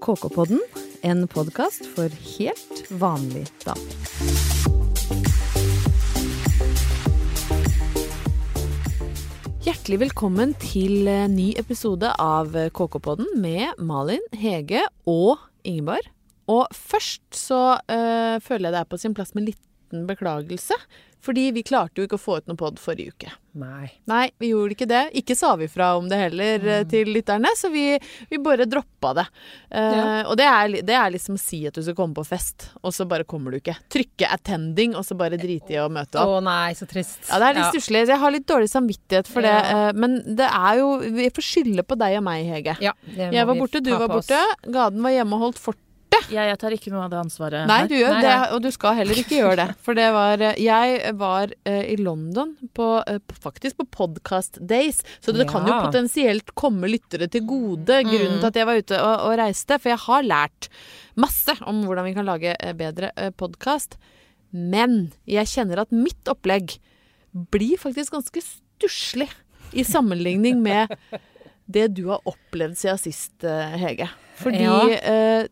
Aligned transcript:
KK-podden, 0.00 0.60
en 1.04 1.26
podkast 1.28 1.84
for 1.92 2.08
helt 2.08 2.78
vanlig 2.88 3.42
damer. 3.66 3.96
Hjertelig 9.60 9.98
velkommen 10.06 10.54
til 10.62 11.04
ny 11.34 11.50
episode 11.60 12.14
av 12.16 12.56
KK-podden 12.72 13.28
med 13.44 13.76
Malin, 13.76 14.24
Hege 14.32 14.86
og 15.04 15.36
Ingeborg. 15.68 16.08
Og 16.48 16.64
først 16.72 17.22
så 17.36 17.76
øh, 17.76 18.40
føler 18.40 18.70
jeg 18.70 18.78
det 18.78 18.80
er 18.80 18.88
på 18.88 19.00
sin 19.04 19.14
plass 19.14 19.34
med 19.36 19.44
en 19.44 19.52
liten 19.52 20.08
beklagelse. 20.08 20.80
Fordi 21.20 21.50
vi 21.52 21.62
klarte 21.66 22.00
jo 22.00 22.08
ikke 22.08 22.16
å 22.16 22.22
få 22.22 22.38
ut 22.40 22.50
noe 22.50 22.58
pod 22.58 22.78
forrige 22.80 23.12
uke. 23.12 23.32
Nei. 23.60 23.90
Nei, 24.08 24.30
vi 24.38 24.52
gjorde 24.52 24.76
ikke 24.76 24.86
det. 24.88 25.02
Ikke 25.20 25.34
sa 25.36 25.52
vi 25.58 25.66
fra 25.68 25.90
om 25.98 26.06
det 26.08 26.16
heller 26.20 26.62
mm. 26.62 26.88
til 26.90 27.10
lytterne, 27.12 27.50
så 27.58 27.68
vi, 27.72 27.84
vi 28.30 28.38
bare 28.40 28.66
droppa 28.70 29.12
det. 29.18 29.26
Uh, 29.68 29.78
Ja. 29.80 30.06
Og 30.30 30.36
det 30.38 30.46
er, 30.46 30.74
det 30.86 30.94
er 30.96 31.10
liksom 31.12 31.36
å 31.36 31.40
si 31.40 31.58
at 31.68 31.76
du 31.76 31.82
skal 31.82 31.96
komme 31.98 32.16
på 32.16 32.24
fest, 32.26 32.70
og 32.80 32.94
så 32.94 33.06
bare 33.10 33.26
kommer 33.28 33.52
du 33.52 33.58
ikke. 33.58 33.74
Trykke 33.92 34.30
'attending', 34.30 34.94
og 34.96 35.04
så 35.06 35.16
bare 35.18 35.40
drite 35.40 35.74
i 35.74 35.80
å 35.82 35.88
møte 35.92 36.20
opp. 36.20 36.30
Å 36.30 36.38
oh, 36.38 36.44
nei, 36.44 36.72
så 36.78 36.88
trist. 36.88 37.18
Ja, 37.28 37.40
det 37.42 37.50
er 37.50 37.58
litt 37.58 37.74
stusslig. 37.74 38.06
Jeg 38.08 38.22
har 38.22 38.34
litt 38.34 38.48
dårlig 38.48 38.70
samvittighet 38.72 39.28
for 39.30 39.44
det. 39.44 39.52
Ja. 39.52 39.90
Uh, 39.90 39.92
Men 40.00 40.20
det 40.24 40.46
er 40.46 40.80
jo 40.80 40.88
Vi 41.00 41.28
får 41.34 41.44
skylde 41.44 41.84
på 41.86 41.98
deg 42.00 42.16
og 42.20 42.26
meg, 42.26 42.46
Hege. 42.48 42.78
Ja, 42.84 42.94
det 43.04 43.28
må 43.28 43.36
Jeg 43.36 43.50
var 43.50 43.60
borte, 43.60 43.84
du 43.84 43.92
var 43.92 44.08
oss. 44.08 44.30
borte. 44.30 44.72
Gaden 44.72 45.02
var 45.04 45.16
hjemme 45.16 45.36
og 45.36 45.48
holdt 45.48 45.62
fortet. 45.62 45.86
Ja, 46.30 46.44
jeg 46.46 46.58
tar 46.62 46.74
ikke 46.74 46.92
noe 46.92 47.04
av 47.06 47.10
det 47.12 47.18
ansvaret. 47.20 47.66
Nei, 47.66 47.80
du 47.90 47.96
gjør 47.96 48.12
Nei, 48.14 48.22
det, 48.22 48.34
og 48.54 48.62
du 48.62 48.68
skal 48.74 48.96
heller 49.00 49.18
ikke 49.18 49.40
gjøre 49.40 49.56
det. 49.60 49.66
For 49.82 49.98
det 49.98 50.06
var 50.14 50.42
eh, 50.46 50.60
Jeg 50.62 51.14
var 51.18 51.52
eh, 51.66 51.82
i 51.90 51.96
London 51.98 52.52
på, 52.76 52.88
eh, 53.10 53.18
på 53.18 53.38
faktisk 53.42 53.80
på 53.80 53.86
Podcast 53.98 54.60
Days, 54.60 55.00
så 55.22 55.34
det 55.34 55.48
kan 55.50 55.66
jo 55.66 55.74
potensielt 55.86 56.54
komme 56.58 56.90
lyttere 56.90 57.30
til 57.30 57.44
gode. 57.48 58.02
Grunnen 58.06 58.38
til 58.38 58.50
at 58.50 58.60
jeg 58.60 58.68
var 58.68 58.80
ute 58.82 59.00
og, 59.02 59.26
og 59.26 59.36
reiste. 59.42 59.78
For 59.80 59.92
jeg 59.92 60.02
har 60.06 60.26
lært 60.26 60.70
masse 61.20 61.56
om 61.66 61.82
hvordan 61.86 62.06
vi 62.08 62.14
kan 62.16 62.28
lage 62.28 62.54
eh, 62.54 62.74
bedre 62.78 63.12
eh, 63.16 63.32
podkast. 63.34 63.98
Men 64.50 65.12
jeg 65.30 65.50
kjenner 65.50 65.84
at 65.84 65.94
mitt 65.94 66.30
opplegg 66.30 66.78
blir 67.54 67.78
faktisk 67.78 68.16
ganske 68.16 68.42
stusslig 68.42 69.28
i 69.78 69.84
sammenligning 69.86 70.58
med 70.64 70.90
det 71.72 71.86
du 71.96 72.04
har 72.10 72.20
opplevd 72.28 72.78
siden 72.80 73.00
sist, 73.00 73.44
eh, 73.44 73.76
Hege. 73.80 74.08
Fordi 74.40 74.62
Ja. 74.64 74.88
eh, 74.90 75.48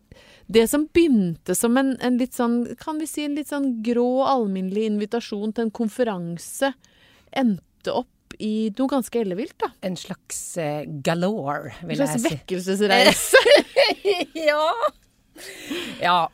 det 0.49 0.67
som 0.69 0.87
begynte 0.87 1.55
som 1.55 1.77
en, 1.77 1.95
en 2.01 2.17
litt 2.17 2.33
sånn, 2.33 2.75
kan 2.79 2.97
vi 2.99 3.05
si 3.07 3.25
en 3.25 3.35
litt 3.37 3.51
sånn 3.51 3.83
grå, 3.85 4.25
alminnelig 4.25 4.87
invitasjon 4.89 5.53
til 5.53 5.67
en 5.67 5.71
konferanse, 5.71 6.71
endte 7.31 7.93
opp 7.93 8.07
i 8.39 8.69
noe 8.77 8.87
ganske 8.89 9.19
ellevilt, 9.19 9.57
da. 9.61 9.69
En 9.83 9.95
slags 9.99 10.39
uh, 10.57 10.85
galore, 11.05 11.73
vil 11.83 11.97
jeg 11.97 12.07
si. 12.07 12.13
En 12.13 12.19
slags 12.19 12.33
vekkelsesreise. 12.33 13.41
ja. 14.49 14.63
Ja. 16.07 16.29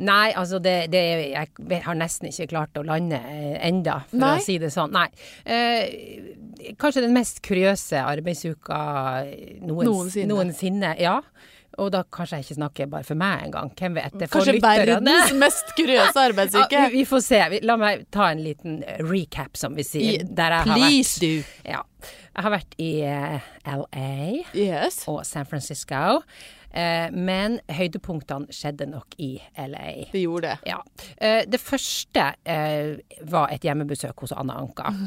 Nei, 0.00 0.30
altså 0.32 0.56
det, 0.64 0.88
det 0.92 1.00
Jeg 1.34 1.82
har 1.84 1.96
nesten 1.98 2.30
ikke 2.30 2.46
klart 2.54 2.78
å 2.80 2.84
lande 2.88 3.18
eh, 3.20 3.58
enda, 3.68 3.98
for 4.08 4.22
Nei. 4.22 4.34
å 4.38 4.44
si 4.44 4.56
det 4.62 4.70
sånn. 4.72 4.94
Nei. 4.96 5.08
Eh, 5.44 6.72
kanskje 6.80 7.02
den 7.04 7.12
mest 7.16 7.42
kuriøse 7.44 8.00
arbeidsuka 8.00 8.78
noens, 9.60 9.88
Noensinne. 9.90 10.30
noensinne. 10.32 10.94
Ja. 11.00 11.18
Og 11.80 11.92
da 11.94 12.00
kanskje 12.12 12.40
jeg 12.40 12.44
ikke 12.48 12.56
snakker 12.58 12.88
bare 12.92 13.06
for 13.06 13.16
meg 13.20 13.44
engang. 13.46 13.70
Hvem 13.78 13.94
vet? 13.96 14.16
Det 14.20 14.26
Kanskje 14.32 14.56
verdens 14.60 15.30
mest 15.38 15.70
kuriøse 15.78 16.18
arbeidsuke. 16.28 16.76
Ja, 16.76 16.88
vi, 16.92 17.04
får 17.08 17.22
se. 17.24 17.42
La 17.64 17.76
meg 17.80 18.06
ta 18.12 18.30
en 18.34 18.42
liten 18.44 18.80
eh, 18.82 18.98
recap, 19.06 19.56
som 19.60 19.76
vi 19.78 19.84
sier. 19.86 20.24
der 20.26 20.56
jeg 20.56 20.72
har 20.72 20.82
vært. 20.86 21.28
Ja. 21.76 21.84
Jeg 22.30 22.46
har 22.46 22.52
vært 22.56 22.74
i 22.80 22.90
eh, 23.04 23.48
LA 23.68 24.10
Yes. 24.56 25.02
og 25.12 25.22
San 25.28 25.44
Francisco. 25.48 26.20
Eh, 26.70 27.10
men 27.10 27.58
høydepunktene 27.70 28.52
skjedde 28.54 28.86
nok 28.90 29.14
i 29.18 29.32
LA. 29.58 30.06
Det 30.12 30.22
gjorde 30.22 30.52
det. 30.52 30.70
Ja. 30.70 30.78
Eh, 31.16 31.42
det 31.50 31.60
første 31.60 32.30
eh, 32.44 32.96
var 33.30 33.50
et 33.50 33.66
hjemmebesøk 33.66 34.22
hos 34.26 34.32
Anna 34.36 34.58
Anka. 34.62 34.92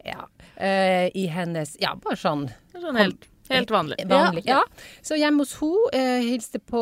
Ja. 0.00 0.22
Eh, 0.56 1.10
I 1.12 1.26
hennes 1.28 1.74
Ja, 1.76 1.90
bare 2.00 2.16
sånn 2.16 2.46
Sånn 2.72 2.96
helt, 2.96 3.26
helt 3.50 3.70
vanlig. 3.74 3.96
vanlig. 4.08 4.44
Ja. 4.46 4.60
Så 5.02 5.18
hjemme 5.18 5.42
hos 5.44 5.54
henne 5.60 5.88
eh, 5.96 6.20
hilste 6.24 6.60
på 6.62 6.80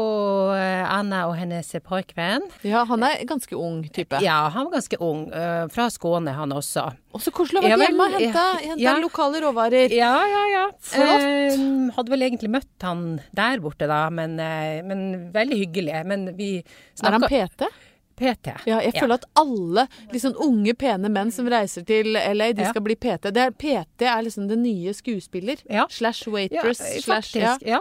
eh, 0.54 0.84
Anna 0.92 1.24
og 1.30 1.36
hennes 1.38 1.70
pojkvenn. 1.86 2.46
Ja, 2.66 2.84
han 2.88 3.02
er 3.06 3.24
ganske 3.28 3.56
ung 3.58 3.82
type. 3.94 4.20
Ja, 4.24 4.48
han 4.54 4.68
var 4.68 4.78
ganske 4.78 5.00
ung. 5.00 5.26
eh, 5.32 5.66
fra 5.72 5.88
Skåne, 5.90 6.34
han 6.36 6.52
også. 6.52 6.86
Og 7.16 7.22
så 7.24 7.32
koselig 7.34 7.62
å 7.62 7.68
Ja, 7.68 7.76
vel, 7.80 7.88
hjemme 7.88 8.04
og 8.04 8.16
hente, 8.18 8.44
hente 8.62 8.82
ja. 8.82 8.94
lokale 9.00 9.40
råvarer. 9.42 9.92
Ja, 9.96 10.12
ja, 10.28 10.42
ja. 10.52 10.64
Flott. 10.78 11.26
Eh, 11.26 11.92
hadde 11.96 12.12
vel 12.12 12.26
egentlig 12.28 12.50
møtt 12.52 12.84
han 12.86 13.20
der 13.34 13.62
borte, 13.64 13.88
da, 13.90 14.04
men, 14.14 14.38
eh, 14.40 14.82
men 14.86 15.30
veldig 15.34 15.58
hyggelig. 15.64 16.02
Men 16.06 16.28
vi 16.36 16.58
Er 16.58 17.10
han 17.10 17.20
snakka 17.22 17.28
PT? 17.32 17.70
PT. 18.18 18.52
Ja, 18.66 18.80
jeg 18.84 18.92
føler 18.98 19.14
at 19.20 19.24
alle 19.38 19.86
liksom 20.12 20.34
unge, 20.44 20.74
pene 20.78 21.08
menn 21.14 21.30
som 21.34 21.46
reiser 21.50 21.84
til 21.88 22.12
LA, 22.18 22.50
de 22.52 22.62
Ja. 22.66 22.70
skal 22.72 22.82
bli 22.82 22.94
PT. 22.98 23.30
Det 23.32 23.36
er, 23.46 23.50
PT 23.54 24.02
er 24.10 24.22
liksom 24.26 24.48
den 24.50 24.62
nye 24.66 24.92
skuespiller. 24.94 25.56
Ja. 25.70 25.86
Slash 25.88 26.26
Ja, 26.26 26.32
waitress. 26.34 26.82
slash, 27.04 27.36
ja. 27.36 27.54
faktisk. 27.54 27.66
Ja. 27.66 27.80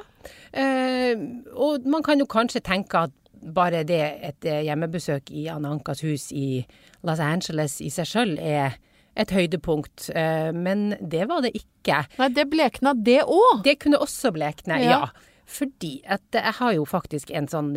Eh, 0.53 1.15
og 1.55 1.85
man 1.85 2.03
kan 2.03 2.19
jo 2.19 2.25
kanskje 2.29 2.61
tenke 2.63 3.03
at 3.07 3.11
bare 3.53 3.83
det 3.87 4.01
et 4.23 4.45
eh, 4.49 4.63
hjemmebesøk 4.67 5.29
i 5.31 5.45
Anne 5.53 5.69
Ankas 5.69 6.01
hus 6.01 6.31
i 6.31 6.65
Los 7.05 7.19
Angeles 7.23 7.79
i 7.81 7.89
seg 7.93 8.05
sjøl 8.09 8.37
er 8.41 8.77
et 9.17 9.31
høydepunkt, 9.33 10.09
eh, 10.13 10.51
men 10.53 10.91
det 11.01 11.27
var 11.29 11.41
det 11.45 11.53
ikke. 11.57 12.03
Nei, 12.19 12.27
det 12.29 12.47
blekna, 12.51 12.93
det 12.93 13.23
òg. 13.25 13.63
Det 13.65 13.79
kunne 13.81 13.97
også 14.03 14.31
blekne, 14.35 14.81
Ja. 14.83 14.99
ja. 14.99 15.07
Fordi 15.47 16.01
at 16.05 16.21
jeg 16.35 16.53
har 16.57 16.73
jo 16.75 16.83
faktisk 16.85 17.31
en 17.31 17.47
sånn 17.47 17.69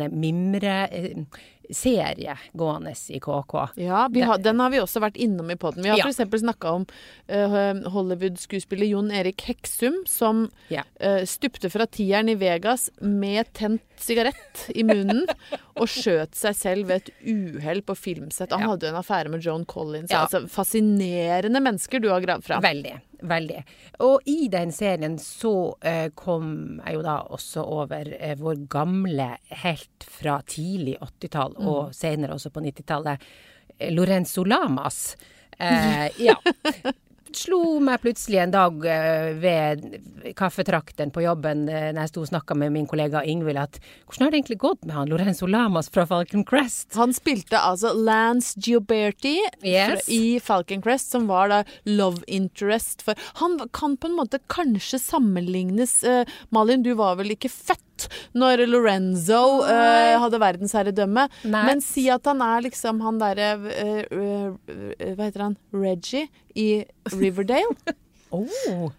mimreserie 1.69 2.37
gående 2.53 2.93
i 3.09 3.19
KK. 3.19 3.69
Ja, 3.75 4.09
har, 4.25 4.37
den 4.37 4.59
har 4.59 4.69
vi 4.73 4.79
også 4.81 4.99
vært 5.01 5.15
innom 5.17 5.51
i 5.51 5.55
poden. 5.55 5.83
Vi 5.83 5.89
har 5.89 5.97
Ja. 5.97 6.07
f.eks. 6.07 6.41
snakka 6.41 6.71
om 6.71 6.85
uh, 7.29 7.89
Hollywood-skuespiller 7.91 8.87
Jon 8.87 9.11
Erik 9.11 9.41
Heksum, 9.41 10.03
som 10.07 10.49
Ja. 10.69 10.83
uh, 11.03 11.23
stupte 11.25 11.69
fra 11.69 11.85
tieren 11.85 12.29
i 12.29 12.35
Vegas 12.35 12.89
med 13.01 13.51
tent 13.53 13.81
sigarett 14.01 14.69
i 14.75 14.83
munnen 14.83 15.27
og 15.79 15.87
skjøt 15.87 16.33
seg 16.35 16.55
selv 16.55 16.87
ved 16.87 17.03
et 17.03 17.11
uhell 17.27 17.81
på 17.81 17.95
filmsett. 17.95 18.51
Han 18.51 18.61
Ja. 18.61 18.67
hadde 18.73 18.89
en 18.89 18.95
affære 18.95 19.29
med 19.29 19.41
Joan 19.41 19.65
Collins. 19.65 20.11
Ja. 20.11 20.25
Altså, 20.25 20.47
fascinerende 20.49 21.61
mennesker 21.61 21.99
du 22.01 22.09
har 22.09 22.21
gravd 22.21 22.43
fram. 22.43 22.61
Veldig. 22.63 22.99
Veldig. 23.21 23.63
Og 24.01 24.21
i 24.25 24.47
den 24.49 24.71
serien 24.71 25.19
så 25.21 25.75
eh, 25.85 26.09
kom 26.17 26.81
jeg 26.83 26.95
jo 26.95 27.01
da 27.05 27.19
også 27.29 27.61
over 27.69 28.09
eh, 28.17 28.33
vår 28.39 28.63
gamle 28.67 29.27
helt 29.61 30.07
fra 30.09 30.39
tidlig 30.41 30.95
80-tall, 31.05 31.50
og 31.57 31.93
senere 31.95 32.37
også 32.37 32.51
på 32.53 32.63
90-tallet, 32.63 33.29
eh, 33.77 33.93
Lorenzo 33.93 34.43
Lamas. 34.43 35.17
Eh, 35.57 36.07
ja. 36.27 36.35
Slo 37.31 37.79
meg 37.83 38.01
plutselig 38.03 38.41
en 38.41 38.51
dag 38.51 38.85
eh, 38.91 39.29
ved 39.39 39.83
kaffetrakten 40.35 41.13
på 41.15 41.23
jobben 41.23 41.63
eh, 41.71 41.89
når 41.93 42.03
jeg 42.03 42.11
sto 42.11 42.23
og 42.25 42.29
snakka 42.31 42.57
med 42.59 42.73
min 42.75 42.87
kollega 42.89 43.21
Ingvild, 43.23 43.59
at 43.61 43.79
hvordan 44.03 44.25
har 44.25 44.33
det 44.33 44.39
egentlig 44.41 44.59
gått 44.63 44.83
med 44.85 44.95
han 44.97 45.11
Lorenzo 45.11 45.47
Lamas 45.47 45.87
fra 45.93 46.05
Falcon 46.09 46.43
Crest? 46.47 46.89
Han 46.99 47.15
spilte 47.15 47.59
altså 47.59 47.93
Lance 47.95 48.59
Gioberti 48.59 49.37
Yes. 49.63 50.09
i 50.11 50.41
Falcon 50.43 50.83
Crest, 50.83 51.13
som 51.13 51.29
var 51.31 51.51
da 51.51 51.61
love 51.87 52.25
interest 52.27 53.05
for 53.05 53.15
Han 53.39 53.59
kan 53.71 53.95
på 53.97 54.09
en 54.09 54.17
måte 54.17 54.41
kanskje 54.51 54.99
sammenlignes 54.99 56.01
uh, 56.03 56.27
Malin, 56.51 56.83
du 56.83 56.93
var 56.99 57.15
vel 57.21 57.35
ikke 57.37 57.51
født 57.51 57.90
når 58.37 58.65
Lorenzo 58.69 59.41
uh, 59.65 60.19
hadde 60.23 60.41
verdensherredømme, 60.41 61.27
men 61.51 61.83
si 61.85 62.07
at 62.13 62.27
han 62.29 62.43
er 62.45 62.67
liksom 62.67 63.01
han 63.05 63.19
derre 63.21 63.51
uh, 63.61 64.01
eh, 64.11 65.11
Hva 65.15 65.27
heter 65.27 65.47
han? 65.47 65.57
Reggie 65.75 66.27
i 66.55 66.85
Riverdale? 67.15 67.75
Oh. 68.31 68.93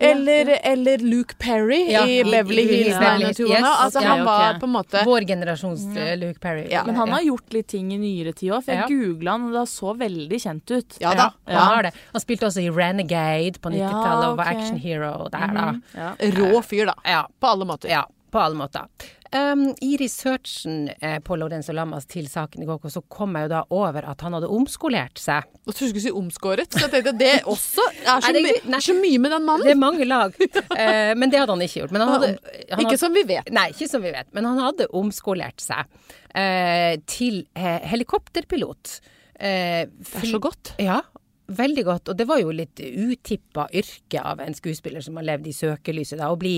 Eller, 0.00 0.58
eller 0.62 0.98
Luke 0.98 1.34
Perry 1.38 1.92
Ja, 1.92 2.06
i 2.06 2.24
Beverly 2.24 2.62
Hills 2.62 2.96
Hills. 2.96 3.38
90210. 3.38 3.52
Yes, 3.52 3.64
Altså, 3.80 4.00
han 4.00 4.24
var 4.24 4.58
på 4.60 4.66
en 4.66 4.72
måte 4.72 5.02
Vår 5.04 5.26
generasjons 5.26 5.84
mm. 5.84 6.18
Luke 6.18 6.40
Perry. 6.40 6.66
Ja. 6.70 6.82
Men 6.86 6.96
han 6.96 7.08
har 7.08 7.22
gjort 7.22 7.52
litt 7.52 7.66
ting 7.66 7.90
i 7.94 7.98
nyere 7.98 8.32
tid 8.32 8.52
òg, 8.52 8.62
for 8.64 8.72
jeg 8.72 8.84
Ja. 8.84 8.86
googla 8.88 9.34
han, 9.34 9.48
og 9.48 9.56
det 9.58 9.64
så 9.68 9.94
veldig 9.98 10.40
kjent 10.40 10.70
ut. 10.70 10.98
Ja 11.02 11.14
da. 11.18 11.30
Ja, 11.50 11.64
han. 11.66 11.90
Han 12.12 12.22
spilte 12.22 12.46
også 12.46 12.62
i 12.62 12.70
Renegade 12.70 13.58
på 13.58 13.72
90-tallet 13.74 14.22
Ja, 14.22 14.30
og 14.30 14.38
var 14.38 14.52
action 14.54 14.78
hero 14.78 15.28
der, 15.34 15.56
da. 15.58 15.66
Ja. 15.94 16.12
Rå 16.38 16.62
fyr, 16.62 16.86
da. 16.86 16.94
Ja, 17.04 17.26
På 17.40 17.50
alle 17.56 17.66
måter. 17.66 17.90
ja 17.90 18.06
på 18.32 18.40
alle 18.42 18.58
måter. 18.58 18.88
Um, 19.28 19.74
I 19.84 19.96
researchen 20.00 20.88
eh, 21.04 21.18
på 21.20 21.36
Lorenzo 21.36 21.74
Lamas 21.76 22.06
til 22.08 22.24
saken 22.32 22.62
i 22.64 22.68
går, 22.68 22.80
så 22.88 23.02
kom 23.12 23.36
jeg 23.36 23.44
jo 23.44 23.50
da 23.52 23.58
over 23.76 24.06
at 24.08 24.22
han 24.24 24.32
hadde 24.38 24.48
omskolert 24.48 25.20
seg. 25.20 25.44
Jeg 25.66 25.74
trodde 25.74 25.88
du 25.90 25.92
skulle 25.92 26.04
si 26.06 26.12
omskåret, 26.16 26.72
så 26.72 26.86
jeg 26.86 26.94
tenkte 26.94 27.12
det 27.20 27.34
også 27.54 27.84
er 27.90 28.22
så, 28.24 28.32
Nei, 28.32 28.46
det- 28.46 28.62
my 28.64 28.80
så 28.86 28.96
mye 28.96 29.20
med 29.20 29.34
den 29.36 29.44
mannen. 29.44 29.66
Det 29.68 29.74
er 29.74 29.82
mange 29.82 30.08
lag, 30.08 30.32
uh, 30.38 31.12
men 31.20 31.28
det 31.28 31.42
hadde 31.42 31.52
han 31.52 31.66
ikke 31.66 31.82
gjort. 31.82 31.92
Men 31.92 32.06
han 32.06 32.14
hadde, 32.14 32.32
han 32.38 32.80
Ikke 32.80 32.94
hadde, 32.94 33.02
som 33.04 33.20
vi 33.20 33.26
vet. 33.28 33.52
Nei, 33.52 33.66
ikke 33.76 33.90
som 33.92 34.06
vi 34.06 34.14
vet. 34.16 34.32
Men 34.38 34.48
han 34.48 34.62
hadde 34.64 34.88
omskolert 34.96 35.60
seg 35.60 35.84
uh, 36.32 36.94
til 37.10 37.42
uh, 37.52 37.78
helikopterpilot. 37.92 38.98
Det 39.38 40.18
er 40.18 40.24
så 40.26 40.40
godt. 40.42 40.72
Ja. 40.82 41.02
Veldig 41.48 41.84
godt. 41.84 42.10
Og 42.12 42.18
det 42.18 42.26
var 42.28 42.40
jo 42.42 42.54
litt 42.54 42.80
utippa 42.80 43.68
yrke 43.76 44.22
av 44.22 44.42
en 44.44 44.56
skuespiller 44.56 45.04
som 45.04 45.18
har 45.20 45.28
levd 45.30 45.48
i 45.50 45.54
søkelyset, 45.56 46.18
da. 46.20 46.30
Å 46.32 46.40
bli 46.40 46.56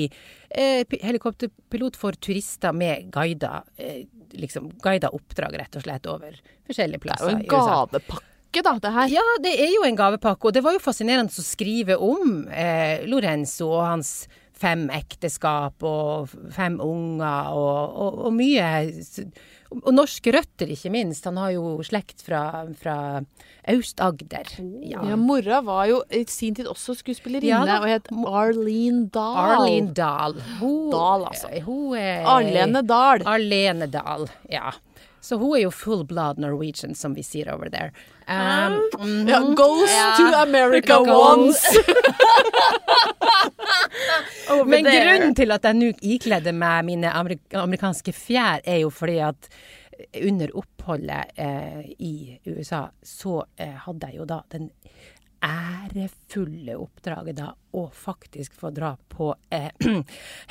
eh, 0.51 0.83
helikopterpilot 1.03 1.99
for 2.01 2.19
turister 2.19 2.75
med 2.77 3.11
guida, 3.15 3.63
eh, 3.77 4.03
liksom 4.37 4.71
guida 4.83 5.13
oppdrag, 5.17 5.61
rett 5.63 5.79
og 5.79 5.87
slett, 5.87 6.11
over 6.11 6.37
forskjellige 6.69 6.99
Det 6.99 7.01
er 7.01 7.07
plasser 7.07 7.31
jo 7.31 7.39
en 7.39 7.49
gavepakke, 7.55 8.67
da, 8.67 8.77
det 8.83 8.95
her. 8.99 9.15
Ja, 9.15 9.27
det 9.47 9.55
er 9.63 9.73
jo 9.77 9.87
en 9.87 9.99
gavepakke, 9.99 10.51
og 10.51 10.57
det 10.57 10.65
var 10.67 10.77
jo 10.77 10.83
fascinerende 10.83 11.35
å 11.35 11.47
skrive 11.47 11.99
om 12.03 12.45
eh, 12.51 13.07
Lorenzo 13.11 13.71
og 13.71 13.87
hans 13.87 14.15
fem 14.61 14.91
ekteskap 14.93 15.81
og 15.89 16.35
fem 16.53 16.77
unger 16.85 17.55
og, 17.57 17.95
og, 17.97 18.19
og 18.27 18.35
mye 18.37 18.67
Og 19.71 19.93
norske 19.95 20.33
røtter, 20.35 20.71
ikke 20.75 20.91
minst. 20.91 21.25
Han 21.29 21.37
har 21.39 21.53
jo 21.55 21.77
slekt 21.87 22.25
fra, 22.27 22.67
fra 22.81 22.95
Aust-Agder. 23.71 24.51
Ja. 24.83 25.05
Ja, 25.13 25.19
mora 25.21 25.61
var 25.63 25.85
jo 25.87 26.01
i 26.11 26.25
sin 26.31 26.57
tid 26.59 26.67
også 26.71 26.97
skuespillerinne 26.99 27.69
Ja 27.69 27.79
og 27.79 27.87
het 27.87 28.11
Arlene 28.11 29.07
Dahl. 29.15 29.55
Arlene 29.55 29.95
Dahl. 29.95 30.35
Hun, 30.59 30.91
Dahl, 30.91 31.29
altså. 31.31 31.53
Hun 31.67 31.95
er 32.01 32.27
Arlene 32.27 32.83
Dahl. 32.83 33.23
Arlene 33.31 33.87
Dahl, 33.91 34.27
ja. 34.51 34.73
Så 35.21 35.37
hun 35.37 35.57
er 35.57 35.63
jo 35.67 35.71
full 35.71 36.05
blood 36.09 36.39
Norwegian, 36.41 36.95
som 36.95 37.15
vi 37.15 37.23
sier 37.23 37.51
over 37.53 37.69
there. 37.71 37.93
Um, 38.29 38.37
mm 38.37 38.81
-hmm. 38.99 39.29
yeah, 39.29 39.55
goes 39.55 39.91
to 40.17 40.25
America 40.37 40.99
once. 41.01 41.85
Men 44.67 44.85
grunnen 44.85 45.35
til 45.35 45.53
at 45.53 45.65
jeg 45.65 45.75
nå 45.75 45.93
ikledde 46.03 46.53
meg 46.53 46.85
mine 46.85 47.11
amerik 47.13 47.41
amerikanske 47.55 48.13
fjær, 48.13 48.61
er 48.65 48.77
jo 48.77 48.91
fordi 48.91 49.19
at 49.19 49.49
under 50.23 50.57
oppholdet 50.57 51.25
eh, 51.37 51.81
i 51.99 52.41
USA, 52.47 52.89
så 53.03 53.45
eh, 53.57 53.77
hadde 53.87 54.07
jeg 54.07 54.17
jo 54.17 54.25
da 54.25 54.41
den 54.53 54.71
ærefulle 55.43 56.77
oppdraget 56.77 57.39
da 57.39 57.51
å 57.77 57.85
faktisk 57.95 58.55
få 58.59 58.71
dra 58.75 58.93
på 59.09 59.31
eh, 59.55 59.71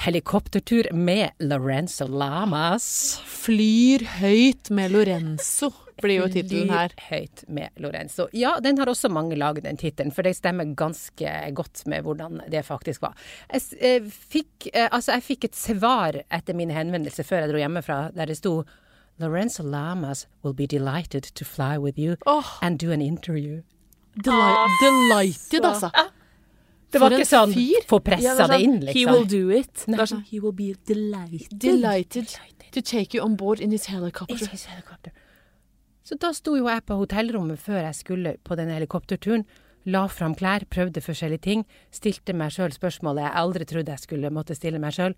helikoptertur 0.05 0.89
med 0.95 1.37
Lorenzo 1.43 2.07
Lamas. 2.07 3.19
Flyr 3.25 4.05
høyt 4.19 4.71
med 4.73 4.95
Lorenzo, 4.95 5.71
blir 6.01 6.23
jo 6.23 6.27
tittelen 6.33 6.73
her. 6.73 6.95
Flyr 6.95 7.07
høyt 7.09 7.43
med 7.59 7.81
Lorenzo. 7.83 8.29
Ja, 8.33 8.55
den 8.63 8.79
har 8.79 8.89
også 8.89 9.11
mange 9.13 9.37
laget, 9.39 9.67
den 9.67 9.79
tittelen, 9.79 10.13
for 10.15 10.25
det 10.25 10.37
stemmer 10.39 10.73
ganske 10.79 11.33
godt 11.55 11.85
med 11.91 12.07
hvordan 12.07 12.43
det 12.49 12.65
faktisk 12.67 13.05
var. 13.05 13.17
Jeg, 13.51 13.65
eh, 13.79 14.11
fikk, 14.35 14.71
eh, 14.73 14.89
altså, 14.89 15.17
jeg 15.17 15.27
fikk 15.27 15.49
et 15.49 15.59
svar 15.59 16.21
etter 16.25 16.57
mine 16.57 16.75
henvendelser 16.75 17.27
før 17.27 17.43
jeg 17.43 17.53
dro 17.53 17.65
hjemmefra, 17.65 18.03
der 18.15 18.31
det 18.31 18.39
sto 18.41 18.61
Lorenzo 19.19 19.63
Lamas 19.63 20.27
will 20.41 20.53
be 20.53 20.65
delighted 20.65 21.23
to 21.35 21.43
fly 21.43 21.77
with 21.77 21.99
you 21.99 22.15
oh. 22.25 22.57
and 22.61 22.79
do 22.79 22.91
an 22.91 23.01
interview. 23.01 23.63
Deli 24.25 24.79
delighted, 24.81 25.65
altså. 25.65 25.91
Det 26.89 27.01
var 27.01 27.13
for 27.13 27.21
ikke 27.21 27.29
sånn 27.29 27.53
fyr. 27.53 27.85
få 27.89 27.99
Ja, 28.17 28.33
det 28.35 28.49
det 28.49 28.59
inn, 28.65 28.79
liksom. 28.81 28.97
He 28.97 29.05
will 29.05 29.25
do 29.29 29.49
it. 29.53 29.85
Det 29.85 29.99
er 29.99 30.09
sånn, 30.09 30.25
he 30.31 30.41
will 30.41 30.55
be 30.55 30.73
delighted. 30.89 31.59
Delighted 31.59 32.35
to 32.73 32.81
take 32.81 33.17
you 33.17 33.23
on 33.23 33.35
board 33.37 33.59
in 33.59 33.71
his 33.71 33.85
helicopter. 33.85 34.35
In 34.35 34.53
his 34.53 34.65
helicopter. 34.65 35.11
Så 36.03 36.17
da 36.17 36.31
sto 36.33 36.55
jo 36.57 36.65
jeg 36.65 36.81
på 36.89 36.97
hotellrommet 36.97 37.59
før 37.61 37.83
jeg 37.83 37.95
skulle 37.99 38.37
på 38.43 38.57
denne 38.57 38.73
helikopterturen. 38.73 39.45
La 39.85 40.07
fram 40.11 40.33
klær, 40.35 40.65
prøvde 40.69 41.01
forskjellige 41.01 41.41
ting. 41.45 41.65
Stilte 41.93 42.33
meg 42.35 42.51
sjøl 42.53 42.73
spørsmålet 42.73 43.27
jeg 43.27 43.37
aldri 43.41 43.65
trodde 43.69 43.93
jeg 43.93 44.03
skulle 44.03 44.31
måtte 44.33 44.57
stille 44.57 44.81
meg 44.81 44.97
sjøl. 44.97 45.15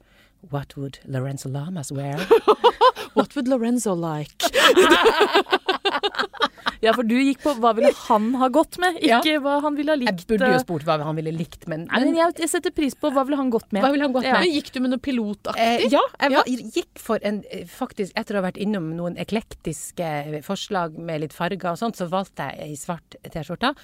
What 0.52 0.76
would 0.78 1.00
Lorenzo 1.06 1.50
Lamas 1.50 1.92
wear? 1.92 2.20
What 3.16 3.36
would 3.36 3.48
Lorenzo 3.48 3.96
like? 3.96 4.36
Ja, 6.82 6.94
for 6.98 7.06
du 7.06 7.14
gikk 7.14 7.44
på 7.44 7.54
hva 7.62 7.72
ville 7.78 7.92
han 8.08 8.32
ha 8.42 8.48
gått 8.50 8.80
med, 8.82 8.98
Ja. 9.06 9.20
ikke 9.22 9.40
hva 9.44 9.60
han 9.62 9.76
ville 9.78 9.94
ha 9.94 10.00
likt. 10.00 10.24
Jeg 10.24 10.28
burde 10.32 10.50
jo 10.50 10.58
eh. 10.58 10.64
spurt 10.64 10.86
hva 10.88 10.98
han 11.06 11.16
ville 11.20 11.34
likt, 11.36 11.68
men, 11.70 11.86
Nei, 11.92 12.00
men 12.08 12.16
jeg, 12.18 12.36
jeg 12.42 12.50
setter 12.50 12.74
pris 12.74 12.96
på 12.98 13.12
hva 13.14 13.26
ville 13.28 13.38
han 13.38 13.52
gått 13.54 13.68
med. 13.72 13.84
Hva 13.86 13.92
ville 13.94 14.08
han 14.08 14.16
gått 14.16 14.26
Ja. 14.26 14.34
med? 14.40 14.48
Men 14.48 14.56
gikk 14.58 14.72
du 14.74 14.80
med 14.82 14.94
noe 14.96 15.04
pilotaktig? 15.06 15.62
Eh, 15.62 15.86
ja, 15.94 16.02
jeg 16.20 16.34
var, 16.36 16.50
gikk 16.78 17.02
for 17.02 17.22
en 17.28 17.44
eh, 17.52 17.68
Faktisk, 17.70 18.16
etter 18.18 18.36
å 18.36 18.42
ha 18.42 18.48
vært 18.50 18.58
innom 18.62 18.90
noen 18.98 19.16
eklektiske 19.22 20.42
forslag 20.48 20.98
med 20.98 21.22
litt 21.22 21.34
farger 21.38 21.72
og 21.76 21.78
sånt, 21.82 22.00
så 22.00 22.10
valgte 22.10 22.50
jeg 22.50 22.72
ei 22.72 22.80
svart 22.80 23.16
T-skjorte. 23.30 23.76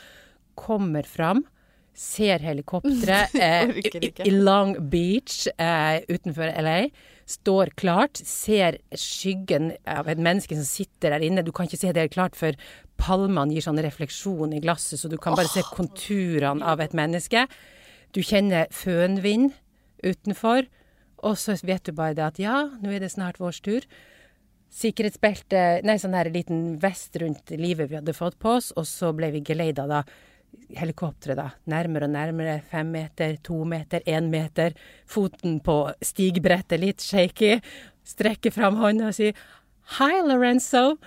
Kommer 0.58 1.06
fram, 1.06 1.44
ser 1.98 2.42
helikopteret 2.46 3.34
eh, 3.42 3.72
i, 3.78 4.12
i 4.26 4.34
Long 4.34 4.76
Beach 4.90 5.46
eh, 5.58 6.02
utenfor 6.10 6.50
LA. 6.62 6.80
Står 7.28 7.74
klart, 7.76 8.18
ser 8.24 8.78
skyggen 8.96 9.74
av 9.86 10.08
et 10.08 10.20
menneske 10.22 10.56
som 10.56 10.64
sitter 10.68 11.12
der 11.12 11.26
inne. 11.28 11.44
Du 11.44 11.52
kan 11.52 11.68
ikke 11.68 11.80
se 11.82 11.92
det 11.92 12.06
helt 12.06 12.14
klart, 12.16 12.38
for 12.40 12.56
palmene 13.00 13.54
gir 13.56 13.66
sånn 13.66 13.82
refleksjon 13.84 14.56
i 14.58 14.62
glasset, 14.64 15.00
så 15.02 15.10
du 15.12 15.18
kan 15.22 15.38
bare 15.38 15.52
se 15.52 15.64
konturene 15.74 16.66
av 16.66 16.82
et 16.84 16.96
menneske. 16.98 17.46
Du 18.16 18.22
kjenner 18.26 18.70
fønvind 18.74 19.56
utenfor, 20.06 20.68
og 21.26 21.40
så 21.40 21.58
vet 21.66 21.88
du 21.88 21.96
bare 21.98 22.16
det 22.18 22.26
at 22.26 22.40
ja, 22.42 22.62
nå 22.82 22.94
er 22.94 23.04
det 23.04 23.14
snart 23.14 23.40
vår 23.42 23.60
tur. 23.66 23.88
Sikkerhetsbelte, 24.74 25.84
nei, 25.88 25.98
sånn 26.02 26.16
her 26.18 26.30
liten 26.34 26.76
vest 26.82 27.16
rundt 27.22 27.54
livet 27.56 27.90
vi 27.90 27.98
hadde 28.00 28.16
fått 28.18 28.38
på 28.42 28.58
oss, 28.60 28.74
og 28.78 28.88
så 28.90 29.14
ble 29.16 29.32
vi 29.34 29.46
geleida 29.48 29.88
da, 29.90 30.04
helikopteret 30.78 31.40
da, 31.40 31.48
nærmere 31.72 32.08
og 32.08 32.14
nærmere, 32.14 32.58
fem 32.70 32.90
meter, 32.92 33.38
to 33.44 33.62
meter, 33.68 34.04
én 34.10 34.30
meter, 34.32 34.76
foten 35.10 35.60
på 35.64 35.80
stigbrettet 36.04 36.82
litt 36.82 37.04
shaky, 37.04 37.58
strekker 38.08 38.54
fram 38.56 38.80
hånda 38.82 39.10
og 39.10 39.18
sier 39.18 39.38
Hi, 39.96 40.20
Lorenzo. 40.22 40.98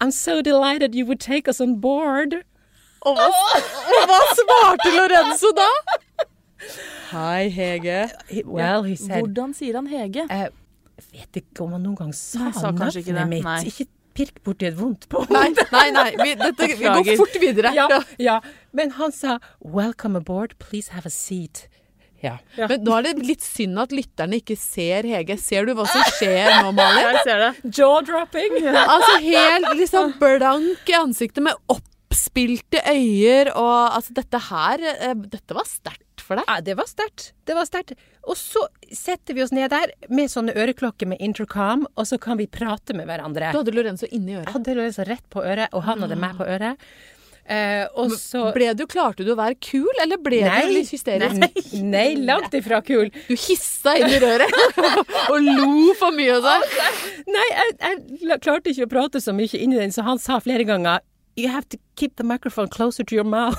I'm 0.00 0.10
so 0.10 0.42
delighted 0.42 0.94
you 0.94 1.06
would 1.06 1.20
take 1.20 1.46
us 1.48 1.60
on 1.60 1.76
board. 1.80 2.34
Og 3.04 3.16
hva, 3.18 3.28
og 3.28 4.06
hva 4.10 4.20
svarte 4.34 4.90
Lorenzo 4.96 5.52
da? 5.54 5.68
Hei, 7.12 7.48
Hege. 7.52 8.08
Well, 8.44 8.82
he 8.82 8.96
said 8.96 9.20
Hvordan 9.22 9.52
sier 9.54 9.76
han 9.78 9.86
Hege? 9.86 10.24
Jeg 10.30 10.50
vet 11.12 11.38
ikke 11.42 11.66
om 11.66 11.76
han 11.76 11.84
noen 11.84 11.98
gang 11.98 12.14
sa, 12.16 12.46
Nei, 12.48 12.54
sa 12.56 12.70
navnet 12.72 13.06
det. 13.06 13.26
mitt. 13.28 13.44
Nei. 13.44 13.60
Ikke 13.70 13.86
pirk 14.14 14.40
borti 14.46 14.66
et 14.70 14.76
vondt 14.78 15.06
punkt. 15.12 15.30
Nei, 15.34 15.50
nei, 15.74 15.86
nei. 15.94 16.08
Vi, 16.18 16.34
dette, 16.40 16.68
vi 16.78 16.88
går 16.88 17.16
fort 17.20 17.38
videre. 17.42 17.74
Ja, 17.76 17.86
ja. 18.22 18.38
Men 18.72 18.94
han 18.98 19.12
sa 19.12 19.38
'welcome 19.60 20.16
aboard, 20.16 20.58
please 20.58 20.90
have 20.94 21.06
a 21.06 21.12
seat'. 21.12 21.66
Ja. 22.24 22.66
Men 22.70 22.84
nå 22.86 22.94
er 22.98 23.06
det 23.10 23.26
litt 23.28 23.44
synd 23.44 23.78
at 23.82 23.92
lytterne 23.94 24.40
ikke 24.40 24.56
ser 24.60 25.06
Hege. 25.08 25.36
Ser 25.40 25.68
du 25.68 25.74
hva 25.78 25.86
som 25.90 26.02
skjer 26.16 26.50
nå, 26.64 26.72
Malin? 26.76 27.04
Jeg 27.12 27.24
ser 27.28 27.42
det. 27.46 27.52
Jaw-dropping. 27.80 28.60
Altså 28.94 29.18
helt 29.24 29.70
liksom 29.78 30.14
blank 30.20 30.90
i 30.90 30.96
ansiktet 30.98 31.44
med 31.44 31.56
oppspilte 31.72 32.80
øyer 32.90 33.50
og 33.56 33.94
altså 33.98 34.14
dette 34.16 34.40
her 34.50 34.82
eh, 34.94 35.14
Dette 35.30 35.56
var 35.56 35.66
sterkt 35.68 36.00
for 36.24 36.38
deg. 36.40 36.46
Ja, 36.48 36.60
det 36.64 36.76
var 36.78 36.86
sterkt. 36.88 37.32
Det 37.44 37.52
var 37.58 37.66
sterkt. 37.68 37.92
Og 38.24 38.38
så 38.40 38.62
setter 38.96 39.36
vi 39.36 39.42
oss 39.44 39.50
ned 39.52 39.68
der 39.74 39.90
med 40.08 40.30
sånne 40.32 40.54
øreklokker 40.56 41.10
med 41.10 41.20
intercom, 41.20 41.82
og 42.00 42.06
så 42.08 42.16
kan 42.22 42.38
vi 42.40 42.46
prate 42.48 42.94
med 42.96 43.10
hverandre. 43.10 43.50
Du 43.52 43.58
hadde 43.60 43.74
Lorenzo 43.76 44.08
inni 44.08 44.32
Jeg 44.32 44.40
øret. 44.46 44.54
hadde 44.54 44.76
Lorenzo 44.78 45.04
rett 45.04 45.26
på 45.34 45.42
øret, 45.44 45.68
og 45.76 45.84
han 45.84 46.00
hadde 46.00 46.16
meg 46.22 46.38
på 46.38 46.46
øret. 46.48 46.86
Eh, 47.44 47.84
og 48.00 48.14
så 48.16 48.46
Ble 48.54 48.70
du, 48.72 48.86
Klarte 48.88 49.24
du 49.24 49.34
å 49.34 49.36
være 49.36 49.58
kul, 49.60 49.90
eller 50.00 50.16
ble 50.16 50.38
du 50.46 50.70
litt 50.72 50.92
hysterisk? 50.94 51.36
Nei, 51.36 51.82
nei, 51.84 52.06
langt 52.24 52.54
ifra 52.56 52.80
kul. 52.84 53.10
Du 53.28 53.34
hissa 53.36 53.96
inn 54.00 54.08
i 54.08 54.20
røret 54.22 54.48
og 55.32 55.36
lo 55.44 55.92
for 55.98 56.14
mye 56.16 56.38
av 56.38 56.46
det. 56.46 56.88
Nei, 57.28 57.48
jeg, 57.50 57.74
jeg 58.22 58.40
klarte 58.44 58.72
ikke 58.72 58.88
å 58.88 58.92
prate 58.94 59.20
så 59.20 59.34
mye 59.36 59.60
inni 59.60 59.76
den, 59.80 59.92
så 59.92 60.06
han 60.06 60.20
sa 60.22 60.40
flere 60.44 60.64
ganger 60.68 61.04
You 61.36 61.50
have 61.50 61.68
to 61.70 61.78
keep 61.98 62.14
the 62.16 62.24
microphone 62.24 62.68
closer 62.68 63.02
to 63.04 63.16
your 63.16 63.26
mouth. 63.26 63.58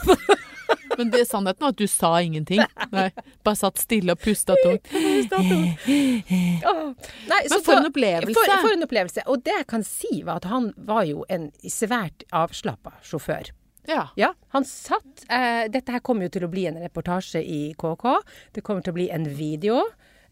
Men 0.98 1.10
det 1.12 1.26
er 1.26 1.28
sannheten 1.28 1.60
var 1.66 1.74
at 1.74 1.80
du 1.82 1.90
sa 1.92 2.14
ingenting. 2.24 2.62
Nei, 2.94 3.10
bare 3.44 3.60
satt 3.60 3.82
stille 3.82 4.16
og 4.16 4.22
pusta 4.24 4.56
tungt. 4.64 4.88
Nei, 7.28 7.42
så 7.52 7.60
for 7.60 7.76
en 7.76 7.90
opplevelse. 7.90 8.38
For, 8.38 8.56
for 8.64 8.72
en 8.78 8.88
opplevelse. 8.88 9.26
Og 9.28 9.44
det 9.44 9.58
jeg 9.58 9.68
kan 9.74 9.84
si, 9.84 10.22
var 10.24 10.40
at 10.40 10.48
han 10.48 10.72
var 10.88 11.04
jo 11.10 11.28
en 11.28 11.50
svært 11.68 12.24
avslappa 12.32 12.96
sjåfør. 13.04 13.52
Ja. 13.88 14.08
Ja, 14.16 14.34
han 14.56 14.66
satt 14.66 15.26
eh, 15.30 15.66
Dette 15.72 15.94
her 15.94 16.02
kommer 16.06 16.28
jo 16.28 16.34
til 16.36 16.46
å 16.48 16.52
bli 16.52 16.66
en 16.70 16.80
reportasje 16.82 17.42
i 17.42 17.62
KK. 17.78 18.06
Det 18.56 18.64
kommer 18.66 18.86
til 18.86 18.96
å 18.96 18.98
bli 18.98 19.10
en 19.14 19.28
video 19.38 19.84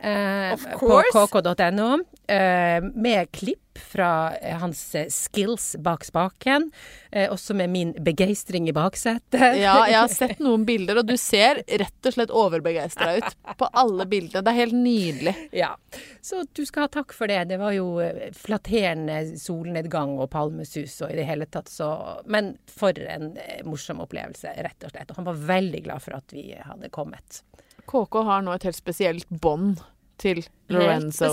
på 0.04 1.02
kk.no 1.14 1.92
eh, 2.28 2.84
med 2.84 3.32
klipp 3.32 3.80
fra 3.80 4.38
eh, 4.38 4.58
hans 4.58 4.96
eh, 4.96 5.08
skills 5.10 5.76
bak 5.80 6.04
spaken. 6.06 6.72
Eh, 7.12 7.32
også 7.32 7.54
med 7.54 7.70
min 7.70 7.94
begeistring 8.04 8.70
i 8.70 8.74
baksetet. 8.74 9.42
ja, 9.42 9.76
jeg 9.88 9.98
har 9.98 10.08
sett 10.14 10.40
noen 10.40 10.66
bilder, 10.66 11.02
og 11.02 11.08
du 11.10 11.16
ser 11.18 11.64
rett 11.68 12.10
og 12.10 12.16
slett 12.16 12.34
overbegeistra 12.34 13.16
ut 13.18 13.38
på 13.58 13.70
alle 13.74 14.06
bildene. 14.10 14.44
Det 14.46 14.54
er 14.54 14.60
helt 14.60 14.78
nydelig. 14.78 15.36
Ja, 15.52 15.74
så 16.22 16.44
du 16.54 16.66
skal 16.66 16.88
ha 16.88 16.94
takk 16.94 17.16
for 17.18 17.32
det. 17.32 17.44
Det 17.52 17.60
var 17.62 17.74
jo 17.76 17.98
eh, 18.04 18.30
flatterende 18.38 19.24
solnedgang 19.40 20.18
og 20.20 20.30
palmesus 20.34 21.00
og 21.02 21.14
i 21.14 21.20
det 21.22 21.30
hele 21.30 21.50
tatt, 21.50 21.72
så 21.72 21.92
Men 22.26 22.54
for 22.70 22.98
en 22.98 23.34
eh, 23.38 23.64
morsom 23.66 24.04
opplevelse, 24.04 24.54
rett 24.64 24.86
og 24.86 24.94
slett. 24.94 25.10
Og 25.12 25.22
han 25.22 25.32
var 25.32 25.42
veldig 25.56 25.84
glad 25.88 26.06
for 26.06 26.20
at 26.20 26.36
vi 26.36 26.52
hadde 26.58 26.94
kommet. 26.94 27.42
KK 27.90 28.22
har 28.24 28.46
nå 28.46 28.54
et 28.54 28.64
helt 28.64 28.80
spesielt 28.80 29.28
bånd 29.30 29.82
til 30.22 30.44
Lorenzo. 30.74 31.32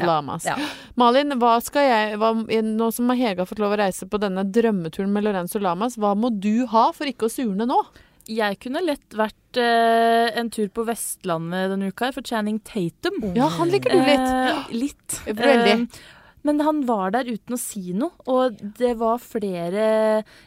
Lamas. 0.00 0.46
Ja. 0.48 0.56
Malin, 1.00 1.36
hva 1.40 1.56
skal 1.64 1.86
jeg 1.88 2.18
hva, 2.20 2.32
nå 2.64 2.90
som 2.94 3.10
Hege 3.12 3.42
har 3.42 3.48
fått 3.48 3.62
lov 3.62 3.76
å 3.76 3.80
reise 3.80 4.08
på 4.08 4.20
denne 4.22 4.44
drømmeturen 4.46 5.12
med 5.12 5.26
Lorenzo 5.26 5.62
Lamas, 5.62 5.98
hva 6.00 6.14
må 6.18 6.32
du 6.34 6.66
ha 6.70 6.88
for 6.96 7.10
ikke 7.10 7.28
å 7.28 7.32
surne 7.32 7.68
nå? 7.68 7.80
Jeg 8.28 8.58
kunne 8.60 8.84
lett 8.84 9.16
vært 9.16 9.56
eh, 9.56 10.28
en 10.36 10.50
tur 10.52 10.68
på 10.68 10.84
Vestlandet 10.84 11.72
denne 11.72 11.88
uka 11.88 12.10
for 12.12 12.26
Channing 12.28 12.60
Tatum. 12.60 13.22
Ja, 13.38 13.48
han 13.56 13.72
liker 13.72 13.94
du 13.94 14.02
litt. 14.04 14.28
Eh, 14.28 14.72
litt. 14.84 15.20
Veldig. 15.24 15.74
Eh, 15.78 16.16
men 16.46 16.60
han 16.60 16.84
var 16.86 17.12
der 17.16 17.28
uten 17.28 17.56
å 17.56 17.60
si 17.60 17.94
noe, 17.96 18.14
og 18.30 18.60
det 18.78 18.94
var 19.00 19.18
flere 19.22 19.88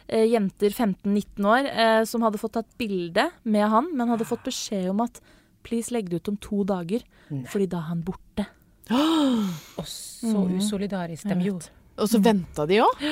eh, 0.08 0.24
jenter 0.30 0.72
15-19 0.72 1.50
år 1.52 1.68
eh, 1.68 2.00
som 2.08 2.24
hadde 2.24 2.40
fått 2.40 2.56
tatt 2.56 2.70
bilde 2.80 3.28
med 3.42 3.68
han, 3.70 3.90
men 3.94 4.14
hadde 4.14 4.28
fått 4.28 4.46
beskjed 4.46 4.88
om 4.94 5.04
at 5.04 5.20
please 5.62 5.90
legg 5.94 6.10
det 6.10 6.16
ut 6.22 6.28
om 6.28 6.36
to 6.36 6.64
dager, 6.64 7.00
Nei. 7.30 7.44
fordi 7.46 7.66
da 7.66 7.76
er 7.76 7.88
han 7.92 8.02
borte. 8.02 8.46
Og 9.78 9.86
så 9.86 10.26
Mm. 10.48 10.56
usolidarisk 10.58 11.24
de 11.28 11.34
gjorde. 11.44 11.70
Og 12.00 12.08
så 12.08 12.18
venta 12.24 12.64
de 12.66 12.78
òg. 12.80 13.02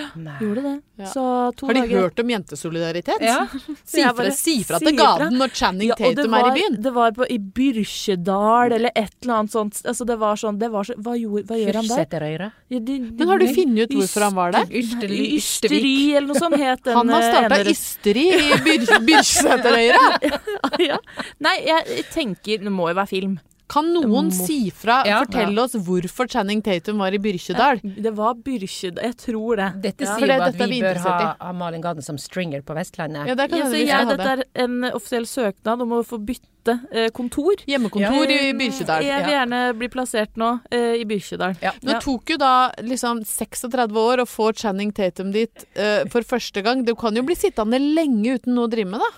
Gjorde 0.41 0.63
det. 0.65 0.75
Ja. 1.01 1.07
Så 1.13 1.23
to 1.57 1.67
Har 1.69 1.75
de 1.77 1.81
dager 1.83 2.01
hørt 2.01 2.21
om 2.23 2.31
jentesolidaritet? 2.33 3.21
Ja. 3.21 3.47
Si 3.85 4.01
fra, 4.03 4.13
bare 4.17 4.33
si 4.33 4.55
til 4.65 4.97
gaten 4.97 5.37
når 5.37 5.53
Channing 5.57 5.89
Ja, 5.91 5.95
det 6.01 6.17
Tatum 6.17 6.31
var, 6.33 6.47
er 6.49 6.51
i 6.51 6.61
byen. 6.61 6.79
Det 6.83 6.93
var 6.97 7.13
på, 7.13 7.27
i 7.29 7.37
Byrkjedal 7.39 8.73
eller 8.77 8.91
et 8.97 9.13
eller 9.23 9.35
annet 9.35 9.53
sånt. 9.53 9.81
Altså, 9.85 10.07
det 10.09 10.17
var 10.21 10.41
sånn 10.41 10.59
det 10.61 10.71
var 10.73 10.85
så, 10.89 10.97
hva, 10.97 11.15
gjorde, 11.21 11.45
hva 11.51 11.59
gjør 11.61 11.79
han 11.81 11.91
der? 11.91 12.47
Ja, 12.71 12.79
de- 12.79 12.99
de- 12.99 13.13
Men 13.21 13.29
har 13.29 13.39
du 13.39 13.47
funnet 13.53 13.85
ut 13.91 13.97
hvorfor 14.01 14.27
han 14.29 14.35
var 14.35 14.53
der? 14.53 14.65
Ysteri, 14.81 15.21
Ysteri 15.37 15.93
eller 16.17 16.29
noe 16.33 16.41
sånt 16.41 16.57
het 16.61 16.83
den. 16.85 16.97
Han 16.97 17.09
har 17.09 17.23
eh, 17.23 17.31
starta 17.35 17.61
ysteri 17.75 18.27
i 18.33 18.59
Byr- 18.65 19.05
Byrkjeseterøyra. 19.09 20.05
ja. 20.89 20.99
Nei, 21.41 21.57
jeg 21.67 22.05
tenker 22.13 22.59
Det 22.65 22.73
må 22.73 22.89
jo 22.91 22.95
være 23.01 23.09
film. 23.09 23.39
Kan 23.71 23.93
noen 23.95 24.31
må- 24.31 24.35
si 24.35 24.71
fra, 24.75 25.05
Ja. 25.07 25.21
fortelle 25.25 25.63
oss 25.63 25.77
hvorfor 25.79 26.27
Channing 26.29 26.61
Tatum 26.63 26.99
var 26.99 27.15
i 27.15 27.19
Byrkjedal? 27.23 27.79
Det 27.85 28.13
var 28.17 28.35
Byrkjedal 28.35 29.05
Jeg 29.05 29.17
tror 29.17 29.57
det. 29.57 29.69
Dette 29.83 30.05
Ja. 30.05 30.17
Sier 30.17 30.27
jo 30.27 30.43
at 30.43 30.55
vi 30.59 30.81
bør 30.83 30.97
ha, 31.05 31.37
ha 31.41 31.53
Malin 31.53 31.81
Gaden 31.81 32.03
som 32.03 32.17
stringer 32.19 32.63
på 32.67 32.75
Vestlandet. 32.75 33.27
Ja, 33.29 33.35
det 33.37 33.49
kan 33.51 33.59
Ja, 33.61 33.69
vi 33.71 33.85
jeg, 33.87 33.95
ha 33.95 34.05
dette 34.17 34.27
er 34.27 34.45
en 34.65 34.83
offisiell 34.91 35.23
søknad 35.27 35.81
om 35.83 35.91
å 35.91 36.03
få 36.05 36.19
bytte 36.19 36.81
eh, 36.93 37.09
kontor. 37.11 37.55
Hjemmekontor 37.67 38.27
i 38.29 38.51
Eh, 38.51 38.53
Byrkjedal. 38.59 39.03
Jeg 39.07 39.25
vil 39.25 39.33
gjerne 39.35 39.79
bli 39.79 39.89
plassert 39.89 40.35
nå 40.37 40.61
eh, 40.71 40.99
i 41.01 41.05
Byrkjedal. 41.05 41.57
Ja. 41.63 41.71
Det 41.81 42.01
tok 42.03 42.27
jo 42.35 42.37
da 42.37 42.73
liksom 42.83 43.23
36 43.25 43.95
år 43.97 44.19
å 44.19 44.27
få 44.29 44.51
Channing 44.55 44.93
Tatum 44.93 45.31
dit 45.33 45.65
eh, 45.77 46.05
for 46.11 46.23
første 46.23 46.63
gang. 46.63 46.85
Du 46.85 46.95
kan 46.97 47.15
jo 47.15 47.23
bli 47.23 47.35
sittende 47.37 47.79
lenge 47.81 48.35
uten 48.41 48.55
noe 48.55 48.67
å 48.67 48.71
drive 48.71 48.91
med, 48.91 49.01
da. 49.01 49.11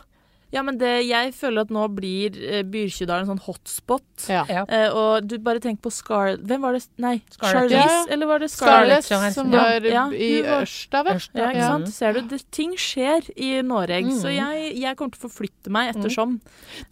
Ja, 0.53 0.61
men 0.63 0.77
det, 0.77 0.91
jeg 1.09 1.33
føler 1.33 1.65
at 1.65 1.71
nå 1.73 1.87
blir 1.97 2.35
eh, 2.45 2.61
Byrkjedal 2.69 3.23
en 3.23 3.31
sånn 3.31 3.41
hotspot. 3.47 4.05
Ja. 4.29 4.43
Ja. 4.53 4.65
Eh, 4.69 4.91
og 4.93 5.25
du 5.25 5.39
bare 5.41 5.63
tenk 5.65 5.81
på 5.81 5.89
Scar... 5.91 6.35
Hvem 6.37 6.61
var 6.61 6.77
det? 6.77 6.83
Nei, 7.01 7.15
Scarlett. 7.33 7.73
Charlize? 7.73 7.95
Ja. 7.97 8.03
Eller 8.13 8.29
var 8.29 8.43
det 8.45 8.51
Scarlett? 8.53 9.07
Scarlett, 9.07 9.35
som 9.39 9.51
var 9.51 9.87
Ja, 9.89 10.03
i 10.13 10.43
Ørsta, 10.45 11.01
vel? 11.07 11.17
Ørsta. 11.17 11.39
Ja, 11.41 11.49
ikke 11.55 11.63
Ja. 11.63 11.69
sant? 11.73 11.89
Ser 11.95 12.13
du, 12.13 12.21
det, 12.29 12.41
ting 12.53 12.75
skjer 12.77 13.31
i 13.37 13.49
Norge, 13.65 14.03
Mm. 14.03 14.19
så 14.21 14.29
jeg, 14.35 14.77
jeg 14.83 14.97
kommer 15.01 15.17
til 15.17 15.23
å 15.23 15.31
forflytte 15.33 15.71
meg 15.73 15.95
ettersom. 15.95 16.37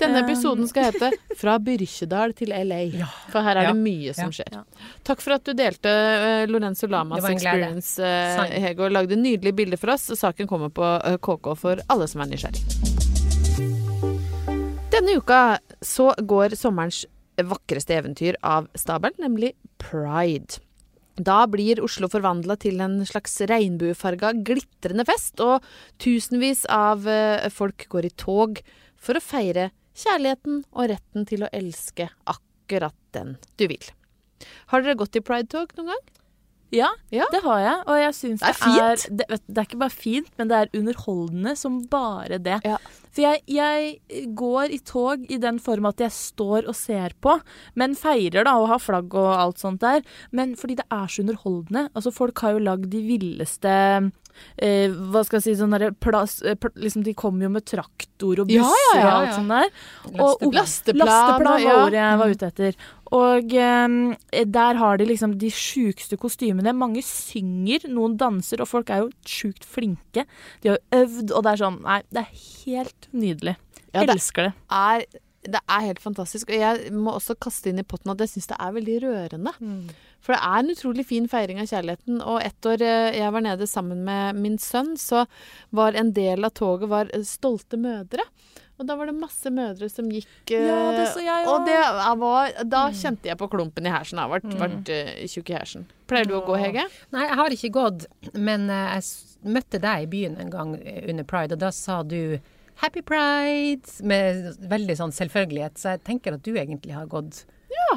Denne 0.01 0.23
Um, 0.23 0.29
episoden 0.31 0.67
skal 0.69 0.89
hete 0.91 1.13
'Fra 1.37 1.59
Byrkjedal 1.59 2.33
til 2.41 2.49
LA'. 2.57 2.81
Ja. 2.99 3.07
For 3.29 3.43
her 3.45 3.57
er 3.61 3.73
det 3.75 3.77
mye 3.77 4.15
som 4.17 4.31
skjer. 4.33 4.49
Ja. 4.53 4.65
Takk 5.05 5.21
for 5.21 5.37
at 5.37 5.45
du 5.45 5.53
delte 5.53 5.89
uh, 5.93 6.47
Lorenzo 6.51 6.87
Lamas 6.89 7.25
experience, 7.29 7.99
uh, 8.01 8.49
Hege, 8.49 8.81
og 8.81 8.93
lagde 8.97 9.17
nydelige 9.21 9.53
bilder 9.55 9.77
for 9.77 9.93
oss. 9.93 10.09
Saken 10.17 10.49
kommer 10.49 10.73
på 10.73 10.83
uh, 10.83 11.17
KK 11.21 11.55
for 11.61 11.77
alle 11.89 12.09
som 12.09 12.21
er 12.25 12.33
nysgjerrig. 12.33 13.00
Denne 15.01 15.15
uka 15.17 15.57
så 15.81 16.11
går 16.29 16.53
sommerens 16.61 17.07
vakreste 17.41 17.95
eventyr 17.97 18.37
av 18.45 18.67
stabelen, 18.77 19.17
nemlig 19.23 19.55
Pride. 19.81 20.59
Da 21.17 21.47
blir 21.49 21.81
Oslo 21.81 22.11
forvandla 22.13 22.59
til 22.61 22.83
en 22.85 22.99
slags 23.09 23.39
regnbuefarga, 23.49 24.35
glitrende 24.45 25.07
fest, 25.09 25.41
og 25.41 25.65
tusenvis 26.05 26.67
av 26.69 27.09
eh, 27.09 27.49
folk 27.49 27.87
går 27.89 28.11
i 28.11 28.13
tog 28.21 28.61
for 29.01 29.17
å 29.17 29.25
feire 29.25 29.71
kjærligheten 29.97 30.67
og 30.69 30.93
retten 30.93 31.25
til 31.33 31.47
å 31.47 31.53
elske 31.57 32.11
akkurat 32.29 32.99
den 33.17 33.39
du 33.57 33.71
vil. 33.73 33.89
Har 34.69 34.85
dere 34.85 35.01
gått 35.01 35.17
i 35.17 35.25
Pride-tog 35.25 35.73
noen 35.81 35.95
gang? 35.95 36.05
Ja, 36.73 36.89
Ja. 37.11 37.25
det 37.33 37.43
har 37.43 37.59
jeg. 37.59 37.79
Og 37.87 37.97
jeg 37.99 38.15
syns 38.15 38.41
Det 38.41 38.49
er 38.49 38.55
det 38.55 38.81
er 39.11 39.17
det, 39.17 39.27
vet, 39.29 39.43
det 39.49 39.59
er 39.59 39.67
ikke 39.69 39.79
bare 39.81 39.91
fint, 39.91 40.29
men 40.39 40.49
det 40.49 40.57
er 40.57 40.79
underholdende 40.79 41.57
som 41.57 41.81
bare 41.91 42.39
det. 42.39 42.61
Ja. 42.65 42.77
For 43.11 43.23
jeg, 43.23 43.41
jeg 43.51 44.35
går 44.39 44.71
i 44.71 44.79
tog 44.79 45.25
i 45.29 45.37
den 45.43 45.59
form 45.59 45.87
at 45.91 45.99
jeg 45.99 46.13
står 46.15 46.69
og 46.71 46.77
ser 46.79 47.11
på, 47.21 47.41
men 47.75 47.97
feirer 47.99 48.45
da 48.47 48.55
og 48.61 48.69
har 48.71 48.79
flagg 48.79 49.15
og 49.19 49.33
alt 49.35 49.59
sånt 49.59 49.81
der. 49.83 50.03
Men 50.31 50.55
fordi 50.55 50.77
det 50.79 50.87
er 50.93 51.07
så 51.11 51.23
underholdende. 51.25 51.89
Altså 51.95 52.13
Folk 52.15 52.39
har 52.39 52.53
jo 52.53 52.59
lagd 52.63 52.87
de 52.93 53.03
villeste 53.03 54.13
eh, 54.57 54.91
Hva 54.91 55.23
skal 55.27 55.41
jeg 55.41 55.47
si 55.47 55.57
sånn 55.61 55.75
derre 55.75 55.91
plass 55.93 56.41
eh, 56.43 56.57
pl 56.59 56.73
liksom 56.85 57.05
De 57.07 57.15
kom 57.19 57.41
jo 57.43 57.51
med 57.53 57.67
traktor 57.69 58.43
og 58.45 58.53
Ja, 58.53 58.65
busser 58.65 58.99
ja, 58.99 59.01
ja, 59.01 59.11
og 59.11 59.21
alt 59.21 59.37
sånt 59.37 59.55
der. 59.55 59.71
Og, 60.11 60.31
og, 60.31 60.49
Lasteplan, 60.55 61.07
Lasteplan 61.09 61.53
var 61.53 61.65
ja. 61.65 61.77
ordet 61.85 62.01
jeg 62.01 62.21
var 62.23 62.35
ute 62.35 62.51
etter. 62.51 62.83
Og 63.21 63.57
eh, 63.59 64.45
der 64.59 64.81
har 64.81 65.01
de 65.01 65.09
liksom 65.09 65.39
de 65.41 65.51
sjukeste 65.55 66.19
kostymene. 66.21 66.75
Mange 66.77 67.03
synger, 67.07 67.89
noen 67.91 68.17
danser, 68.21 68.63
og 68.63 68.71
folk 68.71 68.93
er 68.93 69.05
jo 69.05 69.11
sjukt 69.27 69.67
flinke. 69.67 70.27
De 70.63 70.73
har 70.73 70.79
jo 70.79 71.01
øvd, 71.03 71.35
og 71.35 71.47
det 71.47 71.55
er 71.55 71.65
sånn 71.65 71.81
Nei, 71.81 72.03
det 72.13 72.23
er 72.23 72.31
helt 72.67 73.11
nydelig. 73.17 73.57
Ja, 73.91 74.05
det 74.05 74.15
Elsker 74.15 74.49
det. 74.49 74.53
er, 74.71 75.05
det 75.57 75.63
er 75.65 75.87
helt 75.89 76.03
fantastisk. 76.03 76.53
Og 76.53 76.63
jeg 76.63 76.95
må 76.95 77.17
også 77.17 77.37
kaste 77.41 77.73
inn 77.73 77.83
i 77.83 77.87
potten 77.87 78.13
at 78.13 78.23
jeg 78.23 78.35
syns 78.35 78.51
det 78.53 78.61
er 78.61 78.77
veldig 78.77 78.97
rørende. 79.07 79.55
For 80.21 80.37
det 80.37 80.41
er 80.45 80.63
en 80.63 80.73
utrolig 80.75 81.07
fin 81.09 81.29
feiring 81.31 81.61
av 81.63 81.69
kjærligheten. 81.71 82.21
Og 82.21 82.41
ett 82.45 82.69
år 82.69 82.85
eh, 82.85 83.19
jeg 83.19 83.35
var 83.35 83.45
nede 83.47 83.69
sammen 83.71 84.05
med 84.07 84.41
min 84.41 84.59
sønn, 84.61 84.95
så 85.01 85.25
var 85.77 85.97
en 85.97 86.13
del 86.17 86.45
av 86.47 86.55
toget 86.57 86.93
var 86.93 87.13
eh, 87.17 87.25
stolte 87.27 87.81
mødre. 87.81 88.27
Og 88.81 88.87
da 88.89 88.95
var 88.97 89.11
det 89.11 89.17
masse 89.21 89.51
mødre 89.53 89.91
som 89.93 90.07
gikk 90.09 90.53
eh, 90.57 90.69
Ja, 90.69 90.79
det 90.97 91.11
så 91.13 91.25
jeg 91.25 91.49
Og 91.53 91.67
det, 91.69 91.77
jeg 91.77 92.21
var, 92.23 92.55
da 92.65 92.85
kjente 92.97 93.29
jeg 93.29 93.41
på 93.41 93.51
klumpen 93.53 93.89
i 93.89 93.93
hersen. 93.93 94.21
Jeg 94.21 94.45
ble, 94.45 94.55
ble 94.61 95.27
tjukk 95.29 95.53
i 95.53 95.59
hersen. 95.59 95.85
Pleier 96.09 96.29
du 96.29 96.39
å 96.39 96.45
gå, 96.47 96.57
Hege? 96.61 96.87
Nei, 97.15 97.27
jeg 97.27 97.41
har 97.43 97.57
ikke 97.57 97.75
gått, 97.77 98.09
men 98.33 98.71
jeg 98.73 99.53
møtte 99.57 99.81
deg 99.81 100.07
i 100.07 100.09
byen 100.11 100.41
en 100.41 100.53
gang 100.53 100.73
under 100.81 101.29
pride, 101.29 101.57
og 101.57 101.63
da 101.63 101.71
sa 101.73 102.01
du 102.05 102.41
Happy 102.81 103.03
Pride 103.05 104.05
med 104.09 104.55
veldig 104.71 104.97
sånn 104.97 105.13
selvfølgelighet, 105.13 105.77
så 105.77 105.95
jeg 105.95 106.05
tenker 106.07 106.37
at 106.37 106.45
du 106.47 106.55
egentlig 106.55 106.95
har 106.97 107.09
gått, 107.13 107.43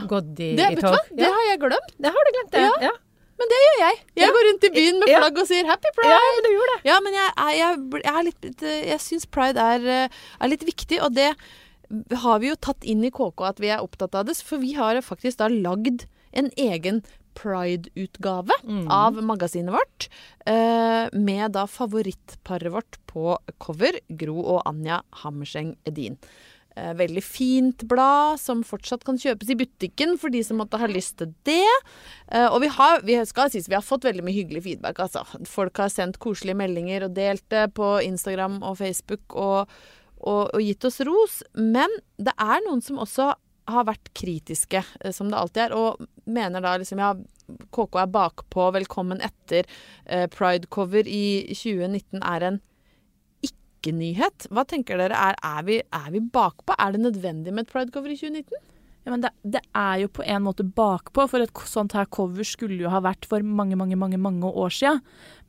gått 0.07 0.39
i, 0.39 0.55
Det, 0.55 0.67
i 0.71 0.75
tog. 0.75 0.91
hva? 0.93 0.99
Det 1.17 1.25
har 1.29 1.43
jeg 1.49 1.59
glemt. 1.63 1.93
Det 1.99 2.11
har 2.13 2.27
du 2.27 2.31
glemt, 2.37 2.51
det. 2.51 2.61
Ja. 2.67 2.75
Ja. 2.89 2.91
Men 3.39 3.49
det 3.49 3.57
gjør 3.63 3.79
jeg. 3.81 3.95
Jeg 4.21 4.29
går 4.35 4.43
rundt 4.47 4.63
i 4.63 4.69
byen 4.75 4.99
med 4.99 5.09
Ja. 5.09 5.19
flagg 5.19 5.37
og 5.41 5.47
sier 5.49 5.63
'happy 5.65 5.89
pride'. 5.97 6.13
Ja, 6.13 6.19
men 6.35 6.43
du 6.43 6.49
gjorde 6.53 6.73
det. 6.75 6.81
Ja, 6.85 6.99
men 7.01 7.13
jeg, 7.13 7.29
jeg, 7.57 8.03
jeg, 8.05 8.23
litt, 8.25 8.61
jeg 8.61 8.99
syns 9.01 9.25
pride 9.25 9.57
er, 9.57 9.87
eh, 10.05 10.09
er 10.41 10.47
litt 10.47 10.63
viktig, 10.63 11.01
og 11.01 11.13
det 11.15 11.35
har 12.17 12.39
vi 12.39 12.49
jo 12.49 12.55
tatt 12.55 12.83
inn 12.83 13.03
i 13.03 13.09
KK 13.11 13.41
at 13.49 13.59
vi 13.59 13.67
er 13.73 13.79
opptatt 13.81 14.13
av 14.15 14.25
det. 14.25 14.37
For 14.37 14.57
vi 14.57 14.73
har 14.73 14.95
faktisk 15.01 15.37
da 15.37 15.47
lagd 15.49 16.05
en 16.33 16.49
egen 16.57 17.03
Pride-utgave 17.35 18.51
av 18.89 19.13
magasinet 19.23 19.73
vårt. 19.73 20.07
eh, 20.45 21.07
med 21.13 21.53
da 21.53 21.65
favorittparet 21.65 22.69
vårt 22.71 22.97
på 23.07 23.37
cover, 23.59 23.93
Gro 24.09 24.35
og 24.43 24.61
Anja 24.67 25.01
Hammerseng 25.23 25.77
Edin. 25.85 26.17
Eh, 26.75 26.93
veldig 26.97 27.21
fint 27.21 27.83
blad 27.85 28.39
som 28.41 28.63
fortsatt 28.65 29.03
kan 29.05 29.19
kjøpes 29.21 29.51
i 29.53 29.57
butikken 29.59 30.15
for 30.17 30.33
de 30.33 30.39
som 30.45 30.57
måtte 30.57 30.79
ha 30.81 30.87
lyst 30.89 31.19
til 31.19 31.29
det. 31.45 31.69
Eh, 32.33 32.47
og 32.47 32.63
vi 32.63 32.71
har, 32.73 33.03
vi 33.05 33.19
skal 33.29 33.51
sies, 33.53 33.69
vi 33.69 33.77
har 33.77 33.85
fått 33.85 34.07
veldig 34.07 34.25
mye 34.25 34.39
hyggelig 34.39 34.63
feedback. 34.65 35.03
Altså. 35.05 35.21
Folk 35.49 35.77
har 35.77 35.93
sendt 35.93 36.17
koselige 36.23 36.57
meldinger 36.57 37.05
og 37.05 37.13
delt 37.19 37.45
det 37.53 37.67
på 37.77 37.93
Instagram 38.07 38.57
og 38.65 38.79
Facebook 38.81 39.37
og, 39.37 39.69
og, 40.17 40.49
og 40.49 40.65
gitt 40.65 40.89
oss 40.89 40.97
ros. 41.05 41.37
Men 41.53 41.93
det 42.17 42.33
er 42.41 42.65
noen 42.65 42.81
som 42.81 42.97
også 43.05 43.29
har 43.69 43.87
vært 43.87 44.09
kritiske, 44.17 44.81
eh, 44.81 45.13
som 45.13 45.29
det 45.29 45.37
alltid 45.43 45.67
er, 45.67 45.77
og 45.77 46.01
mener 46.25 46.65
da 46.65 46.73
liksom 46.81 47.05
ja, 47.05 47.13
KK 47.69 48.01
er 48.01 48.11
bakpå, 48.17 48.71
velkommen 48.73 49.21
etter. 49.21 49.67
Pride-cover 50.33 51.05
i 51.05 51.53
2019 51.53 52.23
er 52.23 52.45
en 52.47 52.63
ikke-nyhet. 53.83 54.47
Hva 54.49 54.63
tenker 54.67 55.01
dere? 55.01 55.19
Er, 55.19 55.39
er, 55.43 55.63
vi, 55.67 55.81
er 55.83 56.11
vi 56.13 56.23
bakpå? 56.23 56.77
Er 56.79 56.95
det 56.95 57.03
nødvendig 57.03 57.53
med 57.53 57.67
et 57.67 57.73
Pride-cover 57.73 58.13
i 58.13 58.19
2019? 58.19 58.69
Ja, 59.03 59.11
men 59.11 59.23
det, 59.25 59.33
det 59.43 59.59
er 59.75 59.97
jo 59.99 60.09
på 60.15 60.23
en 60.23 60.45
måte 60.45 60.63
bakpå, 60.63 61.25
for 61.27 61.43
et 61.43 61.63
sånt 61.67 61.91
her 61.97 62.07
cover 62.07 62.47
skulle 62.47 62.79
jo 62.79 62.91
ha 62.91 63.01
vært 63.03 63.27
for 63.27 63.43
mange, 63.43 63.75
mange, 63.75 63.97
mange 63.99 64.19
mange 64.21 64.47
år 64.47 64.71
sia. 64.71 64.93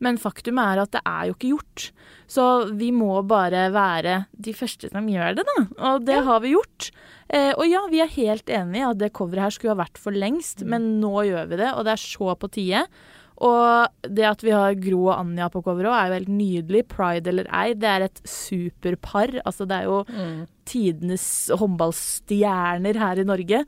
Men 0.02 0.18
faktum 0.18 0.58
er 0.58 0.82
at 0.82 0.90
det 0.96 1.04
er 1.06 1.28
jo 1.28 1.36
ikke 1.36 1.52
gjort. 1.52 1.84
Så 2.26 2.48
vi 2.74 2.90
må 2.94 3.12
bare 3.30 3.68
være 3.74 4.24
de 4.34 4.56
første 4.58 4.90
som 4.90 5.06
gjør 5.06 5.38
det, 5.38 5.46
da. 5.46 5.58
Og 5.92 6.02
det 6.08 6.18
har 6.26 6.42
vi 6.42 6.56
gjort. 6.56 6.90
Eh, 7.30 7.52
og 7.54 7.62
ja, 7.70 7.84
vi 7.92 8.02
er 8.02 8.10
helt 8.16 8.50
enig 8.50 8.82
i 8.82 8.88
at 8.88 8.98
det 8.98 9.14
coveret 9.14 9.46
her 9.46 9.54
skulle 9.54 9.76
ha 9.76 9.82
vært 9.84 10.02
for 10.02 10.18
lengst, 10.18 10.66
men 10.66 10.96
nå 10.98 11.14
gjør 11.30 11.52
vi 11.54 11.62
det, 11.62 11.70
og 11.76 11.86
det 11.86 11.94
er 11.94 12.02
så 12.02 12.34
på 12.34 12.50
tide. 12.58 12.82
Og 13.44 14.08
det 14.08 14.24
at 14.24 14.40
vi 14.46 14.52
har 14.54 14.72
Gro 14.80 15.02
og 15.10 15.18
Anja 15.18 15.50
på 15.52 15.60
coveret 15.66 15.90
òg, 15.90 15.96
er 15.98 16.06
jo 16.08 16.16
helt 16.16 16.30
nydelig. 16.32 16.80
Pride 16.88 17.28
eller 17.28 17.48
ei, 17.52 17.74
det 17.76 17.90
er 17.90 18.04
et 18.06 18.22
superpar. 18.24 19.34
Altså, 19.44 19.66
det 19.68 19.82
er 19.82 19.88
jo 19.90 19.98
Mm. 20.08 20.46
tidenes 20.64 21.26
håndballstjerner 21.52 22.96
her 22.98 23.20
i 23.20 23.24
Norge. 23.28 23.64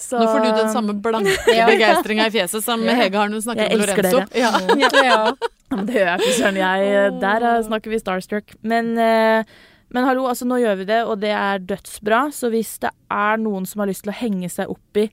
Så 0.00 0.18
Nå 0.18 0.26
får 0.32 0.42
du 0.44 0.50
den 0.56 0.70
samme 0.72 0.94
blanke 1.04 1.34
Ja. 1.54 1.66
begeistringa 1.68 2.26
i 2.26 2.32
fjeset 2.34 2.64
som 2.64 2.82
Ja. 2.82 2.94
Hege 2.98 3.16
har 3.20 3.28
når 3.28 3.38
hun 3.40 3.46
snakker 3.46 3.68
Jeg 3.68 3.78
elsker 3.78 4.02
Lorenzo. 4.02 4.18
dere. 4.18 4.40
Ja. 4.40 4.50
ja. 5.10 5.34
Ja, 5.70 5.82
det 5.86 5.94
gjør 5.94 6.06
jeg 6.08 6.20
ikke, 6.20 6.36
søren. 6.40 6.56
Jeg, 6.58 7.20
der 7.20 7.42
eh, 7.50 7.62
snakker 7.68 7.90
vi 7.92 7.98
starstruck. 8.02 8.54
Men, 8.62 8.96
eh, 8.98 9.44
men 9.94 10.04
hallo, 10.08 10.24
altså 10.26 10.46
nå 10.48 10.58
gjør 10.62 10.78
vi 10.80 10.84
det, 10.88 11.00
og 11.06 11.20
det 11.22 11.30
er 11.30 11.58
dødsbra. 11.62 12.24
Så 12.34 12.50
hvis 12.50 12.78
det 12.82 12.90
er 13.10 13.36
noen 13.38 13.66
som 13.68 13.84
har 13.84 13.90
lyst 13.92 14.02
til 14.06 14.10
å 14.14 14.18
henge 14.18 14.50
seg 14.50 14.70
opp 14.72 14.96
i 14.98 15.06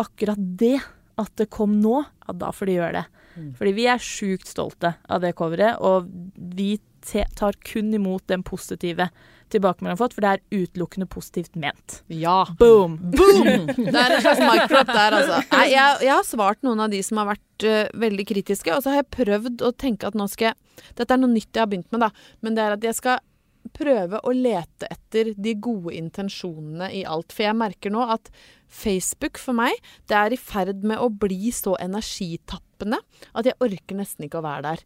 akkurat 0.00 0.40
det, 0.58 0.80
at 1.20 1.30
det 1.36 1.50
kom 1.52 1.76
nå, 1.82 2.00
ja, 2.26 2.32
da 2.34 2.50
får 2.50 2.66
de 2.66 2.74
gjøre 2.80 2.92
det. 2.98 3.06
Fordi 3.58 3.74
vi 3.76 3.88
er 3.90 4.02
sjukt 4.02 4.48
stolte 4.50 4.94
av 5.08 5.24
det 5.24 5.34
coveret, 5.38 5.80
og 5.80 6.08
vi 6.56 6.76
tar 7.36 7.56
kun 7.64 7.94
imot 7.94 8.26
den 8.28 8.42
positive 8.44 9.08
tilbakemeldingen 9.50 9.98
fått, 9.98 10.14
for 10.14 10.24
det 10.24 10.30
er 10.30 10.62
utelukkende 10.62 11.08
positivt 11.10 11.56
ment. 11.58 12.02
ja. 12.06 12.44
Boom! 12.58 12.98
Boom! 13.16 13.66
Det 13.66 13.94
er 13.94 14.16
en 14.16 14.22
slags 14.22 14.42
mic 14.44 14.66
drop 14.70 14.92
der, 14.92 15.16
altså. 15.18 15.40
Nei, 15.56 15.64
jeg, 15.72 15.96
jeg 16.06 16.12
har 16.14 16.28
svart 16.28 16.62
noen 16.66 16.84
av 16.84 16.92
de 16.92 17.00
som 17.02 17.22
har 17.22 17.32
vært 17.32 17.66
uh, 17.66 17.80
veldig 18.04 18.28
kritiske, 18.30 18.74
og 18.74 18.84
så 18.84 18.92
har 18.92 19.02
jeg 19.02 19.10
prøvd 19.16 19.66
å 19.66 19.72
tenke 19.74 20.10
at 20.10 20.18
nå 20.18 20.28
skal 20.30 20.52
jeg 20.52 20.58
Dette 20.96 21.12
er 21.12 21.20
noe 21.20 21.32
nytt 21.32 21.50
jeg 21.52 21.60
har 21.60 21.68
begynt 21.70 21.90
med, 21.92 22.06
da. 22.06 22.08
Men 22.40 22.56
det 22.56 22.62
er 22.64 22.76
at 22.76 22.86
jeg 22.86 22.96
skal 22.96 23.20
prøve 23.76 24.20
å 24.24 24.32
lete 24.32 24.88
etter 24.90 25.34
de 25.36 25.52
gode 25.60 25.92
intensjonene 25.98 26.88
i 26.96 27.02
alt. 27.04 27.34
For 27.34 27.44
jeg 27.44 27.58
merker 27.60 27.92
nå 27.92 28.06
at 28.14 28.30
Facebook 28.70 29.38
for 29.38 29.56
meg, 29.58 29.76
det 30.08 30.16
er 30.16 30.34
i 30.34 30.40
ferd 30.40 30.86
med 30.86 31.02
å 31.02 31.10
bli 31.12 31.52
så 31.54 31.76
energitappende 31.82 32.69
at 32.86 33.44
jeg 33.44 33.58
orker 33.60 33.96
nesten 33.98 34.24
ikke 34.26 34.40
å 34.40 34.46
være 34.46 34.62
der. 34.62 34.80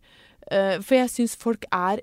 Eh, 0.50 0.74
For 0.80 0.94
jeg 0.96 1.12
syns 1.12 1.36
folk 1.36 1.64
er 1.72 2.02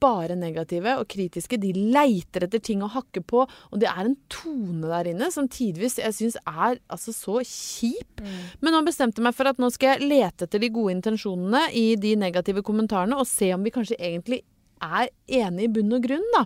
bare 0.00 0.36
negative 0.36 0.98
og 1.00 1.08
kritiske. 1.08 1.56
De 1.56 1.72
leiter 1.72 2.44
etter 2.44 2.60
ting 2.60 2.82
å 2.84 2.90
hakke 2.92 3.22
på, 3.24 3.46
og 3.48 3.80
det 3.80 3.88
er 3.88 4.04
en 4.04 4.16
tone 4.28 4.90
der 4.90 5.08
inne 5.14 5.30
som 5.32 5.48
tidvis 5.48 5.96
jeg 6.02 6.12
syns 6.12 6.36
er 6.44 6.80
altså 6.92 7.14
så 7.16 7.38
kjip. 7.40 8.20
Men 8.60 8.76
nå 8.76 8.82
bestemte 8.84 9.22
jeg 9.22 9.24
meg 9.24 9.34
for 9.38 9.48
at 9.48 9.58
nå 9.62 9.70
skal 9.72 9.94
jeg 9.94 10.08
lete 10.10 10.44
etter 10.44 10.60
de 10.60 10.68
gode 10.74 10.92
intensjonene 10.98 11.70
i 11.72 11.94
de 11.96 12.12
negative 12.20 12.60
kommentarene, 12.66 13.16
og 13.16 13.24
se 13.26 13.54
om 13.56 13.64
vi 13.64 13.72
kanskje 13.74 13.96
egentlig 13.96 14.42
er 14.84 15.08
enige 15.40 15.64
i 15.70 15.72
bunn 15.72 15.96
og 15.96 16.04
grunn, 16.04 16.28
da. 16.36 16.44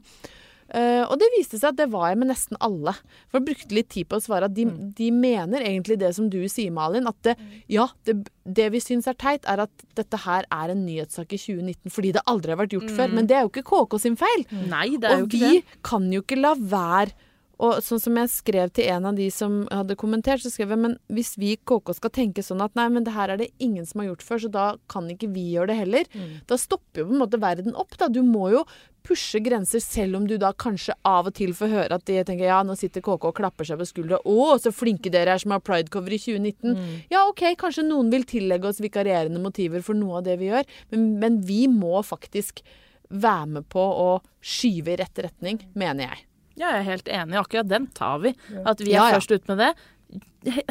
Eh, 0.75 1.01
og 1.07 1.15
det 1.21 1.29
viste 1.37 1.57
seg 1.57 1.71
at 1.71 1.79
det 1.79 1.87
var 1.93 2.11
jeg 2.11 2.19
med 2.21 2.29
nesten 2.29 2.59
alle. 2.65 2.93
For 3.31 3.39
jeg 3.41 3.47
brukte 3.49 3.77
litt 3.79 3.89
tid 3.95 4.09
på 4.11 4.19
å 4.19 4.25
svare 4.25 4.49
at 4.51 4.55
de, 4.57 4.67
de 4.99 5.11
mener 5.15 5.65
egentlig 5.65 5.97
det 6.03 6.11
som 6.17 6.27
du 6.33 6.41
sier, 6.53 6.73
Malin. 6.75 7.09
At 7.09 7.17
det, 7.25 7.37
ja, 7.73 7.87
det, 8.05 8.19
det 8.45 8.67
vi 8.75 8.83
syns 8.85 9.09
er 9.09 9.17
teit, 9.21 9.49
er 9.49 9.65
at 9.65 9.87
dette 9.97 10.21
her 10.27 10.45
er 10.53 10.75
en 10.75 10.85
nyhetssak 10.85 11.33
i 11.33 11.41
2019 11.41 11.95
fordi 11.95 12.13
det 12.19 12.25
aldri 12.29 12.53
har 12.53 12.61
vært 12.63 12.77
gjort 12.77 12.93
før. 12.99 13.15
Men 13.17 13.31
det 13.31 13.39
er 13.39 13.47
jo 13.47 13.53
ikke 13.55 13.65
KK 13.71 13.99
sin 14.05 14.19
feil. 14.21 14.45
Nei, 14.69 14.91
det 15.01 15.09
er 15.09 15.23
jo 15.23 15.29
Og 15.29 15.33
ikke 15.33 15.41
vi 15.47 15.63
det. 15.63 15.81
kan 15.89 16.13
jo 16.13 16.25
ikke 16.27 16.41
la 16.43 16.53
være 16.59 17.17
og 17.59 17.81
sånn 17.83 17.99
som 17.99 18.19
jeg 18.21 18.31
skrev 18.31 18.71
til 18.75 18.87
en 18.93 19.09
av 19.11 19.17
de 19.19 19.27
som 19.35 19.65
hadde 19.75 19.97
kommentert, 19.99 20.43
så 20.45 20.51
skrev 20.53 20.77
jeg 20.77 20.83
men 20.85 20.95
hvis 21.11 21.33
vi 21.41 21.55
i 21.57 21.59
KK 21.59 21.91
skal 21.99 22.13
tenke 22.15 22.45
sånn 22.47 22.63
at 22.63 22.77
nei, 22.79 22.87
men 22.95 23.07
det 23.07 23.17
her 23.17 23.33
er 23.35 23.41
det 23.41 23.51
ingen 23.59 23.87
som 23.89 24.03
har 24.03 24.13
gjort 24.13 24.23
før, 24.23 24.43
så 24.45 24.51
da 24.55 24.67
kan 24.93 25.09
ikke 25.11 25.31
vi 25.35 25.49
gjøre 25.57 25.73
det 25.73 25.79
heller. 25.81 26.13
Da 26.47 26.59
stopper 26.61 27.03
jo 27.03 27.09
på 27.09 27.17
en 27.17 27.25
måte 27.25 27.41
verden 27.43 27.75
opp. 27.75 27.99
da. 27.99 28.07
Du 28.09 28.23
må 28.23 28.53
jo 28.55 28.63
pushe 29.09 29.41
grenser, 29.43 29.83
selv 29.83 30.19
om 30.21 30.27
du 30.29 30.37
da 30.39 30.53
kanskje 30.53 30.95
av 31.07 31.27
og 31.31 31.35
til 31.39 31.55
får 31.57 31.71
høre 31.73 31.99
at 31.99 32.07
de 32.07 32.19
tenker 32.29 32.47
ja, 32.47 32.61
nå 32.67 32.77
sitter 32.79 33.03
KK 33.03 33.31
og 33.31 33.37
klapper 33.39 33.67
seg 33.67 33.81
på 33.81 33.89
skuldra. 33.91 34.21
Å, 34.23 34.59
så 34.63 34.71
flinke 34.75 35.11
dere 35.11 35.35
er 35.35 35.43
som 35.43 35.55
har 35.57 35.65
pridecover 35.65 36.15
i 36.15 36.21
2019. 36.21 36.77
Ja, 37.11 37.25
OK, 37.27 37.43
kanskje 37.59 37.87
noen 37.89 38.13
vil 38.15 38.27
tillegge 38.29 38.71
oss 38.71 38.83
vikarierende 38.85 39.43
motiver 39.43 39.83
for 39.83 39.99
noe 39.99 40.21
av 40.21 40.29
det 40.29 40.39
vi 40.39 40.53
gjør, 40.53 40.69
men, 40.93 41.11
men 41.23 41.43
vi 41.49 41.65
må 41.73 42.05
faktisk 42.07 42.63
være 43.09 43.47
med 43.57 43.69
på 43.73 43.81
å 43.81 44.09
skyve 44.45 44.93
i 44.95 44.99
rett 45.01 45.25
retning, 45.25 45.63
mener 45.79 46.11
jeg. 46.11 46.28
Ja, 46.59 46.73
jeg 46.75 46.81
er 46.83 46.89
helt 46.91 47.09
enig. 47.09 47.39
Akkurat 47.41 47.69
den 47.71 47.87
tar 47.95 48.19
vi. 48.25 48.35
At 48.67 48.81
vi 48.83 48.93
er 48.93 48.99
Ja, 48.99 49.09
ja. 49.13 49.19
først 49.19 49.33
ut 49.37 49.49
med 49.49 49.59
det. 49.63 49.73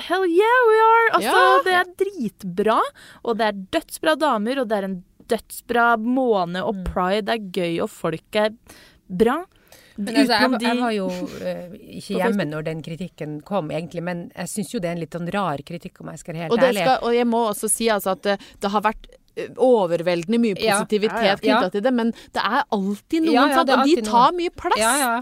Hell 0.08 0.24
yeah, 0.26 0.60
we 0.70 0.78
are! 0.84 1.10
Altså, 1.18 1.34
Ja. 1.42 1.62
det 1.64 1.74
er 1.82 1.92
dritbra. 2.02 2.80
Og 3.24 3.38
det 3.38 3.46
er 3.50 3.60
dødsbra 3.78 4.16
damer, 4.20 4.60
og 4.64 4.68
det 4.72 4.78
er 4.80 4.88
en 4.90 4.98
dødsbra 5.28 5.98
måned, 6.00 6.62
og 6.64 6.84
pride 6.88 7.30
er 7.36 7.38
gøy, 7.52 7.82
og 7.84 7.90
folk 7.92 8.36
er 8.36 8.54
bra. 9.10 9.44
Men 9.98 10.14
altså, 10.16 10.34
jeg, 10.40 10.52
var- 10.52 10.62
jeg 10.62 10.78
var 10.80 10.92
jo 10.94 11.06
uh, 11.10 11.76
ikke 11.98 12.20
hjemme 12.22 12.46
når 12.46 12.64
den 12.68 12.82
kritikken 12.86 13.42
kom, 13.44 13.72
egentlig, 13.74 14.04
men 14.04 14.32
jeg 14.36 14.48
syns 14.52 14.74
jo 14.76 14.80
det 14.80 14.90
er 14.92 14.96
en 14.96 15.00
litt 15.02 15.16
sånn 15.18 15.32
rar 15.34 15.58
kritikk, 15.66 16.02
om 16.02 16.12
jeg 16.14 16.20
skal 16.22 16.34
være 16.36 16.44
helt 16.44 16.54
Og, 16.54 16.60
det 16.62 16.68
ærlig. 16.70 16.84
skal, 16.86 17.00
og 17.08 17.16
jeg 17.18 17.28
må 17.28 17.42
også 17.50 17.70
si 17.72 17.88
altså 17.90 18.12
at 18.14 18.22
det, 18.28 18.36
det 18.62 18.72
har 18.72 18.82
vært 18.86 19.08
overveldende 19.58 20.40
mye 20.42 20.56
positivitet 20.58 21.18
ja, 21.18 21.34
ja. 21.34 21.38
knytta 21.42 21.72
til 21.74 21.84
det, 21.86 21.94
men 21.94 22.12
det 22.34 22.44
er 22.44 22.64
alltid 22.74 23.26
noen, 23.26 23.34
Ja, 23.34 23.48
ja, 23.48 23.54
er 23.54 23.58
alltid 23.60 23.74
og 23.78 24.06
de 24.06 24.06
tar 24.12 24.38
mye 24.38 24.54
plass. 24.62 24.80
Ja, 24.82 24.94
ja. 25.02 25.16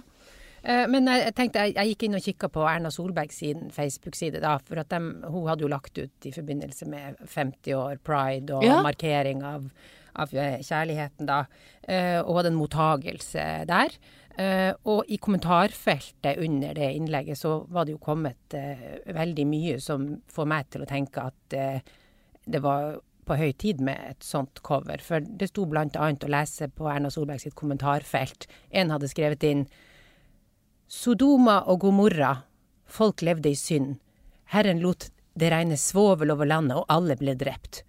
Eh, 0.65 0.88
Men 0.89 1.06
jeg, 1.12 1.34
tenkte, 1.38 1.62
jeg, 1.67 1.75
jeg 1.78 1.91
gikk 1.93 2.06
inn 2.08 2.17
og 2.17 2.25
kikka 2.25 2.49
på 2.54 2.63
Erna 2.65 2.89
Solberg 2.93 3.34
sin 3.36 3.67
Facebook-side, 3.73 4.41
da, 4.43 4.56
for 4.65 4.82
at 4.82 4.89
de, 4.93 4.99
hun 5.30 5.47
hadde 5.49 5.65
jo 5.65 5.71
lagt 5.71 5.97
ut 6.01 6.25
i 6.30 6.34
forbindelse 6.34 6.88
med 6.89 7.19
50 7.30 7.75
år 7.78 8.01
pride 8.06 8.56
og 8.58 8.65
Ja. 8.65 8.82
markering 8.86 9.43
av, 9.45 9.69
av 10.15 10.34
eh, 10.34 10.58
kjærligheten, 10.65 11.30
da, 11.30 11.43
eh, 11.88 12.19
og 12.23 12.39
hadde 12.39 12.54
en 12.54 12.62
mottagelse 12.62 13.47
der. 13.69 13.97
Og 14.84 15.06
i 15.08 15.15
kommentarfeltet 15.15 16.41
under 16.43 16.73
det 16.75 16.89
innlegget 16.97 17.38
så 17.39 17.54
var 17.71 17.86
det 17.88 17.93
jo 17.93 18.01
kommet 18.04 18.51
veldig 18.51 19.45
mye 19.47 19.78
som 19.80 20.17
får 20.28 20.49
meg 20.51 20.67
til 20.75 20.84
å 20.84 20.88
tenke 20.89 21.23
at 21.23 21.56
det 22.43 22.60
var 22.60 22.97
på 23.25 23.38
høy 23.39 23.54
tid 23.58 23.80
med 23.80 23.97
et 24.10 24.25
sånt 24.28 24.60
cover. 24.65 24.99
For 24.99 25.23
det 25.23 25.47
sto 25.54 25.63
annet 25.71 26.25
å 26.28 26.28
lese 26.28 26.67
på 26.67 26.89
Erna 26.91 27.10
Solberg 27.10 27.39
sitt 27.39 27.56
kommentarfelt. 27.56 28.45
En 28.71 28.91
hadde 28.91 29.08
skrevet 29.08 29.43
inn 29.47 29.65
Sodoma 30.88 31.62
og 31.65 31.80
Gomorra, 31.82 32.36
folk 32.86 33.21
levde 33.26 33.50
i 33.50 33.58
synd. 33.58 33.98
Herren 34.54 34.80
lot 34.84 35.10
det 35.36 35.50
regne 35.52 35.78
svovel 35.78 36.32
over 36.32 36.48
landet, 36.48 36.78
og 36.78 36.86
alle 36.89 37.17
ble 37.19 37.36
drept. 37.36 37.84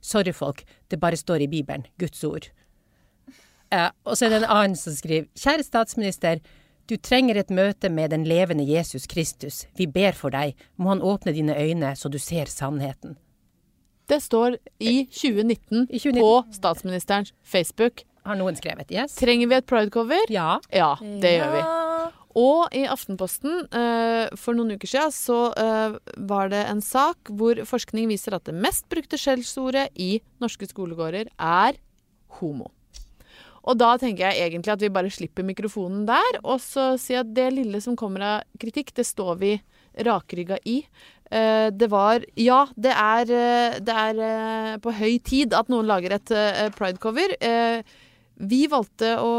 Sorry, 0.00 0.32
folk, 0.34 0.64
det 0.90 0.98
bare 0.98 1.16
står 1.16 1.44
i 1.44 1.46
Bibelen, 1.46 1.84
Guds 1.98 2.24
ord. 2.24 2.48
Eh, 3.70 3.90
og 4.04 4.16
så 4.16 4.26
er 4.26 4.32
det 4.32 4.40
en 4.40 4.50
annen 4.50 4.74
som 4.74 4.96
skriver 4.96 5.28
Kjære 5.38 5.62
statsminister, 5.62 6.40
du 6.90 6.96
trenger 6.98 7.38
et 7.38 7.52
møte 7.54 7.86
med 7.86 8.10
den 8.10 8.24
levende 8.26 8.64
Jesus 8.66 9.06
Kristus. 9.06 9.68
Vi 9.78 9.86
ber 9.86 10.16
for 10.18 10.34
deg. 10.34 10.56
Må 10.74 10.90
han 10.90 11.02
åpne 11.06 11.30
dine 11.36 11.54
øyne 11.54 11.92
så 11.94 12.10
du 12.10 12.18
ser 12.18 12.50
sannheten. 12.50 13.14
Det 14.10 14.18
står 14.24 14.56
i 14.82 15.04
2019, 15.06 15.86
I 15.86 16.00
2019. 16.02 16.18
på 16.18 16.32
statsministerens 16.56 17.30
Facebook. 17.46 18.02
Har 18.26 18.34
noen 18.34 18.58
skrevet? 18.58 18.90
Yes? 18.90 19.14
Trenger 19.20 19.46
vi 19.46 19.60
et 19.60 19.70
pridecover? 19.70 20.26
Ja. 20.34 20.58
Ja, 20.74 20.96
det 20.98 21.36
gjør 21.38 21.54
vi. 21.54 21.62
Og 22.38 22.70
i 22.76 22.84
Aftenposten 22.86 23.64
eh, 23.74 24.30
for 24.38 24.54
noen 24.54 24.76
uker 24.78 24.90
siden 24.90 25.14
så 25.14 25.38
eh, 25.58 25.96
var 26.30 26.50
det 26.52 26.62
en 26.68 26.82
sak 26.84 27.30
hvor 27.34 27.58
forskning 27.66 28.10
viser 28.10 28.36
at 28.36 28.46
det 28.46 28.54
mest 28.54 28.86
brukte 28.92 29.18
skjellsordet 29.18 29.88
i 29.98 30.20
norske 30.42 30.68
skolegårder 30.70 31.32
er 31.34 31.80
homo. 32.38 32.70
Og 33.66 33.76
da 33.76 33.96
tenker 34.00 34.30
jeg 34.30 34.46
egentlig 34.46 34.72
at 34.72 34.82
vi 34.82 34.92
bare 34.94 35.10
slipper 35.12 35.44
mikrofonen 35.44 36.06
der, 36.08 36.38
og 36.40 36.62
så 36.64 36.94
si 36.98 37.16
at 37.18 37.28
det 37.34 37.50
lille 37.52 37.82
som 37.82 37.98
kommer 37.98 38.24
av 38.24 38.60
kritikk, 38.62 38.94
det 38.96 39.04
står 39.04 39.34
vi 39.42 39.50
rakrygga 40.06 40.60
i. 40.70 40.78
Eh, 41.30 41.66
det 41.74 41.90
var 41.90 42.24
Ja, 42.38 42.62
det 42.78 42.94
er, 42.94 43.34
det 43.82 43.96
er 44.06 44.78
på 44.80 44.94
høy 44.94 45.18
tid 45.18 45.52
at 45.58 45.68
noen 45.68 45.90
lager 45.90 46.14
et 46.14 46.32
pridecover. 46.78 47.34
Vi 48.40 48.64
valgte 48.72 49.16
å, 49.20 49.32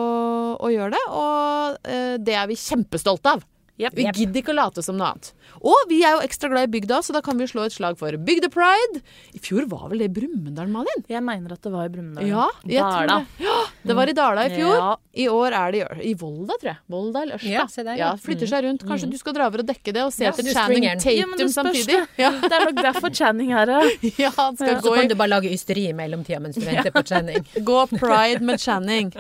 å 0.62 0.70
gjøre 0.70 0.94
det, 0.94 1.06
og 1.10 1.90
eh, 1.90 2.18
det 2.22 2.36
er 2.38 2.50
vi 2.52 2.60
kjempestolte 2.60 3.38
av. 3.38 3.46
Jep, 3.79 3.93
Vi 3.95 4.03
yep. 4.05 4.13
gidder 4.15 4.41
ikke 4.41 4.51
å 4.53 4.55
late 4.57 4.84
som 4.84 4.97
noe 4.99 5.07
annet. 5.13 5.31
Og 5.65 5.88
vi 5.89 6.01
er 6.05 6.13
jo 6.17 6.21
ekstra 6.25 6.49
glad 6.51 6.67
i 6.67 6.71
bygda, 6.79 6.99
så 7.01 7.13
da 7.15 7.21
kan 7.25 7.38
vi 7.39 7.47
slå 7.49 7.63
et 7.65 7.73
slag 7.73 7.97
for 7.97 8.12
Bygdepride. 8.12 9.01
I 9.34 9.39
fjor 9.41 9.65
var 9.71 9.88
vel 9.89 10.03
det 10.03 10.10
i 10.12 10.13
Brumunddal, 10.19 10.67
Malin? 10.69 11.01
Jeg 11.10 11.23
mener 11.25 11.53
at 11.55 11.62
det 11.65 11.71
var 11.73 11.86
i 11.86 11.93
Brumunddal. 11.93 12.27
Ja, 12.27 12.45
Dala. 12.67 13.17
det. 13.38 13.45
Ja, 13.47 13.55
det 13.88 13.95
var 13.97 14.12
i 14.12 14.13
Dala 14.13 14.45
i 14.45 14.49
fjor. 14.53 14.75
Ja. 14.75 14.95
I 15.13 15.25
år 15.27 15.51
er 15.57 15.71
det 15.71 15.81
i- 15.81 16.12
i 16.12 16.13
Volda, 16.13 16.53
tror 16.62 16.69
jeg. 16.71 16.77
Volda 16.88 17.21
eller 17.23 17.36
Ørsta. 17.36 17.49
Ja, 17.51 17.65
se 17.67 17.84
der, 17.84 17.95
ja. 17.97 18.12
flytter 18.15 18.47
seg 18.47 18.63
rundt. 18.63 18.86
Kanskje 18.86 19.10
du 19.12 19.17
skal 19.17 19.34
dra 19.34 19.47
over 19.47 19.60
og 19.60 19.67
dekke 19.67 19.93
det 19.93 20.03
og 20.03 20.13
se 20.13 20.23
Ja, 20.25 20.31
etter 20.31 20.53
Channing 20.53 20.84
Tatum 20.99 21.49
samtidig. 21.49 21.86
det. 21.88 22.07
Ja, 22.17 22.29
Det 22.31 22.51
er 22.51 22.65
nok 22.71 22.84
derfor 22.84 23.10
Channing 23.13 23.49
her 23.51 23.67
er. 23.69 23.89
ja, 24.17 24.29
han 24.38 24.55
skal 24.55 24.81
Så 24.81 24.95
kan 24.95 25.07
du 25.07 25.15
bare 25.15 25.27
lage 25.29 25.49
ysteri 25.51 25.89
i 25.89 25.93
mellomtida 25.93 26.39
mens 26.39 26.55
du 26.55 26.62
venter 26.62 26.91
på 26.91 27.03
Channing. 27.05 27.43
gå 27.65 27.88
pride 27.97 28.41
med 28.41 28.60
Channing. 28.60 29.12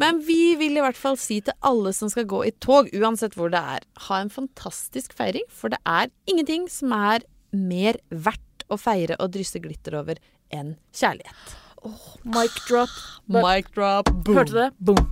Men 0.00 0.20
vi 0.24 0.54
vil 0.56 0.78
i 0.78 0.82
hvert 0.82 0.96
fall 0.96 1.18
si 1.20 1.40
til 1.44 1.52
alle 1.66 1.92
som 1.96 2.08
skal 2.12 2.24
gå 2.30 2.40
i 2.48 2.52
tog, 2.64 2.88
uansett 2.96 3.34
hvor 3.36 3.52
det 3.52 3.60
er, 3.60 3.84
ha 4.08 4.20
en 4.22 4.30
fantastisk 4.32 5.12
feiring. 5.16 5.44
For 5.52 5.72
det 5.72 5.80
er 5.84 6.08
ingenting 6.30 6.68
som 6.72 6.94
er 6.96 7.26
mer 7.52 7.98
verdt 8.08 8.64
å 8.70 8.78
feire 8.80 9.18
og 9.20 9.32
drysse 9.34 9.60
glitter 9.60 9.98
over 10.00 10.20
enn 10.54 10.76
kjærlighet. 10.96 11.56
Mic 12.24 12.56
drop. 12.68 12.92
But- 13.28 13.44
Mic 13.46 13.70
drop, 13.76 14.10
boom. 14.24 14.36
Hørte 14.40 14.52
du 14.52 14.58
det? 14.64 14.70
Boom. 14.80 15.04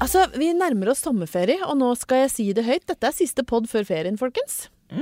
Altså, 0.00 0.22
Vi 0.32 0.46
nærmer 0.56 0.88
oss 0.94 1.02
sommerferie, 1.04 1.58
og 1.66 1.76
nå 1.76 1.90
skal 2.00 2.22
jeg 2.22 2.30
si 2.32 2.46
det 2.56 2.64
høyt. 2.64 2.86
Dette 2.88 3.10
er 3.10 3.12
siste 3.12 3.44
pod 3.44 3.68
før 3.68 3.84
ferien, 3.84 4.16
folkens. 4.16 4.62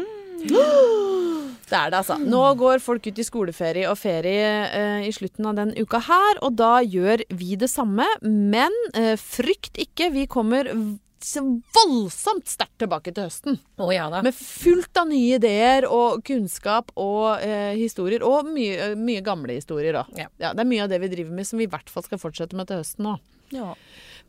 Det 1.69 1.77
er 1.77 1.91
det, 1.93 1.99
altså. 2.01 2.17
Nå 2.21 2.45
går 2.61 2.81
folk 2.85 3.07
ut 3.09 3.19
i 3.21 3.27
skoleferie 3.27 3.89
og 3.91 3.99
ferie 4.01 4.53
eh, 4.69 5.09
i 5.09 5.13
slutten 5.15 5.51
av 5.51 5.59
den 5.59 5.75
uka 5.77 6.01
her, 6.07 6.41
og 6.45 6.57
da 6.59 6.79
gjør 6.85 7.27
vi 7.37 7.59
det 7.61 7.71
samme. 7.73 8.07
Men 8.25 8.75
eh, 8.95 9.15
frykt 9.21 9.79
ikke, 9.81 10.11
vi 10.15 10.27
kommer 10.31 10.71
voldsomt 11.19 12.49
sterkt 12.49 12.79
tilbake 12.79 13.13
til 13.13 13.27
høsten. 13.27 13.59
Å 13.81 13.89
ja. 13.93 14.07
Med 14.23 14.35
fullt 14.37 15.01
av 15.01 15.09
nye 15.11 15.39
ideer 15.39 15.89
og 15.91 16.23
kunnskap 16.27 16.93
og 16.97 17.43
eh, 17.43 17.75
historier. 17.79 18.23
Og 18.27 18.47
mye, 18.49 18.93
mye 18.99 19.25
gamle 19.27 19.59
historier 19.59 19.99
òg. 20.03 20.13
Ja. 20.19 20.29
Ja, 20.39 20.53
det 20.55 20.65
er 20.65 20.71
mye 20.71 20.85
av 20.87 20.93
det 20.93 21.03
vi 21.03 21.11
driver 21.13 21.35
med 21.41 21.49
som 21.49 21.59
vi 21.59 21.67
i 21.67 21.73
hvert 21.73 21.91
fall 21.91 22.07
skal 22.07 22.23
fortsette 22.23 22.59
med 22.59 22.71
til 22.71 22.81
høsten. 22.81 23.11
Ja. 23.55 23.73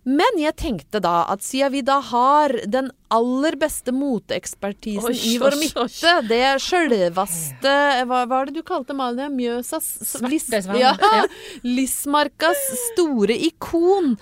Men 0.08 0.40
jeg 0.40 0.56
tenkte 0.60 1.02
da 1.04 1.28
at 1.30 1.44
siden 1.46 1.74
vi 1.76 1.84
da 1.86 2.00
har 2.10 2.56
den 2.66 2.90
aller 3.10 3.56
beste 3.60 3.92
moteekspertisen 3.96 5.16
i 5.32 5.38
vår 5.42 5.56
midte, 5.60 6.14
det 6.30 6.42
sjølvaste 6.62 7.74
hva, 8.10 8.20
hva 8.30 8.42
er 8.44 8.50
det 8.52 8.60
du 8.60 8.64
kalte 8.68 8.94
Malia? 8.98 9.30
Mjøsas 9.34 9.88
svane. 10.06 10.78
Ja, 10.80 10.94
Ja. 11.00 11.24
Lismarkas 11.64 12.60
store 12.92 13.36
ikon. 13.50 14.14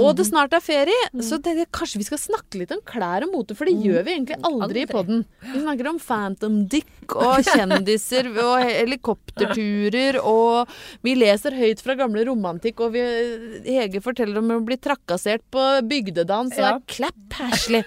Og 0.00 0.10
det 0.18 0.26
snart 0.28 0.54
er 0.56 0.62
ferie, 0.64 1.08
så 1.24 1.38
det, 1.42 1.66
kanskje 1.74 2.00
vi 2.00 2.06
skal 2.08 2.20
snakke 2.22 2.60
litt 2.62 2.72
om 2.74 2.80
klær 2.86 3.26
og 3.26 3.32
mote, 3.34 3.56
for 3.58 3.68
det 3.68 3.76
gjør 3.82 4.04
vi 4.06 4.14
egentlig 4.16 4.38
aldri, 4.40 4.64
Aldri. 4.64 4.84
i 4.84 4.90
podden. 4.90 5.24
Vi 5.52 5.60
snakker 5.64 5.90
om 5.92 6.00
Phantom 6.02 6.58
Dick 6.72 7.14
og 7.14 7.44
kjendiser 7.52 8.30
og 8.32 8.64
helikopterturer, 8.64 10.18
og 10.24 10.70
vi 11.04 11.14
leser 11.18 11.56
høyt 11.58 11.82
fra 11.84 11.96
gamle 11.98 12.24
romantikk, 12.28 12.80
og 12.86 12.94
vi, 12.96 13.04
Hege 13.68 14.00
forteller 14.04 14.40
om 14.40 14.52
å 14.56 14.60
bli 14.64 14.78
trakassert 14.80 15.44
på 15.52 15.64
bygdedans, 15.88 16.54
og 16.56 16.64
Ja. 16.64 16.74
er 16.76 16.84
klapp 16.88 17.38
herselig. 17.38 17.84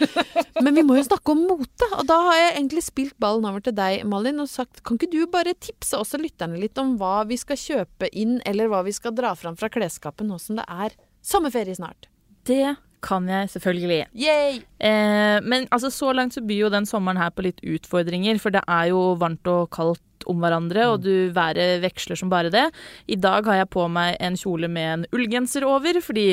Men 0.62 0.76
vi 0.76 0.84
må 0.86 0.98
jo 0.98 1.06
snakke 1.08 1.34
om 1.34 1.46
mote, 1.50 1.90
og 1.98 2.04
da 2.10 2.18
har 2.30 2.40
jeg 2.40 2.54
egentlig 2.56 2.84
spilt 2.86 3.18
ballen 3.22 3.48
over 3.50 3.64
til 3.64 3.76
deg, 3.78 4.04
Malin, 4.10 4.42
og 4.44 4.50
sagt 4.52 4.84
kan 4.88 5.00
ikke 5.00 5.12
du 5.14 5.22
bare 5.32 5.56
tipse 5.58 5.98
også 5.98 6.20
lytterne 6.22 6.60
litt 6.62 6.78
om 6.82 6.96
hva 7.00 7.22
vi 7.30 7.40
skal 7.40 7.60
kjøpe 7.62 8.12
inn, 8.12 8.40
eller 8.50 8.72
hva 8.72 8.84
vi 8.88 8.96
skal 8.96 9.16
dra 9.18 9.34
fram 9.38 9.58
fra 9.60 9.72
klesskapet 9.74 10.28
nå 10.28 10.40
som 10.42 10.60
det 10.60 10.68
er 10.68 10.98
sommerferie 11.26 11.78
snart? 11.78 12.10
Det 12.48 12.78
kan 13.04 13.28
jeg 13.30 13.50
selvfølgelig. 13.54 14.08
Yay! 14.18 14.62
Eh, 14.80 15.38
men 15.44 15.68
altså, 15.72 15.92
så 15.94 16.12
langt 16.16 16.36
så 16.36 16.42
byr 16.42 16.66
jo 16.66 16.74
den 16.74 16.88
sommeren 16.90 17.20
her 17.22 17.32
på 17.34 17.46
litt 17.46 17.62
utfordringer, 17.62 18.40
for 18.42 18.56
det 18.56 18.64
er 18.68 18.90
jo 18.92 19.14
varmt 19.22 19.48
og 19.52 19.70
kaldt 19.76 20.02
om 20.30 20.42
hverandre, 20.44 20.88
og 20.92 21.02
du 21.06 21.30
været 21.36 21.82
veksler 21.84 22.20
som 22.20 22.32
bare 22.32 22.52
det. 22.54 22.66
I 23.08 23.18
dag 23.20 23.48
har 23.48 23.62
jeg 23.62 23.70
på 23.74 23.86
meg 23.92 24.18
en 24.24 24.38
kjole 24.40 24.70
med 24.72 24.88
en 24.94 25.06
ullgenser 25.16 25.66
over, 25.68 26.00
fordi 26.04 26.28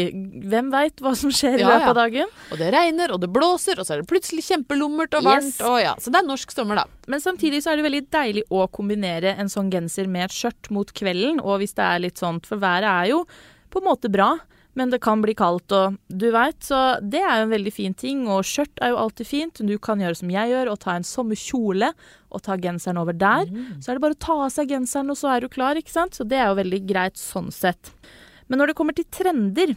hvem 0.45 0.71
veit 0.75 1.03
hva 1.05 1.15
som 1.19 1.33
skjer 1.35 1.59
i 1.59 1.65
Ja, 1.65 1.73
løpet 1.75 1.93
av 1.93 1.99
dagen. 2.03 2.33
Og 2.51 2.61
det 2.61 2.73
regner, 2.75 3.15
og 3.15 3.23
det 3.23 3.31
blåser, 3.35 3.79
og 3.79 3.87
så 3.87 3.97
er 3.97 4.03
det 4.03 4.11
plutselig 4.11 4.45
kjempelummert 4.49 5.15
og 5.19 5.27
varmt. 5.27 5.51
Yes. 5.55 5.61
Og 5.65 5.79
ja, 5.83 5.95
så 6.01 6.13
det 6.15 6.23
er 6.23 6.29
norsk 6.29 6.55
sommer, 6.55 6.83
da. 6.83 6.87
Men 7.11 7.23
samtidig 7.23 7.63
så 7.65 7.73
er 7.73 7.81
det 7.81 7.89
veldig 7.89 8.05
deilig 8.15 8.47
å 8.51 8.67
kombinere 8.73 9.37
en 9.39 9.51
sånn 9.53 9.71
genser 9.73 10.09
med 10.11 10.29
et 10.29 10.37
skjørt 10.37 10.71
mot 10.75 10.91
kvelden, 10.97 11.41
og 11.45 11.61
hvis 11.63 11.77
det 11.79 11.85
er 11.87 12.03
litt 12.07 12.21
sånt, 12.21 12.49
for 12.49 12.63
været 12.63 12.89
er 12.91 13.13
jo 13.15 13.25
på 13.71 13.83
en 13.83 13.89
måte 13.91 14.11
bra. 14.13 14.35
Men 14.75 14.91
det 14.91 14.99
kan 15.05 15.23
bli 15.23 15.35
kaldt, 15.39 15.71
og 15.71 15.99
du 16.11 16.27
veit, 16.35 16.59
så 16.67 16.99
det 16.99 17.21
er 17.23 17.39
jo 17.39 17.47
en 17.47 17.53
veldig 17.55 17.73
fin 17.73 17.95
ting. 17.95 18.25
Og 18.27 18.43
skjørt 18.49 18.83
er 18.83 18.91
jo 18.91 18.99
alltid 19.05 19.29
fint. 19.29 19.63
Du 19.63 19.77
kan 19.79 20.03
gjøre 20.03 20.19
som 20.19 20.33
jeg 20.35 20.51
gjør, 20.51 20.73
og 20.73 20.81
ta 20.83 20.97
en 20.99 21.07
sommerkjole 21.07 21.93
og 22.35 22.43
ta 22.43 22.57
genseren 22.59 22.99
over 22.99 23.15
der. 23.15 23.47
Så 23.79 23.93
er 23.93 23.95
det 23.99 24.03
bare 24.03 24.19
å 24.19 24.25
ta 24.27 24.35
av 24.47 24.51
seg 24.51 24.73
genseren, 24.75 25.11
og 25.15 25.21
så 25.21 25.31
er 25.31 25.45
du 25.45 25.49
klar, 25.49 25.79
ikke 25.79 25.95
sant. 25.95 26.19
Så 26.19 26.27
det 26.27 26.41
er 26.43 26.51
jo 26.51 26.59
veldig 26.59 26.83
greit 26.91 27.21
sånn 27.21 27.53
sett. 27.55 27.95
Men 28.49 28.61
når 28.61 28.71
det 28.71 28.77
kommer 28.77 28.97
til 28.97 29.07
trender, 29.13 29.75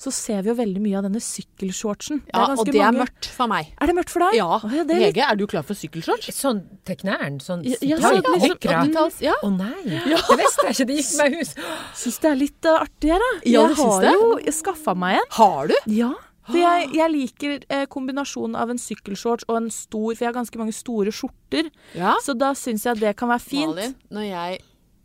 så 0.00 0.12
ser 0.12 0.42
vi 0.44 0.50
jo 0.50 0.56
veldig 0.58 0.80
mye 0.80 0.98
av 1.00 1.06
denne 1.06 1.20
sykkelshortsen. 1.24 2.22
Ja, 2.30 2.46
og 2.54 2.64
det 2.64 2.74
det 2.76 2.82
er 2.84 2.96
mørkt 2.96 3.28
for 3.32 3.50
meg. 3.50 3.72
Er 3.80 3.90
det 3.90 3.96
mørkt 3.96 4.12
for 4.12 4.24
deg? 4.24 4.36
Ja. 4.38 4.60
Ja 4.64 4.84
er 4.84 4.88
litt... 4.88 5.02
Hege, 5.10 5.26
er 5.28 5.40
du 5.40 5.44
klar 5.50 5.64
for 5.66 5.76
sykkelshorts? 5.76 6.30
Sånn 6.36 6.62
til 6.88 6.98
knærne? 7.02 7.40
Sånn 7.44 7.64
Ja, 7.68 7.76
ja, 7.80 7.98
sånn 8.00 8.20
liksom- 8.20 9.20
Ja. 9.24 9.34
Å 9.44 9.50
nei, 9.52 9.76
det 9.84 10.40
visste 10.40 10.66
jeg 10.66 10.76
ikke. 10.76 10.88
Det 10.90 10.96
gikk 11.00 11.12
meg 11.20 11.38
hus. 11.40 11.54
Syns 12.00 12.18
det 12.24 12.30
er 12.30 12.40
litt 12.40 12.70
uh, 12.70 12.80
artig 12.80 13.12
her, 13.14 13.20
da. 13.24 13.30
Ja, 13.44 13.66
jeg 13.68 13.76
har 13.80 14.02
det? 14.06 14.16
jo 14.16 14.56
skaffa 14.60 14.96
meg 14.96 15.20
en. 15.20 15.30
Har 15.36 15.72
du? 15.72 15.76
Ja. 15.92 16.12
For 16.50 16.58
jeg, 16.58 16.88
jeg 16.96 17.12
liker 17.12 17.58
eh, 17.68 17.84
kombinasjonen 17.90 18.56
av 18.58 18.72
en 18.72 18.80
sykkelshorts 18.80 19.46
og 19.46 19.58
en 19.60 19.68
stor 19.70 20.14
For 20.16 20.24
jeg 20.24 20.30
har 20.32 20.38
ganske 20.40 20.58
mange 20.58 20.74
store 20.74 21.12
skjorter, 21.14 21.68
Ja. 21.94 22.16
så 22.24 22.34
da 22.34 22.52
syns 22.58 22.86
jeg 22.88 22.98
det 23.02 23.14
kan 23.20 23.30
være 23.30 23.44
fint. 23.44 23.76
Malin, 23.76 23.94
når 24.10 24.26
jeg 24.26 24.58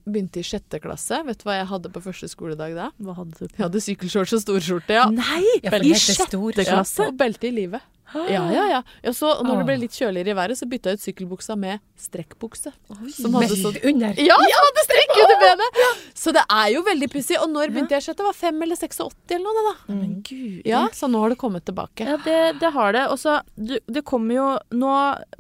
begynte 0.06 0.42
i 0.42 0.46
sjette 0.46 0.80
klasse, 0.84 1.22
vet 1.26 1.42
du 1.42 1.48
hva 1.48 1.58
jeg 1.60 1.68
hadde 1.72 1.92
på 1.94 2.04
første 2.06 2.30
skoledag 2.32 2.76
da? 2.78 2.92
Hva 3.02 3.18
hadde 3.18 3.36
du 3.40 3.46
Jeg 3.48 3.64
hadde 3.64 3.82
sykkelshorts 3.88 4.36
og 4.38 4.44
storskjorte, 4.44 4.98
ja. 5.00 5.08
Nei! 5.14 5.44
Ja, 5.66 5.74
I 5.80 5.96
sjette 5.98 6.38
klasse! 6.38 7.02
Ja, 7.02 7.10
og 7.10 7.18
belte 7.20 7.50
i 7.50 7.54
livet. 7.56 7.84
Ja, 8.14 8.26
ja, 8.30 8.66
ja. 8.70 8.82
ja 9.04 9.14
så, 9.14 9.32
når 9.44 9.62
det 9.62 9.66
ble 9.70 9.76
litt 9.82 9.98
kjøligere 9.98 10.34
i 10.34 10.38
været, 10.38 10.60
så 10.60 10.68
bytta 10.70 10.94
jeg 10.94 11.00
ut 11.00 11.06
sykkelbuksa 11.06 11.56
med 11.60 11.82
strekkbukse. 12.00 12.72
Som 13.16 13.38
hadde 13.40 13.58
sånn 13.58 13.80
under. 13.82 14.20
Ja, 14.22 14.38
som 14.38 14.60
hadde 14.60 14.84
strekk 14.86 15.14
under 15.24 15.42
benet! 15.42 15.80
Så 16.16 16.34
det 16.36 16.44
er 16.52 16.70
jo 16.76 16.84
veldig 16.86 17.10
pussig. 17.12 17.40
Og 17.42 17.50
når 17.52 17.74
begynte 17.74 17.98
jeg 17.98 18.14
å? 18.14 18.18
Det 18.20 18.28
var 18.28 18.38
5 18.38 18.64
eller 18.66 18.80
86 18.80 19.36
eller 19.36 19.44
noe, 19.46 19.56
det 19.56 19.66
da. 19.66 19.76
Men 19.96 20.14
gud. 20.28 20.62
Ja, 20.68 20.86
så 20.96 21.10
nå 21.12 21.24
har 21.24 21.34
det 21.34 21.40
kommet 21.42 21.66
tilbake. 21.68 22.08
Ja, 22.08 22.18
det, 22.26 22.40
det 22.62 22.72
har 22.76 22.96
det. 22.96 23.06
Og 23.12 23.20
så 23.22 23.40
Det 23.56 24.06
kommer 24.08 24.36
jo 24.36 24.48
nå 24.76 24.94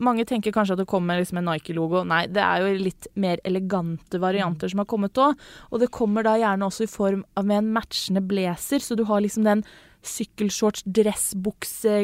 Mange 0.03 0.25
tenker 0.27 0.53
kanskje 0.55 0.75
at 0.75 0.81
det 0.81 0.89
kommer 0.89 1.19
liksom 1.21 1.39
en 1.41 1.49
Nike-logo. 1.51 2.03
Nei, 2.07 2.25
det 2.31 2.43
er 2.43 2.63
jo 2.65 2.75
litt 2.81 3.09
mer 3.19 3.41
elegante 3.47 4.19
varianter 4.21 4.71
som 4.71 4.81
har 4.81 4.89
kommet 4.89 5.17
òg. 5.21 5.39
Og 5.71 5.81
det 5.83 5.93
kommer 5.95 6.25
da 6.25 6.35
gjerne 6.39 6.67
også 6.67 6.85
i 6.85 6.91
form 6.91 7.25
av 7.35 7.47
med 7.47 7.61
en 7.61 7.73
matchende 7.75 8.23
blazer, 8.25 8.83
så 8.83 8.97
du 8.97 9.05
har 9.09 9.23
liksom 9.23 9.45
den 9.47 9.63
sykkelshorts, 10.05 10.83
dressbukse, 10.85 11.95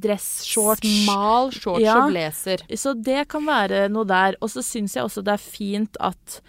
dressshorts 0.00 0.88
Smal 1.04 1.50
shorts 1.54 1.82
Ja. 1.84 1.98
og 2.04 2.12
blazer. 2.12 2.58
Så 2.76 2.94
det 3.00 3.28
kan 3.28 3.44
være 3.46 3.88
noe 3.90 4.04
der. 4.04 4.36
Og 4.40 4.48
så 4.50 4.62
syns 4.64 4.94
jeg 4.96 5.04
også 5.04 5.22
det 5.24 5.34
er 5.34 5.44
fint 5.44 5.96
at 6.00 6.40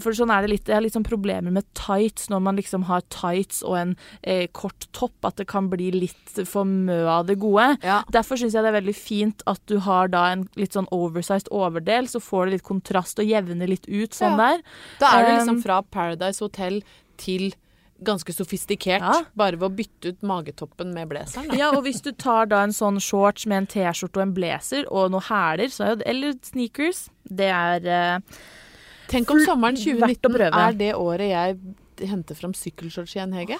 for 0.00 0.10
sånn 0.16 0.30
er 0.32 0.40
det 0.40 0.48
litt, 0.48 0.64
Jeg 0.68 0.74
har 0.74 0.80
litt 0.80 0.94
sånn 0.94 1.04
problemer 1.04 1.52
med 1.52 1.66
tights 1.74 2.30
når 2.30 2.40
man 2.40 2.56
liksom 2.56 2.84
har 2.88 3.02
tights 3.12 3.62
og 3.62 3.76
en 3.76 3.96
eh, 4.24 4.46
kort 4.46 4.86
topp. 4.96 5.12
At 5.22 5.36
det 5.36 5.46
kan 5.48 5.68
bli 5.68 5.90
litt 5.92 6.46
for 6.48 6.64
mø 6.64 7.04
av 7.06 7.26
det 7.26 7.38
gode. 7.38 7.76
Ja. 7.84 8.02
Derfor 8.10 8.36
syns 8.40 8.54
jeg 8.54 8.64
det 8.64 8.72
er 8.72 8.80
veldig 8.80 8.94
fint 8.96 9.42
at 9.46 9.60
du 9.66 9.78
har 9.80 10.08
da 10.08 10.32
en 10.32 10.48
litt 10.56 10.72
sånn 10.72 10.88
oversized 10.90 11.48
overdel, 11.52 12.08
så 12.08 12.22
får 12.24 12.46
du 12.46 12.50
litt 12.52 12.62
kontrast 12.64 13.18
og 13.20 13.26
jevner 13.28 13.68
litt 13.68 13.84
ut 13.86 14.12
sånn 14.16 14.38
Ja. 14.38 14.54
der. 14.56 14.62
Da 14.98 15.06
er 15.18 15.26
det 15.26 15.34
liksom 15.42 15.56
Um, 15.56 15.62
fra 15.62 15.82
Paradise 15.82 16.40
Hotel 16.40 16.82
til 17.18 17.52
ganske 18.04 18.32
sofistikert, 18.34 19.00
Ja. 19.00 19.22
bare 19.36 19.56
ved 19.58 19.70
å 19.70 19.74
bytte 19.76 20.08
ut 20.12 20.22
magetoppen 20.22 20.92
med 20.94 21.08
blazeren. 21.08 21.48
Da. 21.48 21.56
Ja, 21.56 21.70
og 21.70 21.84
hvis 21.84 22.02
du 22.02 22.12
tar 22.12 22.46
da 22.46 22.62
en 22.64 22.70
sånn 22.70 22.98
shorts 23.00 23.46
med 23.46 23.56
en 23.58 23.66
T-skjorte 23.66 24.16
og 24.16 24.22
en 24.28 24.34
blazer 24.34 24.84
og 24.90 25.10
noen 25.12 25.22
hæler, 25.22 25.68
så 25.70 25.84
er 25.84 25.88
jo 25.90 25.96
det 25.96 26.06
Eller 26.08 26.32
sneakers. 26.42 27.08
Det 27.28 27.48
er 27.50 27.86
eh, 27.86 28.18
Tenk 29.08 29.30
om 29.30 29.38
sommeren 29.44 29.76
Verdt 29.76 30.24
å 30.24 30.30
2019 30.30 30.34
prøve. 30.38 30.54
er 30.68 30.72
det 30.72 30.94
året 30.94 31.28
jeg 31.28 31.58
henter 32.08 32.34
fram 32.34 32.52
sykkelshorts 32.56 33.12
igjen, 33.14 33.32
Hege. 33.36 33.58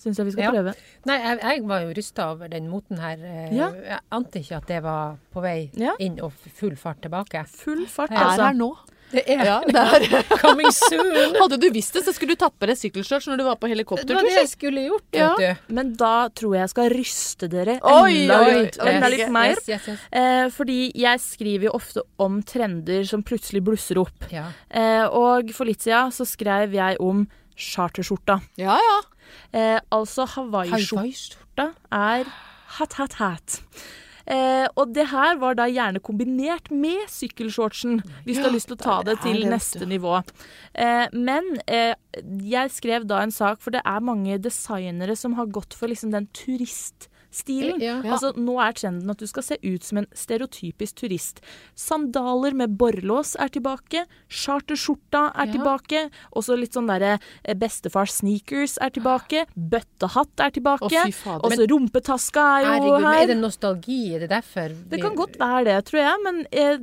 Syns 0.00 0.16
jeg 0.16 0.24
vi 0.26 0.32
skal 0.32 0.42
Ja. 0.44 0.50
prøve. 0.52 0.74
Nei, 1.06 1.18
jeg, 1.18 1.40
jeg 1.42 1.62
var 1.68 1.80
jo 1.82 1.92
rysta 1.94 2.30
over 2.32 2.48
den 2.48 2.68
moten 2.70 2.98
her. 2.98 3.18
eh, 3.22 3.52
Ja. 3.54 3.70
Jeg 3.70 4.00
ante 4.10 4.40
ikke 4.40 4.56
at 4.56 4.66
det 4.66 4.82
var 4.82 5.18
på 5.34 5.42
vei 5.42 5.70
Ja. 5.74 5.92
inn 6.00 6.18
og 6.20 6.32
full 6.32 6.74
fart 6.76 7.00
tilbake. 7.02 7.46
Full 7.46 7.86
fart, 7.86 8.10
Er 8.10 8.16
altså. 8.16 8.42
her 8.46 8.54
nå. 8.54 8.76
Det 9.12 9.22
er 9.30 9.44
Ja, 9.46 9.56
det 9.64 10.22
coming 10.42 10.72
soon! 10.74 11.36
Hadde 11.38 11.58
du 11.62 11.68
visst 11.74 11.94
det, 11.94 12.02
så 12.06 12.12
skulle 12.14 12.34
du 12.34 12.40
tatt 12.42 12.56
på 12.58 12.68
deg 12.68 12.78
sykkelshorts 12.80 13.28
når 13.30 13.40
du 13.40 13.44
var 13.46 13.58
på 13.60 13.70
Det 13.70 14.16
var 14.16 14.26
det 14.26 14.34
jeg 14.34 14.50
skulle 14.50 14.86
gjort, 14.88 15.06
Ja. 15.14 15.28
vet 15.38 15.58
du. 15.68 15.74
Men 15.78 15.92
da 15.98 16.28
tror 16.28 16.56
jeg 16.56 16.64
jeg 16.64 16.72
skal 16.74 16.90
ryste 16.90 17.48
dere 17.52 17.78
Oi, 17.82 18.24
enda, 18.24 18.40
oi, 18.42 18.54
litt, 18.62 18.78
oi. 18.82 18.90
enda 18.90 19.10
litt 19.12 19.30
mer. 19.32 19.54
Yes, 19.54 19.68
yes, 19.68 19.88
yes. 19.92 20.06
Eh, 20.10 20.46
fordi 20.54 20.78
jeg 20.94 21.22
skriver 21.22 21.68
jo 21.68 21.74
ofte 21.78 22.04
om 22.18 22.40
trender 22.42 23.06
som 23.06 23.22
plutselig 23.26 23.62
blusser 23.66 24.00
opp. 24.02 24.26
Ja. 24.32 24.48
Eh, 24.70 25.04
og 25.06 25.52
for 25.54 25.68
litt 25.68 25.84
siden 25.86 26.12
så 26.14 26.26
skrev 26.28 26.74
jeg 26.76 26.98
om 27.02 27.26
charterskjorta. 27.56 28.40
Ja, 28.60 28.76
ja. 28.82 28.98
Eh, 29.52 29.78
altså 29.94 30.26
hawaiiskjorta 30.34 31.70
er 31.92 32.26
hat, 32.76 32.92
hat, 32.98 33.14
hat. 33.20 33.60
Eh, 34.26 34.66
og 34.74 34.90
det 34.96 35.06
her 35.12 35.38
var 35.38 35.54
da 35.58 35.68
gjerne 35.70 36.02
kombinert 36.02 36.70
med 36.74 37.06
sykkelshortsen, 37.12 38.00
hvis 38.26 38.40
du 38.40 38.46
har 38.48 38.54
lyst 38.54 38.70
til 38.72 38.78
å 38.78 38.82
ta 38.82 38.96
det 39.06 39.16
det 39.16 39.22
til 39.22 39.44
det, 39.44 39.50
neste 39.54 39.84
du. 39.84 39.90
nivå. 39.92 40.18
Eh, 40.74 41.06
men 41.14 41.52
eh, 41.70 41.94
jeg 42.42 42.74
skrev 42.74 43.06
da 43.06 43.22
en 43.22 43.34
sak, 43.34 43.62
for 43.62 43.76
det 43.76 43.84
er 43.86 44.02
mange 44.04 44.40
designere 44.42 45.14
som 45.18 45.38
har 45.38 45.52
gått 45.54 45.76
for 45.78 45.92
liksom 45.92 46.14
den 46.14 46.26
turiststilen. 47.44 47.80
Ja. 47.82 48.00
Altså, 48.12 48.32
nå 48.36 48.56
er 48.62 48.72
trenden 48.76 49.10
at 49.10 49.18
du 49.20 49.26
skal 49.26 49.42
se 49.42 49.56
ut 49.62 49.84
som 49.84 49.98
en 49.98 50.06
stereotypisk 50.16 50.96
turist. 51.02 51.40
Sandaler 51.76 52.54
med 52.56 52.76
borrelås 52.78 53.34
er 53.38 53.48
tilbake. 53.48 54.04
Charterskjorta 54.28 55.32
er 55.34 55.46
Ja. 55.46 55.52
tilbake. 55.52 56.10
Også 56.34 56.56
litt 56.58 56.72
sånn 56.72 56.86
derre 56.88 57.18
eh, 57.44 57.54
bestefars 57.54 58.20
sneakers 58.22 58.78
er 58.80 58.90
tilbake. 58.90 59.46
Bøttehatt 59.56 60.40
er 60.40 60.50
tilbake. 60.50 60.90
Også 61.42 61.66
rumpetaska 61.68 62.40
er 62.60 62.64
jo 62.64 62.72
Herregud, 62.72 63.02
her. 63.04 63.22
er 63.22 63.26
det 63.26 63.36
nostalgi? 63.40 64.14
Er 64.14 64.18
det 64.20 64.30
derfor? 64.30 64.68
Det 64.88 65.00
kan 65.02 65.14
godt 65.14 65.38
være 65.38 65.64
det, 65.64 65.84
tror 65.86 66.00
jeg. 66.00 66.16
Men 66.24 66.46
eh, 66.52 66.78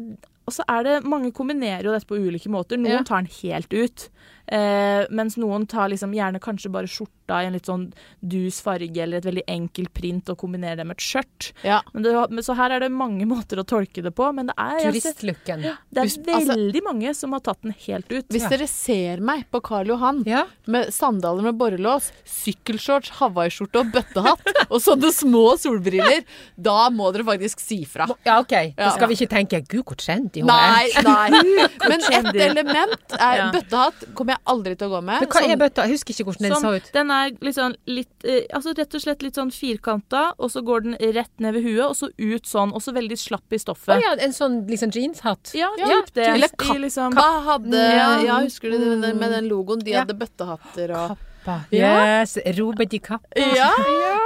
og 0.45 0.51
så 0.51 0.63
er 0.67 0.83
det 0.83 1.03
mange 1.05 1.31
kombinerer 1.31 1.83
jo 1.85 1.91
dette 1.93 2.05
på 2.05 2.17
ulike 2.19 2.49
måter. 2.51 2.75
Noen 2.77 2.99
Ja. 2.99 3.03
tar 3.03 3.21
den 3.21 3.29
helt 3.41 3.71
ut. 3.73 4.09
Eh, 4.45 5.05
mens 5.09 5.37
noen 5.39 5.65
tar 5.71 5.87
liksom 5.89 6.11
gjerne 6.13 6.39
kanskje 6.43 6.69
bare 6.69 6.89
skjorta 6.91 7.37
i 7.41 7.45
en 7.47 7.53
litt 7.55 7.65
sånn 7.69 7.85
dus 8.19 8.57
farge 8.61 8.97
eller 8.99 9.17
et 9.21 9.25
veldig 9.25 9.43
enkelt 9.47 9.93
print 9.95 10.27
og 10.33 10.37
kombinerer 10.41 10.81
det 10.81 10.85
med 10.85 10.97
et 10.97 11.05
skjørt. 11.05 11.53
Ja. 11.63 11.77
Men 11.93 12.03
det, 12.03 12.11
men 12.29 12.43
så 12.43 12.53
her 12.59 12.69
er 12.75 12.79
det 12.83 12.91
mange 12.91 13.23
måter 13.33 13.61
å 13.61 13.63
tolke 13.65 14.03
det 14.03 14.11
på, 14.13 14.27
men 14.35 14.47
det 14.51 14.55
er, 14.59 14.79
jeg 14.83 14.97
Turistlooken. 14.97 15.61
det 15.63 16.01
er 16.01 16.03
Hvis- 16.09 16.17
altså- 16.27 16.57
veldig 16.57 16.81
mange 16.83 17.13
som 17.15 17.31
har 17.31 17.39
tatt 17.39 17.61
den 17.63 17.71
helt 17.87 18.11
ut. 18.11 18.27
Hvis 18.27 18.49
dere 18.51 18.67
ser 18.67 19.21
meg 19.23 19.45
på 19.49 19.61
Karl 19.63 19.87
Johan 19.87 20.23
Ja. 20.27 20.43
med 20.67 20.91
sandaler 20.93 21.41
med 21.47 21.55
borrelås, 21.57 22.11
sykkelshorts, 22.27 23.09
hawaiiskjorte 23.21 23.79
og 23.79 23.91
bøttehatt 23.95 24.43
og 24.73 24.79
sånne 24.83 25.11
små 25.15 25.55
solbriller, 25.61 26.23
da 26.59 26.89
må 26.93 27.11
dere 27.15 27.23
faktisk 27.31 27.63
si 27.63 27.83
fra. 27.85 28.07
ja, 28.25 28.39
OK. 28.43 28.75
Da 28.75 28.89
Ja. 28.89 28.91
skal 28.91 29.07
vi 29.07 29.15
ikke 29.15 29.29
tenke 29.31 29.61
'gud, 29.65 29.85
hvor 29.85 29.95
trendy 29.95 30.41
hun 30.43 30.47
Nei, 30.51 30.89
er'. 30.89 31.03
nei. 31.03 31.29
Men 31.89 31.99
ett 32.11 32.35
element 32.35 33.15
er 33.17 33.35
Ja. 33.37 33.51
bøttehatt 33.51 34.13
kommer 34.13 34.32
jeg 34.32 34.32
aldri 34.45 34.75
til 34.77 34.87
å 34.87 34.91
gå 34.95 35.01
med. 35.03 35.19
Men 35.21 35.29
hva 35.29 35.41
Sånn- 35.41 35.51
er 35.51 35.57
bøtta? 35.57 35.83
Jeg 35.87 35.91
husker 35.97 36.13
ikke 36.13 36.25
hvordan 36.29 36.47
den 36.47 36.53
Som, 36.53 36.63
så 36.63 36.75
ut. 36.75 36.91
den 36.93 37.11
er 37.11 37.31
liksom 37.41 37.75
litt 37.87 38.25
eh, 38.25 38.41
Altså 38.53 38.73
rett 38.77 38.93
og 38.95 39.01
slett 39.01 39.21
litt 39.23 39.35
sånn 39.35 39.51
firkanta, 39.51 40.33
og 40.39 40.49
så 40.51 40.63
går 40.63 40.83
den 40.83 40.95
rett 41.13 41.31
ned 41.39 41.53
ved 41.53 41.63
huet, 41.63 41.85
og 41.85 41.95
så 41.95 42.09
ut 42.17 42.43
sånn, 42.45 42.73
og 42.73 42.81
så 42.81 42.93
veldig 42.93 43.17
slapp 43.17 43.51
i 43.53 43.57
stoffet. 43.57 43.97
Å 43.97 44.01
ja, 44.01 44.13
en 44.23 44.31
sånn 44.33 44.67
liksom 44.67 44.91
jeanshatt. 44.91 45.53
Ja, 45.53 45.69
Ja, 45.77 45.87
typ 46.01 46.13
det. 46.13 46.27
eller 46.27 46.47
I 46.47 46.55
kapp- 46.57 46.79
liksom, 46.79 47.13
Kappa 47.13 47.43
hadde 47.51 47.75
Ja. 47.75 48.21
Ja, 48.23 48.39
husker 48.41 48.71
du 48.71 48.77
det 49.01 49.15
med, 49.15 49.31
den 49.31 49.49
logoen? 49.49 49.83
De 49.83 49.91
hadde 49.93 50.13
bøttehatter 50.17 50.91
og 50.91 51.09
Kappa. 51.17 51.17
Ja. 51.45 52.21
Yes. 52.21 52.37
Robert 52.57 52.89
de 52.89 52.99
Kappa. 52.99 53.27
Ja! 53.35 53.69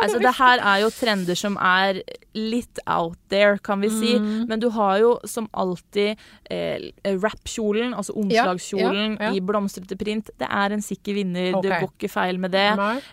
Altså, 0.02 0.20
det 0.22 0.34
her 0.38 0.60
er 0.62 0.82
jo 0.84 0.90
trender 0.94 1.36
som 1.36 1.58
er 1.58 2.02
litt 2.38 2.80
out 2.86 3.18
there, 3.30 3.58
kan 3.66 3.82
vi 3.82 3.90
si. 3.90 4.12
Mm. 4.20 4.46
Men 4.48 4.60
du 4.62 4.70
har 4.70 5.00
jo 5.02 5.16
som 5.26 5.48
alltid 5.58 6.18
eh, 6.52 6.92
wrap-kjolen, 7.18 7.96
altså 7.98 8.14
omslagskjolen 8.16 9.18
Ja, 9.18 9.24
ja, 9.24 9.32
ja. 9.32 9.34
i 9.34 9.42
blomstrete 9.42 9.98
print. 9.98 10.30
Det 10.38 10.48
er 10.50 10.72
en 10.78 10.82
sikker 10.86 11.14
vinner, 11.18 11.56
okay. 11.58 11.70
det 11.70 11.80
går 11.82 11.94
ikke 11.96 12.12
feil 12.14 12.38
med 12.40 12.52
det. 12.52 12.68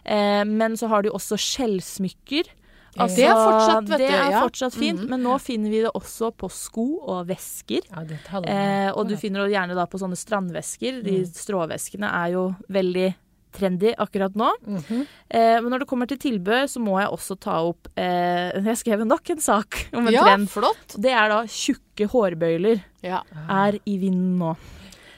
Eh, 0.05 0.45
men 0.45 0.77
så 0.77 0.88
har 0.93 1.03
du 1.03 1.11
også 1.11 1.38
skjellsmykker. 1.40 2.53
Altså, 2.95 3.17
Det 3.17 3.25
er 3.27 3.35
fortsatt, 3.35 3.87
det 3.90 3.97
du, 3.99 4.05
er 4.07 4.31
ja. 4.31 4.40
fortsatt 4.45 4.75
fint, 4.79 5.01
Mhm. 5.01 5.09
men 5.11 5.23
nå 5.25 5.38
finner 5.43 5.71
vi 5.71 5.81
det 5.83 5.90
også 5.99 6.31
på 6.38 6.49
sko 6.49 7.01
og 7.03 7.27
vesker. 7.27 7.81
Ja, 7.90 8.05
det. 8.05 8.21
Eh, 8.47 8.93
og 8.95 9.09
du 9.09 9.17
finner 9.17 9.49
det 9.49 9.57
gjerne 9.57 9.75
på 9.90 9.99
sånne 9.99 10.14
strandvesker. 10.17 11.03
De 11.03 11.19
Mm. 11.25 11.27
stråveskene 11.27 12.07
er 12.07 12.31
jo 12.33 12.55
veldig 12.71 13.14
trendy 13.55 13.95
akkurat 13.99 14.35
nå. 14.38 14.51
Mhm. 14.67 15.01
Eh, 15.31 15.57
men 15.62 15.71
når 15.73 15.85
det 15.85 15.88
kommer 15.90 16.11
til 16.11 16.19
tilbud, 16.21 16.69
så 16.71 16.83
må 16.83 16.99
jeg 17.01 17.09
også 17.14 17.38
ta 17.40 17.61
opp 17.71 17.88
eh, 17.97 18.51
Jeg 18.69 18.81
skrev 18.83 19.05
nok 19.09 19.31
en 19.35 19.40
sak 19.45 19.81
om 19.95 20.07
en 20.09 20.12
ja, 20.14 20.23
trend. 20.27 20.51
flott. 20.53 20.97
Det 20.99 21.12
er 21.14 21.29
da 21.33 21.43
tjukke 21.51 22.09
hårbøyler 22.12 22.83
Ja. 23.05 23.23
er 23.49 23.79
i 23.87 23.99
vinden 24.03 24.38
nå. 24.40 24.55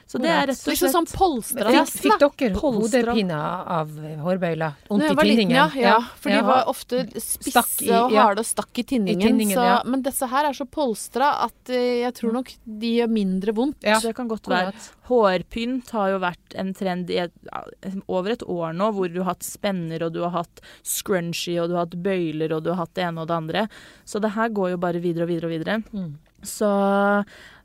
Så 0.07 0.21
det 0.23 0.31
er 0.31 0.45
rett 0.47 0.55
og 0.55 0.63
slett 0.63 0.79
slett 0.79 0.93
sånn 0.95 1.07
polstra 1.11 1.65
Fikk, 1.67 1.77
nesten, 1.81 2.03
fikk 2.05 2.21
dere 2.39 2.55
Polstra. 2.55 3.01
hodepine 3.11 3.39
av 3.75 3.89
hårbøyler? 4.23 4.77
Vondt 4.87 5.09
i 5.11 5.15
tinningen? 5.19 5.57
ja, 5.57 5.65
ja. 5.75 5.97
For 6.23 6.31
de 6.31 6.43
var 6.47 6.69
ofte 6.71 7.01
spisse 7.19 7.83
i- 7.83 7.91
og 7.91 8.13
harde 8.15 8.45
og 8.45 8.47
stakk 8.47 8.79
i 8.79 8.85
tinningen. 8.85 9.21
I 9.21 9.27
tinningen, 9.27 9.57
så, 9.59 9.65
ja. 9.67 9.81
Men 9.85 10.03
disse 10.07 10.29
her 10.31 10.47
er 10.47 10.55
så 10.55 10.65
polstra 10.71 11.33
at 11.49 11.71
eh, 11.75 12.05
jeg 12.05 12.15
tror 12.21 12.37
nok 12.39 12.53
de 12.65 12.93
gjør 13.01 13.11
mindre 13.11 13.53
vondt. 13.57 13.83
Ja. 13.83 13.99
Det 13.99 14.15
kan 14.15 14.29
godt 14.31 14.47
være. 14.47 14.73
Hårpynt 15.11 15.91
har 15.91 16.11
jo 16.15 16.19
vært 16.23 16.55
en 16.55 16.73
trend 16.75 17.11
i 17.11 17.19
et, 17.27 17.33
over 18.07 18.31
et 18.37 18.43
år 18.47 18.75
nå, 18.79 18.93
hvor 18.95 19.11
du 19.13 19.21
har 19.25 19.33
hatt 19.35 19.43
spenner, 19.43 20.03
og 20.07 20.13
du 20.15 20.23
har 20.23 20.31
hatt 20.39 20.63
scrunchy, 20.87 21.59
og 21.59 21.69
du 21.71 21.75
har 21.75 21.87
hatt 21.87 21.99
bøyler, 22.03 22.55
og 22.55 22.63
du 22.63 22.71
har 22.71 22.85
hatt 22.85 22.95
det 22.95 23.05
ene 23.09 23.23
og 23.23 23.27
det 23.31 23.37
andre. 23.37 23.67
Så 24.07 24.23
det 24.23 24.35
her 24.39 24.49
går 24.55 24.71
jo 24.77 24.81
bare 24.87 25.03
videre 25.03 25.27
og 25.27 25.35
videre 25.35 25.51
og 25.51 25.55
videre. 25.59 25.83
Mm. 25.93 26.15
Så 26.47 26.69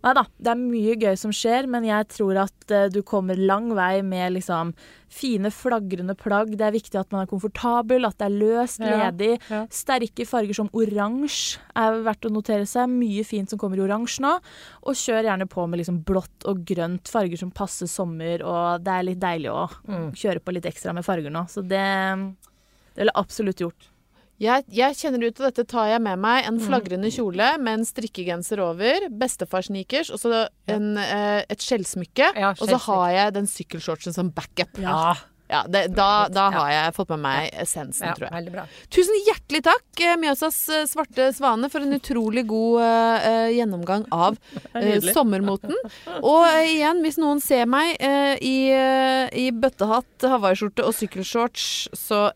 Nei 0.01 0.13
da, 0.17 0.23
det 0.41 0.49
er 0.49 0.57
mye 0.57 0.95
gøy 0.97 1.15
som 1.21 1.29
skjer, 1.35 1.67
men 1.69 1.83
jeg 1.85 2.07
tror 2.09 2.39
at 2.41 2.71
eh, 2.73 2.87
du 2.89 3.03
kommer 3.05 3.37
lang 3.37 3.67
vei 3.77 4.01
med 4.01 4.33
liksom 4.33 4.71
fine, 5.11 5.51
flagrende 5.53 6.15
plagg. 6.17 6.55
Det 6.57 6.65
er 6.65 6.73
viktig 6.73 6.97
at 6.97 7.11
man 7.13 7.21
er 7.21 7.29
komfortabel, 7.29 8.07
at 8.07 8.17
det 8.17 8.25
er 8.25 8.33
løst, 8.39 8.79
Ja, 8.81 9.11
ledig. 9.11 9.35
ja. 9.51 9.59
Sterke 9.69 10.25
farger 10.25 10.57
som 10.57 10.71
oransje 10.73 11.59
er 11.77 11.99
verdt 12.01 12.25
å 12.25 12.33
notere 12.33 12.65
seg. 12.65 12.89
Mye 12.89 13.21
fint 13.27 13.51
som 13.53 13.59
kommer 13.61 13.77
i 13.77 13.85
oransje 13.85 14.23
nå. 14.25 14.33
Og 14.89 14.97
kjør 14.97 15.27
gjerne 15.29 15.45
på 15.51 15.67
med 15.69 15.83
liksom 15.83 16.01
blått 16.07 16.49
og 16.49 16.65
grønt, 16.65 17.05
farger 17.11 17.37
som 17.37 17.51
passer 17.53 17.85
sommer, 17.91 18.41
og 18.41 18.81
det 18.81 18.97
er 18.97 19.07
litt 19.11 19.21
deilig 19.21 19.53
å 19.53 19.67
Mm. 19.85 20.11
kjøre 20.17 20.41
på 20.41 20.53
litt 20.57 20.65
ekstra 20.65 20.93
med 20.97 21.05
farger 21.05 21.29
nå. 21.29 21.45
Så 21.51 21.61
det, 21.61 21.85
det 22.95 23.03
ville 23.03 23.11
jeg 23.13 23.21
absolutt 23.21 23.61
gjort. 23.67 23.90
Jeg, 24.41 24.65
jeg 24.73 24.95
kjenner 24.97 25.27
ut 25.27 25.39
av 25.39 25.51
dette 25.51 25.67
tar 25.69 25.85
jeg 25.91 26.01
med 26.01 26.17
meg 26.17 26.45
Mm. 26.45 26.47
en 26.49 26.59
flagrende 26.65 27.11
kjole 27.13 27.49
med 27.61 27.79
en 27.79 27.85
strikkegenser 27.85 28.57
over, 28.63 29.05
bestefar-sneakers 29.21 30.09
og 30.11 30.17
så 30.23 30.47
en, 30.67 30.97
eh, 30.97 31.43
et 31.47 31.59
skjellsmykke. 31.61 32.31
Ja, 32.35 32.49
og 32.49 32.67
så 32.67 32.79
har 32.87 33.11
jeg 33.11 33.33
den 33.37 33.45
sykkelshortsen 33.45 34.13
som 34.15 34.31
backup. 34.33 34.79
Ja. 34.81 35.13
Ja, 35.51 35.65
det, 35.67 35.87
da, 35.97 36.29
da 36.31 36.45
har 36.53 36.69
jeg 36.71 36.93
fått 36.95 37.09
med 37.11 37.19
meg 37.25 37.49
essensen, 37.59 38.07
ja, 38.07 38.13
tror 38.15 38.29
jeg. 38.29 38.51
bra. 38.53 38.63
Tusen 38.93 39.17
hjertelig 39.27 39.59
takk, 39.65 39.87
eh, 39.99 40.13
Mjøsas 40.21 40.59
eh, 40.71 40.85
svarte 40.87 41.27
svane, 41.35 41.67
for 41.73 41.83
en 41.83 41.97
utrolig 41.97 42.45
god 42.47 42.85
eh, 42.85 43.49
gjennomgang 43.57 44.05
av 44.15 44.37
uh, 44.77 45.09
sommermoten. 45.11 45.75
Og 46.21 46.45
uh, 46.47 46.61
igjen, 46.63 47.03
hvis 47.03 47.19
noen 47.19 47.43
ser 47.43 47.67
meg 47.67 47.99
i, 47.99 48.55
i 48.71 49.45
bøttehatt, 49.51 50.23
hawaiiskjorte 50.31 50.87
og 50.87 50.95
sykkelshorts, 50.95 51.67
så 51.99 52.29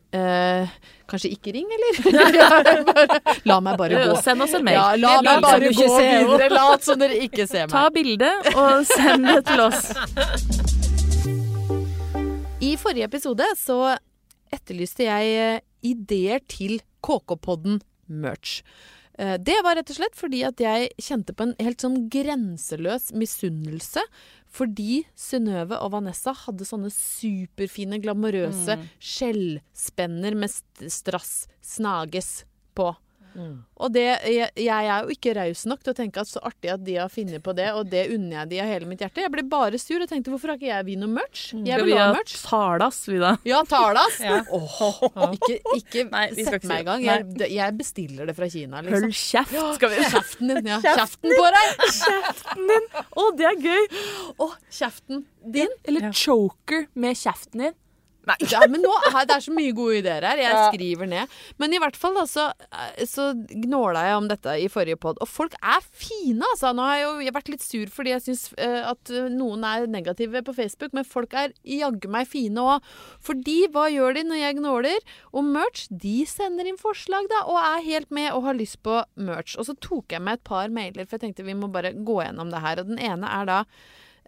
kanskje 1.08 1.32
ikke 1.38 1.56
ring, 1.56 1.72
eller? 1.72 2.02
Ja, 2.36 2.50
bare, 2.84 3.20
la 3.48 3.60
meg 3.64 3.80
bare 3.80 4.06
gå. 4.10 4.20
Send 4.26 4.44
oss 4.44 4.56
en 4.58 4.66
mail. 4.68 4.76
Ja, 4.76 4.92
la 5.00 5.18
meg 5.24 5.44
bare 5.46 5.72
gå 5.72 5.92
videre. 5.96 6.52
Lat 6.52 6.84
som 6.84 7.00
dere 7.00 7.20
ikke 7.24 7.48
ser 7.48 7.70
meg. 7.70 7.76
Ta 7.78 7.88
bilde 7.96 8.32
og 8.56 8.84
send 8.92 9.30
det 9.32 9.44
til 9.48 9.70
oss. 9.70 10.75
I 12.64 12.76
forrige 12.80 13.06
episode 13.10 13.46
så 13.60 13.78
etterlyste 14.56 15.06
jeg 15.08 15.32
eh, 15.40 15.64
ideer 15.86 16.42
til 16.50 16.78
KK-podden 17.06 17.82
merch. 18.08 18.62
Eh, 19.20 19.36
Det 19.38 19.58
var 19.66 19.76
rett 19.78 19.92
og 19.92 19.98
slett 20.00 20.16
fordi 20.18 20.42
at 20.48 20.62
jeg 20.64 20.90
kjente 21.04 21.36
på 21.36 21.50
en 21.50 21.56
helt 21.60 21.84
sånn 21.84 22.06
grenseløs 22.12 23.12
misunnelse. 23.18 24.04
Fordi 24.56 25.02
Synnøve 25.20 25.82
og 25.84 25.92
Vanessa 25.98 26.32
hadde 26.46 26.64
sånne 26.68 26.92
superfine, 26.96 28.00
glamorøse 28.00 28.78
skjellspenner 29.04 30.38
med 30.40 30.54
strass, 30.92 31.50
snages, 31.60 32.46
på. 32.76 32.90
Og 33.36 33.92
det, 33.92 34.04
jeg, 34.32 34.48
jeg 34.64 34.88
er 34.88 35.04
jo 35.04 35.12
ikke 35.12 35.34
raus 35.36 35.66
nok 35.68 35.82
til 35.84 35.92
å 35.92 35.96
tenke 35.98 36.22
at 36.22 36.30
så 36.30 36.40
artig 36.48 36.70
at 36.72 36.84
de 36.86 36.94
har 36.96 37.10
funnet 37.12 37.44
på 37.44 37.52
det, 37.58 37.66
og 37.76 37.90
det 37.92 38.06
unner 38.16 38.38
jeg 38.40 38.50
de 38.54 38.60
av 38.64 38.70
hele 38.72 38.88
mitt 38.88 39.02
hjerte. 39.04 39.20
Jeg 39.26 39.32
ble 39.34 39.44
bare 39.52 39.80
sur 39.82 40.00
og 40.00 40.08
tenkte 40.08 40.32
hvorfor 40.32 40.54
har 40.54 40.60
ikke 40.60 40.70
jeg 40.70 40.86
vi 40.88 40.96
noe 41.02 41.12
merch? 41.12 41.50
Jeg 41.52 41.66
Skal 41.68 41.84
vil 41.84 41.92
vi 41.92 42.00
ha 42.00 42.08
merch. 42.16 42.36
talas, 42.48 43.02
vi 43.12 43.20
da? 43.20 43.34
Ja, 43.48 43.62
Talas! 43.68 44.20
Ja. 44.26 44.40
Oh, 44.56 45.34
ikke 45.36 45.60
ikke 45.76 46.06
Nei, 46.14 46.24
sett 46.38 46.64
meg 46.70 46.86
i 46.86 46.88
gang. 46.88 47.04
Jeg, 47.06 47.50
jeg 47.54 47.76
bestiller 47.78 48.30
det 48.32 48.36
fra 48.38 48.48
Kina, 48.50 48.80
Hold 48.82 49.10
liksom. 49.10 49.16
kjeft, 49.20 49.56
skal 49.78 49.92
vi 49.92 50.04
Kjeften 50.16 50.54
din. 50.56 50.70
Ja. 50.72 50.80
Kjeften 50.86 51.36
på 51.36 51.48
deg! 51.58 51.88
Kjeften 52.00 52.70
din! 52.72 52.88
Å, 53.04 53.28
det 53.38 53.50
er 53.52 53.60
gøy! 53.68 53.88
Å, 54.40 54.50
kjeften 54.80 55.26
din. 55.58 55.76
Eller 55.86 56.12
choker 56.16 56.88
med 56.96 57.20
kjeften 57.20 57.68
din. 57.68 57.76
Ja, 58.52 58.64
men 58.70 58.84
nå, 58.84 58.92
det 59.14 59.36
er 59.36 59.44
så 59.44 59.54
mye 59.56 59.74
gode 59.76 60.00
ideer 60.02 60.26
her. 60.26 60.42
Jeg 60.42 60.70
skriver 60.74 61.10
ned. 61.10 61.34
Men 61.62 61.76
i 61.76 61.80
hvert 61.82 61.98
fall 62.00 62.16
da, 62.18 62.26
så, 62.30 62.48
så 63.10 63.30
gnåla 63.36 64.06
jeg 64.08 64.20
om 64.20 64.30
dette 64.32 64.56
i 64.62 64.70
forrige 64.72 65.00
pod. 65.02 65.20
Og 65.24 65.30
folk 65.30 65.58
er 65.62 65.84
fine, 65.86 66.42
altså. 66.54 66.74
Nå 66.76 66.86
har 66.86 67.00
jeg 67.00 67.06
jo 67.08 67.26
jeg 67.26 67.36
vært 67.36 67.52
litt 67.54 67.66
sur 67.66 67.92
fordi 67.96 68.14
jeg 68.16 68.24
syns 68.26 68.46
at 68.58 69.12
eh, 69.14 69.28
noen 69.34 69.64
er 69.68 69.88
negative 69.92 70.42
på 70.46 70.56
Facebook, 70.58 70.94
men 70.96 71.08
folk 71.08 71.36
er 71.38 71.54
jaggu 71.68 72.10
meg 72.12 72.30
fine 72.30 72.64
òg. 72.64 72.86
Fordi 73.26 73.58
hva 73.74 73.88
gjør 73.94 74.18
de 74.18 74.26
når 74.30 74.42
jeg 74.42 74.60
gnåler 74.60 75.18
om 75.36 75.52
merch? 75.56 75.88
De 75.90 76.18
sender 76.30 76.70
inn 76.70 76.80
forslag, 76.82 77.30
da, 77.32 77.44
og 77.50 77.60
er 77.62 77.86
helt 77.86 78.12
med 78.16 78.32
og 78.34 78.48
har 78.50 78.58
lyst 78.58 78.82
på 78.86 79.02
merch. 79.20 79.58
Og 79.60 79.70
så 79.70 79.78
tok 79.84 80.16
jeg 80.16 80.24
med 80.26 80.40
et 80.40 80.48
par 80.48 80.74
mailer, 80.74 81.06
for 81.06 81.18
jeg 81.18 81.28
tenkte 81.28 81.48
vi 81.48 81.58
må 81.58 81.70
bare 81.74 81.94
gå 81.96 82.20
gjennom 82.24 82.52
det 82.54 82.64
her. 82.64 82.82
Og 82.82 82.92
den 82.92 83.02
ene 83.02 83.30
er 83.40 83.50
da 83.50 83.60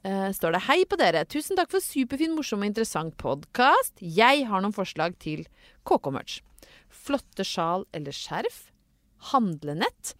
Eh, 0.07 0.31
står 0.31 0.55
det 0.55 0.63
Hei 0.69 0.85
på 0.87 0.95
dere. 0.99 1.25
Tusen 1.27 1.57
takk 1.59 1.73
for 1.73 1.83
superfin, 1.83 2.31
morsom 2.37 2.61
og 2.63 2.69
interessant 2.69 3.15
podkast. 3.19 3.97
Jeg 3.99 4.45
har 4.47 4.61
noen 4.63 4.75
forslag 4.75 5.17
til 5.19 5.41
KK-merch. 5.89 6.37
Flotte 6.87 7.43
sjal 7.43 7.83
eller 7.97 8.15
skjerf. 8.15 8.69
Handlenett. 9.33 10.13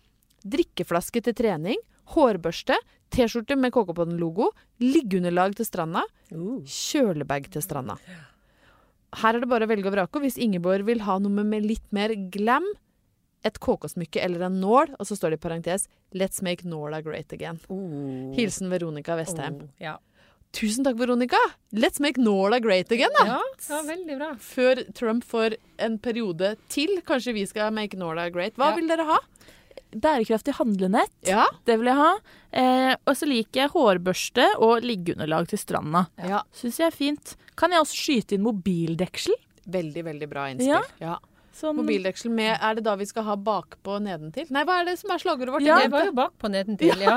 Drikkeflaske 0.43 1.21
til 1.23 1.37
trening. 1.39 1.79
Hårbørste. 2.11 2.75
T-skjorte 3.15 3.55
med 3.55 3.71
KK-podden-logo. 3.77 4.49
Liggeunderlag 4.83 5.55
til 5.55 5.69
stranda. 5.69 6.03
Kjølebag 6.33 7.47
til 7.53 7.63
stranda. 7.63 7.95
Her 9.21 9.37
er 9.37 9.39
det 9.39 9.51
bare 9.53 9.69
å 9.69 9.71
velge 9.71 9.87
og 9.87 9.95
vrake. 9.95 10.19
Og 10.19 10.27
hvis 10.27 10.41
Ingeborg 10.43 10.83
vil 10.89 11.05
ha 11.07 11.15
noe 11.23 11.47
med 11.47 11.63
litt 11.63 11.87
mer 11.95 12.11
glam, 12.33 12.67
et 13.45 13.59
KK-smykke 13.59 14.21
eller 14.23 14.41
en 14.47 14.59
nål, 14.61 14.95
og 14.99 15.05
så 15.07 15.15
står 15.17 15.31
det 15.31 15.39
i 15.39 15.47
parentes 15.47 15.87
'Let's 16.13 16.41
make 16.43 16.63
Nåla 16.65 17.01
great 17.03 17.27
again'. 17.29 17.59
Oh. 17.69 18.33
Hilsen 18.35 18.69
Veronica 18.69 19.15
Vestheim. 19.15 19.55
Oh, 19.61 19.69
ja. 19.79 19.97
Tusen 20.53 20.83
takk, 20.83 20.95
Veronica! 20.97 21.37
Let's 21.73 21.99
make 22.01 22.17
Nåla 22.17 22.59
great 22.59 22.89
again, 22.91 23.09
da! 23.19 23.25
ja, 23.25 23.41
ja, 23.69 23.81
veldig 23.83 24.15
bra. 24.17 24.29
Før 24.39 24.93
Trump 24.93 25.23
får 25.23 25.55
en 25.77 25.99
periode 25.99 26.55
til. 26.69 27.01
Kanskje 27.05 27.33
vi 27.33 27.45
skal 27.45 27.71
make 27.73 27.97
Nåla 27.97 28.29
great. 28.31 28.55
Hva 28.55 28.69
Ja. 28.71 28.75
vil 28.75 28.87
dere 28.87 29.03
ha? 29.05 29.17
Bærekraftig 29.91 30.53
handlenett, 30.55 31.11
Ja. 31.23 31.45
det 31.65 31.77
vil 31.77 31.85
jeg 31.87 31.95
ha. 31.95 32.17
Eh, 32.53 32.95
og 33.05 33.15
så 33.15 33.27
liker 33.27 33.61
jeg 33.61 33.69
hårbørste 33.69 34.55
og 34.59 34.81
liggeunderlag 34.81 35.47
til 35.47 35.59
stranda. 35.59 36.07
ja. 36.17 36.41
Syns 36.53 36.77
jeg 36.79 36.87
er 36.87 36.91
fint. 36.95 37.35
Kan 37.55 37.71
jeg 37.71 37.81
også 37.81 37.95
skyte 37.95 38.31
inn 38.35 38.43
mobildeksel? 38.43 39.33
Veldig, 39.67 40.03
veldig 40.03 40.29
bra 40.29 40.47
innspill. 40.49 40.83
Ja. 41.01 41.17
Sånn, 41.57 41.75
Mobildeksel 41.79 42.29
med 42.33 42.53
Er 42.61 42.75
det 42.77 42.83
da 42.85 42.93
vi 42.99 43.05
skal 43.09 43.23
ha 43.25 43.35
bakpå 43.35 43.97
nedentil? 44.03 44.45
Nei, 44.53 44.61
hva 44.67 44.79
er 44.81 44.85
det 44.91 44.97
som 45.01 45.09
er 45.15 45.21
slagordet 45.23 45.55
vårt? 45.55 45.65
Ja, 45.65 45.79
Det 45.81 45.89
var 45.93 46.05
jo 46.05 46.13
bakpå 46.17 46.51
nedentil, 46.53 47.01
ja. 47.01 47.15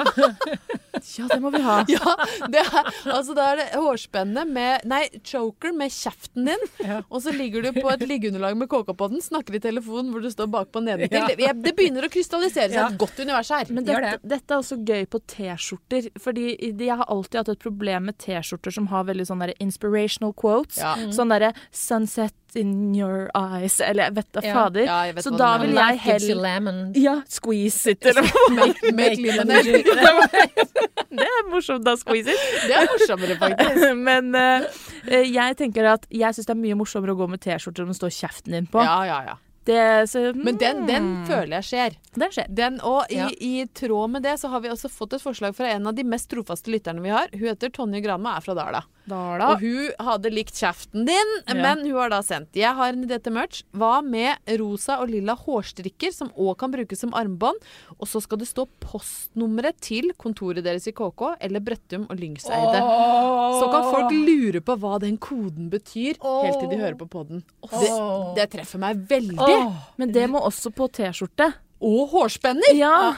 ja, 1.19 1.27
det 1.29 1.39
må 1.45 1.51
vi 1.55 1.61
ha. 1.65 1.77
Ja, 1.91 2.15
det 2.53 2.63
er, 2.63 2.89
altså 3.13 3.35
da 3.37 3.51
er 3.53 3.61
det 3.61 3.67
hårspenne 3.77 4.45
med 4.49 4.87
Nei, 4.89 5.03
choker 5.27 5.75
med 5.77 5.93
kjeften 5.95 6.49
din. 6.51 6.67
Ja. 6.91 7.03
Og 7.13 7.21
så 7.23 7.31
ligger 7.37 7.63
du 7.63 7.75
på 7.77 7.91
et 7.93 8.01
liggeunderlag 8.09 8.57
med 8.59 8.71
KK-podden, 8.73 9.21
snakker 9.23 9.59
i 9.59 9.61
telefonen 9.63 10.09
hvor 10.15 10.25
du 10.25 10.31
står 10.33 10.49
bakpå 10.51 10.81
nedentil. 10.83 11.29
Det, 11.39 11.51
det 11.63 11.75
begynner 11.77 12.07
å 12.09 12.11
krystallisere 12.11 12.71
seg 12.73 12.79
Ja. 12.81 12.87
et 12.89 12.99
godt 12.99 13.21
univers 13.21 13.51
her. 13.53 13.69
Men 13.71 13.85
dette, 13.87 14.01
dette, 14.17 14.31
dette 14.33 14.57
er 14.57 14.63
også 14.65 14.79
gøy 14.89 15.05
på 15.13 15.21
T-skjorter. 15.35 16.09
Fordi 16.25 16.47
jeg 16.57 16.97
har 16.97 17.07
alltid 17.13 17.43
hatt 17.43 17.53
et 17.55 17.63
problem 17.63 18.09
med 18.09 18.19
T-skjorter 18.25 18.75
som 18.75 18.89
har 18.91 19.05
veldig 19.11 19.29
sånne 19.29 19.53
inspirational 19.63 20.33
quotes. 20.35 20.81
Ja. 20.81 20.97
Sånn 21.15 21.31
derre 21.31 21.53
'sunset 21.71 22.35
in 22.57 22.95
your 22.95 23.31
eyes', 23.35 23.81
eller 23.81 24.05
jeg 24.09 24.15
vet 24.17 24.33
da 24.33 24.41
Ja. 24.45 24.55
fader. 24.55 24.85
Ja, 24.87 25.13
vet 25.13 25.25
Så 25.25 25.37
da 25.37 25.59
vil 25.59 25.75
jeg 25.75 25.99
heller 25.99 26.41
lemon. 26.43 26.93
Ja, 26.95 27.21
squeeze 27.29 27.91
it, 27.91 28.07
eller 28.07 28.23
Make, 28.51 28.93
make 28.93 29.17
lemonade. 29.21 29.83
Det 31.11 31.27
er 31.27 31.51
morsomt, 31.51 31.85
da. 31.85 31.97
Squeeze 31.99 32.31
it. 32.31 32.39
Det 32.69 32.77
er 32.77 32.87
morsommere, 32.91 33.37
faktisk. 33.41 33.95
Men 34.09 34.35
eh, 34.35 34.67
eh, 35.11 35.27
jeg 35.35 35.57
tenker 35.59 35.89
at 35.97 36.07
jeg 36.11 36.35
syns 36.37 36.47
det 36.47 36.55
er 36.55 36.61
mye 36.63 36.79
morsommere 36.79 37.15
å 37.17 37.19
gå 37.19 37.27
med 37.33 37.41
T-skjorter 37.43 37.87
som 37.89 37.97
står 37.99 38.13
kjeften 38.15 38.53
din 38.57 38.67
på. 38.71 38.83
Ja, 38.85 39.01
ja, 39.09 39.23
ja. 39.33 39.39
Det, 39.71 40.09
så, 40.09 40.23
Men 40.35 40.57
den, 40.57 40.87
den 40.89 41.03
mm, 41.21 41.27
føler 41.29 41.59
jeg 41.61 41.67
skjer. 41.69 41.97
Den 42.17 42.33
skjer. 42.33 42.47
Den, 42.57 42.79
og 42.87 43.11
i, 43.13 43.19
Ja. 43.19 43.27
i 43.29 43.67
tråd 43.77 44.11
med 44.15 44.23
det 44.25 44.39
så 44.41 44.49
har 44.49 44.63
vi 44.65 44.71
også 44.73 44.89
fått 44.91 45.13
et 45.19 45.23
forslag 45.23 45.55
fra 45.55 45.69
en 45.75 45.87
av 45.87 45.95
de 45.95 46.03
mest 46.09 46.31
trofaste 46.33 46.73
lytterne 46.73 47.03
vi 47.05 47.13
har. 47.13 47.29
Hun 47.35 47.45
heter 47.51 47.71
Tonje 47.75 48.01
Granma, 48.03 48.39
er 48.39 48.47
fra 48.47 48.55
Dala. 48.57 48.81
Dala. 49.11 49.51
Og 49.55 49.65
hun 49.65 50.07
hadde 50.07 50.31
likt 50.33 50.55
kjeften 50.57 51.05
din, 51.09 51.33
Ja. 51.49 51.55
men 51.59 51.85
hun 51.87 51.97
har 51.99 52.11
da 52.13 52.21
sendt. 52.25 52.55
Jeg 52.57 52.73
har 52.79 52.93
en 52.95 53.05
idé 53.07 53.19
til 53.23 53.35
merch. 53.37 53.63
Hva 53.75 53.99
med 54.07 54.39
rosa 54.61 55.01
og 55.03 55.11
lilla 55.13 55.35
hårstrikker, 55.37 56.13
som 56.15 56.31
òg 56.39 56.57
kan 56.63 56.71
brukes 56.73 57.01
som 57.03 57.13
armbånd? 57.19 57.59
Og 57.99 58.07
så 58.09 58.23
skal 58.23 58.39
det 58.41 58.49
stå 58.51 58.67
postnummeret 58.81 59.79
til 59.83 60.13
kontoret 60.19 60.63
deres 60.65 60.87
i 60.91 60.93
KK 60.97 61.37
eller 61.41 61.61
Brøttum 61.65 62.07
og 62.11 62.17
Lyngseide. 62.21 62.81
Så 63.61 63.67
kan 63.73 63.89
folk 63.91 64.13
lure 64.15 64.61
på 64.65 64.77
hva 64.81 64.99
den 65.03 65.19
koden 65.19 65.71
betyr, 65.73 66.17
helt 66.21 66.61
til 66.61 66.71
de 66.71 66.79
hører 66.81 66.99
på 67.01 67.09
poden. 67.11 67.43
Det, 67.71 67.91
det 68.39 68.49
treffer 68.55 68.79
meg 68.83 69.03
veldig. 69.11 69.39
Oh. 69.41 69.75
Men 70.01 70.13
det 70.15 70.29
må 70.31 70.41
også 70.47 70.73
på 70.75 70.89
T-skjorte. 70.93 71.51
Og 71.81 72.11
hårspenner! 72.13 72.75
Ja. 72.77 73.15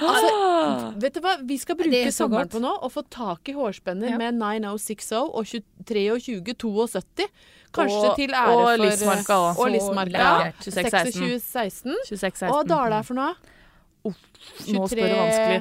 Altså, 0.00 0.98
vet 1.00 1.14
du 1.14 1.20
hva, 1.22 1.36
Vi 1.46 1.56
skal 1.58 1.76
bruke 1.78 2.00
er 2.06 2.10
sommeren 2.10 2.48
på 2.50 2.60
nå 2.62 2.72
og 2.82 2.90
få 2.92 3.02
tak 3.10 3.48
i 3.48 3.52
hårspenner 3.54 4.10
Ja. 4.10 4.18
med 4.18 4.34
9060 4.34 5.12
og 5.30 5.44
23 5.46 6.54
72. 6.54 7.28
Kanskje 7.74 8.08
Og- 8.10 8.16
til 8.16 8.30
ære 8.30 8.54
og 8.54 8.64
for 8.66 8.84
Lismarka 8.84 9.32
òg. 9.34 9.58
Og 9.58 9.70
Lismarka. 9.70 10.18
Ja. 10.18 10.52
2616. 10.60 11.96
26-16. 12.06 12.50
Og 12.50 12.68
Dala 12.68 12.98
er 12.98 13.02
for 13.02 13.14
noe? 13.14 13.34
Nå 14.04 14.88
spør 14.90 15.08
du 15.08 15.16
vanskelig. 15.16 15.60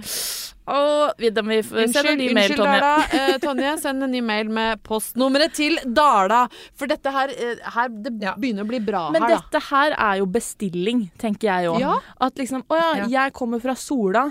Å, 0.64 0.76
vi, 1.20 1.30
da 1.36 1.42
vi 1.44 1.58
Unnskyld, 1.60 2.08
en 2.08 2.20
ny 2.22 2.28
mail, 2.32 2.54
unnskyld 2.54 2.60
Tonje. 2.62 2.76
Dala. 2.80 2.92
Eh, 3.12 3.34
Tonje, 3.44 3.72
send 3.82 4.06
en 4.06 4.14
ny 4.16 4.22
mail 4.24 4.52
med 4.54 4.80
postnummeret 4.88 5.56
til 5.58 5.76
Dala. 5.84 6.46
For 6.80 6.88
dette 6.88 7.12
her, 7.12 7.34
eh, 7.36 7.60
her 7.76 7.90
Det 7.92 8.14
begynner 8.40 8.64
å 8.64 8.70
bli 8.70 8.80
bra 8.80 9.10
Men 9.12 9.26
her, 9.26 9.34
da. 9.34 9.36
Men 9.36 9.44
dette 9.44 9.64
her 9.68 9.96
er 9.98 10.22
jo 10.22 10.30
bestilling, 10.32 11.04
tenker 11.20 11.50
jeg 11.52 11.72
òg. 11.74 11.82
Ja. 11.84 11.98
At 12.24 12.40
liksom 12.40 12.64
Å 12.72 12.80
ja, 12.80 12.94
Ja. 13.04 13.08
jeg 13.18 13.34
kommer 13.36 13.60
fra 13.64 13.76
Sola. 13.76 14.30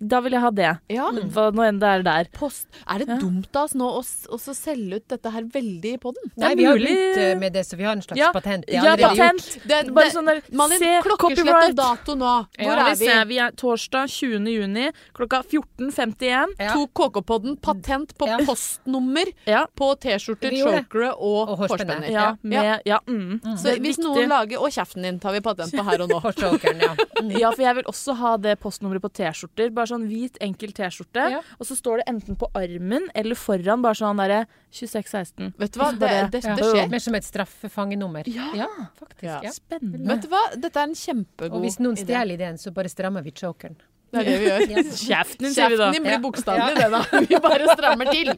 Da 0.00 0.20
vil 0.24 0.32
jeg 0.32 0.40
ha 0.40 0.50
det. 0.50 0.70
Ja. 0.88 1.10
Hva 1.12 1.50
nå 1.52 1.62
enn 1.68 1.78
det 1.80 1.88
er 1.88 2.02
der. 2.02 2.24
Post. 2.32 2.66
Er 2.88 2.98
det 2.98 3.08
Ja. 3.08 3.16
dumt 3.18 3.54
av 3.54 3.64
oss 3.64 3.74
nå 3.74 3.84
å 3.84 4.00
å 4.00 4.54
selge 4.56 4.96
ut 4.96 5.08
dette 5.08 5.30
her 5.30 5.42
veldig 5.42 5.92
i 5.94 5.98
poden? 5.98 6.30
Nei, 6.36 6.54
vi 6.54 6.64
har 6.64 6.76
begynt 6.78 7.16
eh, 7.18 7.34
med 7.38 7.52
det, 7.52 7.64
så 7.66 7.76
vi 7.76 7.84
har 7.84 7.92
en 7.92 8.00
slags 8.02 8.16
Ja. 8.18 8.32
patent. 8.32 8.64
Det 8.66 8.72
Ja, 8.74 8.96
patent. 8.96 9.58
Det, 9.66 9.86
Det, 9.86 9.94
Bare 9.94 10.10
sånn 10.10 10.26
der 10.26 10.40
Malin, 10.52 10.78
Se, 10.78 11.00
klokkeslett 11.02 11.36
copyright. 11.44 11.68
og 11.70 11.76
dato 11.76 12.14
nå. 12.14 12.46
Hvor 12.56 12.64
Ja, 12.64 12.86
er 12.88 12.94
vi? 12.94 13.04
vi? 13.04 13.06
ser, 13.06 13.24
vi 13.26 13.38
er 13.38 13.50
torsdag 13.52 14.08
20. 14.08 14.46
juni 14.48 14.92
klokka 15.14 15.42
14.51. 15.44 16.46
Ja. 16.58 16.72
Tok 16.74 16.92
KK-podden 16.94 17.56
patent 17.60 18.16
på 18.16 18.26
Ja. 18.26 18.38
postnummer 18.38 19.26
Ja. 19.46 19.66
på 19.76 19.94
T-skjorter, 20.00 20.50
chokere 20.50 21.12
og, 21.18 21.48
Og 21.50 21.58
hårspenner. 21.58 22.08
Ja, 22.10 22.36
med, 22.42 22.80
ja, 22.86 22.98
mm. 23.06 23.40
Så 23.58 23.76
hvis 23.78 23.96
viktig. 23.98 24.04
noen 24.04 24.28
lager 24.28 24.58
Og 24.60 24.70
kjeften 24.70 25.02
din 25.02 25.18
tar 25.18 25.32
vi 25.32 25.40
patent 25.40 25.72
på 25.72 25.84
her 25.84 26.00
og 26.02 26.08
nå. 26.08 26.20
Ja. 26.80 26.94
Mm. 27.22 27.38
Ja, 27.38 27.50
for 27.50 27.62
jeg 27.62 27.74
vil 27.76 27.84
også 27.84 28.14
ha 28.16 28.36
det 28.36 28.58
postnummeret 28.60 29.00
på 29.02 29.10
T-skjorter. 29.12 29.70
Bare 29.74 29.86
sånn 29.90 30.06
hvit, 30.10 30.38
enkel 30.44 30.72
T-skjorte. 30.76 31.26
Ja. 31.36 31.42
Og 31.58 31.68
så 31.68 31.76
står 31.78 32.00
det 32.02 32.08
enten 32.14 32.38
på 32.40 32.48
armen 32.58 33.08
eller 33.14 33.38
foran, 33.38 33.82
bare 33.84 33.98
sånn 33.98 34.22
derre 34.22 34.44
2616. 34.72 35.52
Vet 35.60 35.74
du 35.76 35.80
hva, 35.82 35.90
det, 35.92 36.12
det, 36.34 36.42
Ja. 36.46 36.56
det 36.56 36.70
skjer. 36.70 36.90
Mer 36.94 37.04
som 37.06 37.14
et 37.18 37.26
straffefangenummer. 37.28 38.28
Ja. 38.30 38.68
faktisk. 38.98 39.22
Ja. 39.26 39.40
Ja. 39.44 39.54
Spennende. 39.54 40.06
Vet 40.08 40.26
du 40.26 40.32
hva, 40.32 40.42
dette 40.56 40.80
er 40.80 40.90
en 40.90 40.98
kjempegod 40.98 41.50
idé. 41.50 41.56
Og 41.58 41.64
hvis 41.66 41.80
noen 41.82 41.98
stjeler 42.00 42.36
ideen, 42.38 42.58
så 42.58 42.72
bare 42.74 42.88
strammer 42.92 43.22
vi 43.26 43.32
chokeren. 43.36 43.76
Det 44.10 44.18
er 44.18 44.26
det 44.26 44.38
vi 44.42 44.46
gjør. 44.48 44.88
Kjeften 45.06 45.44
din, 45.46 45.52
sier 45.54 45.70
vi 45.70 45.76
da. 45.78 45.86
Kjeften 45.86 45.94
din 45.94 46.06
blir 46.08 46.22
bokstavelig 46.24 46.80
det, 46.80 46.88
da. 46.90 47.02
Vi 47.30 47.38
bare 47.44 47.76
strammer 47.76 48.10
til. 48.10 48.32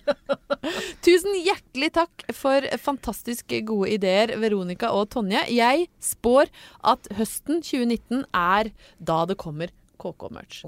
Tusen 1.06 1.38
hjertelig 1.46 1.88
takk 1.96 2.24
for 2.36 2.66
fantastisk 2.82 3.54
gode 3.68 3.94
ideer, 3.96 4.34
Veronica 4.42 4.92
og 4.92 5.08
Tonje. 5.14 5.46
Jeg 5.52 5.88
spår 6.04 6.52
at 6.92 7.08
høsten 7.16 7.62
2019 7.64 8.26
er 8.36 8.72
da 9.00 9.22
det 9.30 9.38
kommer 9.40 9.72
KK-merch. 10.02 10.62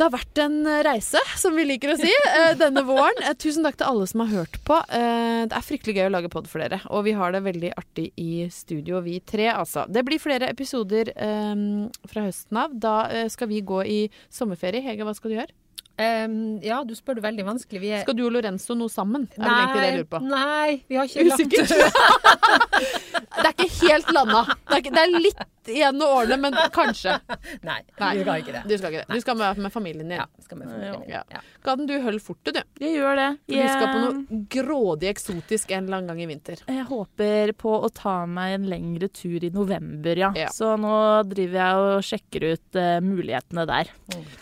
Det 0.00 0.06
har 0.06 0.12
vært 0.14 0.38
en 0.40 0.54
reise, 0.86 1.20
som 1.36 1.52
vi 1.58 1.66
liker 1.68 1.92
å 1.92 1.96
si, 2.00 2.08
eh, 2.30 2.54
denne 2.62 2.80
våren. 2.88 3.18
Eh, 3.26 3.34
Tusen 3.36 3.66
takk 3.66 3.76
til 3.82 3.90
alle 3.90 4.06
som 4.08 4.22
har 4.24 4.30
hørt 4.32 4.56
på. 4.64 4.78
Eh, 4.96 5.42
Det 5.50 5.56
er 5.58 5.66
fryktelig 5.66 5.96
gøy 5.98 6.06
å 6.08 6.14
lage 6.14 6.30
pod 6.32 6.48
for 6.48 6.62
dere, 6.64 6.78
og 6.88 7.04
vi 7.04 7.12
har 7.18 7.34
det 7.36 7.42
veldig 7.44 7.72
artig 7.76 8.06
i 8.20 8.46
studio, 8.54 9.02
vi 9.04 9.18
tre, 9.20 9.50
altså. 9.52 9.84
Det 9.92 10.04
blir 10.08 10.22
flere 10.22 10.48
episoder 10.48 11.12
eh, 11.12 11.64
fra 12.08 12.24
høsten 12.30 12.62
av. 12.64 12.72
Da 12.80 12.96
eh, 13.12 13.28
skal 13.32 13.50
vi 13.52 13.60
gå 13.60 13.82
i 13.84 14.00
sommerferie. 14.32 14.80
Hege, 14.86 15.04
hva 15.04 15.12
skal 15.18 15.34
du 15.34 15.40
gjøre? 15.42 15.52
Um, 16.00 16.56
ja, 16.64 16.78
du 16.88 16.94
spør 16.96 17.18
det 17.18 17.26
veldig 17.26 17.44
vanskelig. 17.44 17.80
Vi 17.82 17.88
er 17.92 18.06
Skal 18.06 18.16
du 18.16 18.22
og 18.24 18.30
Lorenzo 18.32 18.72
noe 18.72 18.88
sammen? 18.88 19.26
Er 19.36 19.42
vel 19.44 19.74
det 19.74 19.82
jeg 19.84 19.96
lurer 19.98 20.06
på. 20.08 20.20
nei, 20.24 20.78
vi 20.88 20.96
har 20.96 21.10
ikke 21.10 21.26
Usikkert? 21.28 21.74
Det 23.40 23.44
er 23.44 23.52
ikke 23.52 23.68
helt 23.84 24.08
landa. 24.16 24.40
Det 24.48 24.78
er, 24.78 24.80
ikke, 24.80 24.94
det 24.96 25.02
er 25.02 25.12
litt 25.26 25.42
igjen 25.72 26.02
å 26.04 26.08
ordne, 26.20 26.36
men 26.40 26.56
kanskje. 26.74 27.16
Nei, 27.66 27.80
Nei. 28.02 28.12
du 28.16 28.22
skal 28.24 28.42
ikke 28.42 28.54
det. 28.56 28.62
Du 28.66 28.74
skal 28.76 28.92
ikke 28.92 29.04
det. 29.04 29.16
Du 29.16 29.24
skal 29.24 29.38
med, 29.40 29.60
med 29.66 29.74
familien 29.74 30.10
din. 30.10 30.18
Ja, 30.20 30.26
skal 30.44 30.60
med 30.60 30.70
familien. 30.70 31.04
Ja. 31.10 31.22
Ja. 31.32 31.42
Gaden, 31.64 31.88
du 31.88 31.94
holder 32.02 32.22
fortet, 32.24 32.58
du. 32.58 32.84
Jeg 32.84 32.96
gjør 32.98 33.18
det. 33.20 33.28
Vi 33.50 33.58
yeah. 33.58 33.74
skal 33.74 33.92
på 33.92 34.02
noe 34.04 34.40
grådig 34.52 35.10
eksotisk 35.10 35.74
en 35.76 35.86
eller 35.86 36.00
annen 36.00 36.12
gang 36.12 36.22
i 36.24 36.28
vinter. 36.30 36.64
Jeg 36.66 36.86
håper 36.88 37.54
på 37.60 37.74
å 37.80 37.90
ta 37.94 38.16
meg 38.30 38.56
en 38.58 38.68
lengre 38.70 39.10
tur 39.12 39.44
i 39.44 39.52
november, 39.54 40.18
ja. 40.18 40.32
Ja. 40.38 40.50
Så 40.54 40.72
nå 40.80 40.94
driver 41.30 41.60
jeg 41.60 41.84
og 41.84 42.06
sjekker 42.06 42.48
ut 42.52 42.80
uh, 42.80 42.96
mulighetene 43.04 43.66
der. 43.70 43.92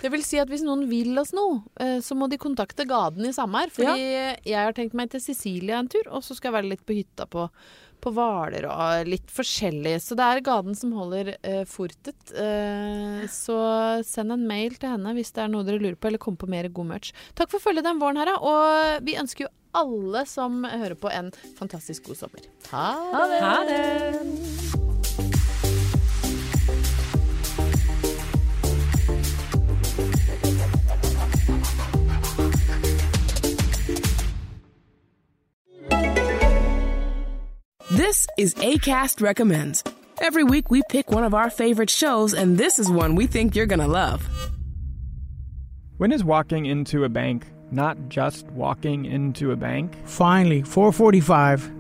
Det 0.03 0.13
vil 0.13 0.25
si 0.27 0.41
at 0.41 0.51
hvis 0.51 0.65
noen 0.67 0.87
vil 0.91 1.13
oss 1.21 1.35
noe, 1.37 1.61
uh, 1.83 1.99
så 2.05 2.17
må 2.19 2.31
de 2.31 2.41
kontakte 2.41 2.87
Gaden 2.89 3.29
i 3.29 3.35
Samar. 3.37 3.73
Fordi 3.75 3.99
jeg 3.99 4.59
har 4.59 4.75
tenkt 4.77 4.97
meg 4.99 5.13
til 5.13 5.23
Sicilia 5.23 5.83
en 5.83 5.91
tur, 5.91 6.07
og 6.13 6.25
så 6.25 6.37
skal 6.37 6.53
jeg 6.53 6.59
være 6.61 6.73
litt 6.75 6.87
på 6.87 6.97
hytta 6.97 7.29
på, 7.31 7.49
på 8.03 8.13
Hvaler 8.17 8.67
og 8.71 9.09
litt 9.11 9.31
forskjellig. 9.35 9.97
Så 10.05 10.17
det 10.19 10.27
er 10.27 10.45
Gaden 10.47 10.77
som 10.79 10.95
holder 10.97 11.35
eh, 11.39 11.63
fortet. 11.69 12.33
Eh, 12.33 13.25
så 13.33 13.59
send 14.07 14.35
en 14.35 14.47
mail 14.49 14.79
til 14.79 14.95
henne 14.95 15.15
hvis 15.17 15.35
det 15.37 15.45
er 15.45 15.53
noe 15.53 15.67
dere 15.67 15.83
lurer 15.83 15.99
på, 15.99 16.11
eller 16.11 16.23
kom 16.23 16.39
på 16.39 16.51
mer 16.51 16.71
god 16.73 16.93
merch. 16.95 17.15
Takk 17.39 17.53
for 17.55 17.63
følget 17.63 17.89
den 17.89 18.03
våren 18.03 18.21
her, 18.21 18.33
da. 18.33 18.39
Og 18.39 19.07
vi 19.07 19.19
ønsker 19.21 19.47
jo 19.47 19.55
alle 19.79 20.25
som 20.27 20.63
hører 20.65 20.97
på, 20.99 21.11
en 21.13 21.31
fantastisk 21.59 22.09
god 22.09 22.23
sommer. 22.25 22.49
Ha 22.73 23.29
det! 23.29 23.43
Ha 23.45 23.57
det! 23.69 24.68
This 38.09 38.27
is 38.39 38.55
ACAST 38.55 39.21
Recommends. 39.21 39.85
Every 40.23 40.43
week 40.43 40.71
we 40.71 40.81
pick 40.89 41.11
one 41.11 41.25
of 41.25 41.35
our 41.35 41.51
favorite 41.51 41.91
shows, 41.91 42.33
and 42.33 42.57
this 42.57 42.79
is 42.79 42.91
one 42.91 43.17
we 43.17 43.27
think 43.27 43.55
you're 43.55 43.67
gonna 43.67 43.87
love. 43.87 44.27
When 45.99 46.11
is 46.11 46.25
walking 46.25 46.65
into 46.65 47.05
a 47.05 47.11
bank 47.11 47.45
not 47.71 47.99
just 48.09 48.47
walking 48.47 49.05
into 49.05 49.53
a 49.53 49.57
bank? 49.57 49.93
Finally, 50.07 50.63
445. 50.63 51.71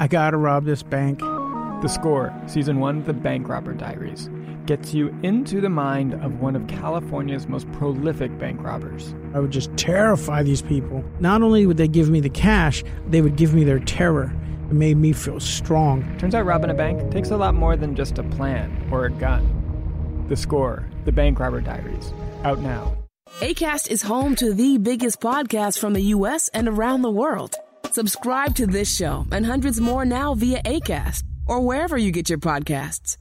I 0.00 0.08
gotta 0.08 0.38
rob 0.38 0.64
this 0.64 0.82
bank. 0.82 1.18
The 1.18 1.88
Score, 1.88 2.32
Season 2.46 2.80
1, 2.80 3.04
The 3.04 3.12
Bank 3.12 3.46
Robber 3.46 3.74
Diaries, 3.74 4.30
gets 4.64 4.94
you 4.94 5.14
into 5.22 5.60
the 5.60 5.68
mind 5.68 6.14
of 6.24 6.40
one 6.40 6.56
of 6.56 6.66
California's 6.68 7.46
most 7.46 7.70
prolific 7.72 8.38
bank 8.38 8.62
robbers. 8.62 9.14
I 9.34 9.40
would 9.40 9.50
just 9.50 9.76
terrify 9.76 10.42
these 10.42 10.62
people. 10.62 11.04
Not 11.20 11.42
only 11.42 11.66
would 11.66 11.76
they 11.76 11.86
give 11.86 12.08
me 12.08 12.20
the 12.20 12.30
cash, 12.30 12.82
they 13.08 13.20
would 13.20 13.36
give 13.36 13.52
me 13.52 13.64
their 13.64 13.80
terror. 13.80 14.32
It 14.70 14.74
made 14.74 14.98
me 14.98 15.12
feel 15.12 15.40
strong. 15.40 16.16
Turns 16.18 16.32
out 16.32 16.46
robbing 16.46 16.70
a 16.70 16.74
bank 16.74 17.10
takes 17.10 17.32
a 17.32 17.36
lot 17.36 17.54
more 17.54 17.76
than 17.76 17.96
just 17.96 18.18
a 18.18 18.22
plan 18.22 18.88
or 18.92 19.06
a 19.06 19.10
gun. 19.10 20.24
The 20.28 20.36
Score, 20.36 20.88
The 21.04 21.10
Bank 21.10 21.40
Robber 21.40 21.60
Diaries, 21.60 22.14
out 22.44 22.60
now. 22.60 22.96
ACAST 23.40 23.90
is 23.90 24.02
home 24.02 24.36
to 24.36 24.54
the 24.54 24.78
biggest 24.78 25.20
podcasts 25.20 25.76
from 25.76 25.92
the 25.92 26.14
US 26.14 26.48
and 26.54 26.68
around 26.68 27.02
the 27.02 27.10
world. 27.10 27.56
Subscribe 27.90 28.54
to 28.54 28.66
this 28.66 28.94
show 28.94 29.26
and 29.32 29.44
hundreds 29.44 29.80
more 29.80 30.04
now 30.04 30.34
via 30.34 30.62
ACAST 30.62 31.24
or 31.46 31.60
wherever 31.60 31.98
you 31.98 32.12
get 32.12 32.30
your 32.30 32.38
podcasts. 32.38 33.16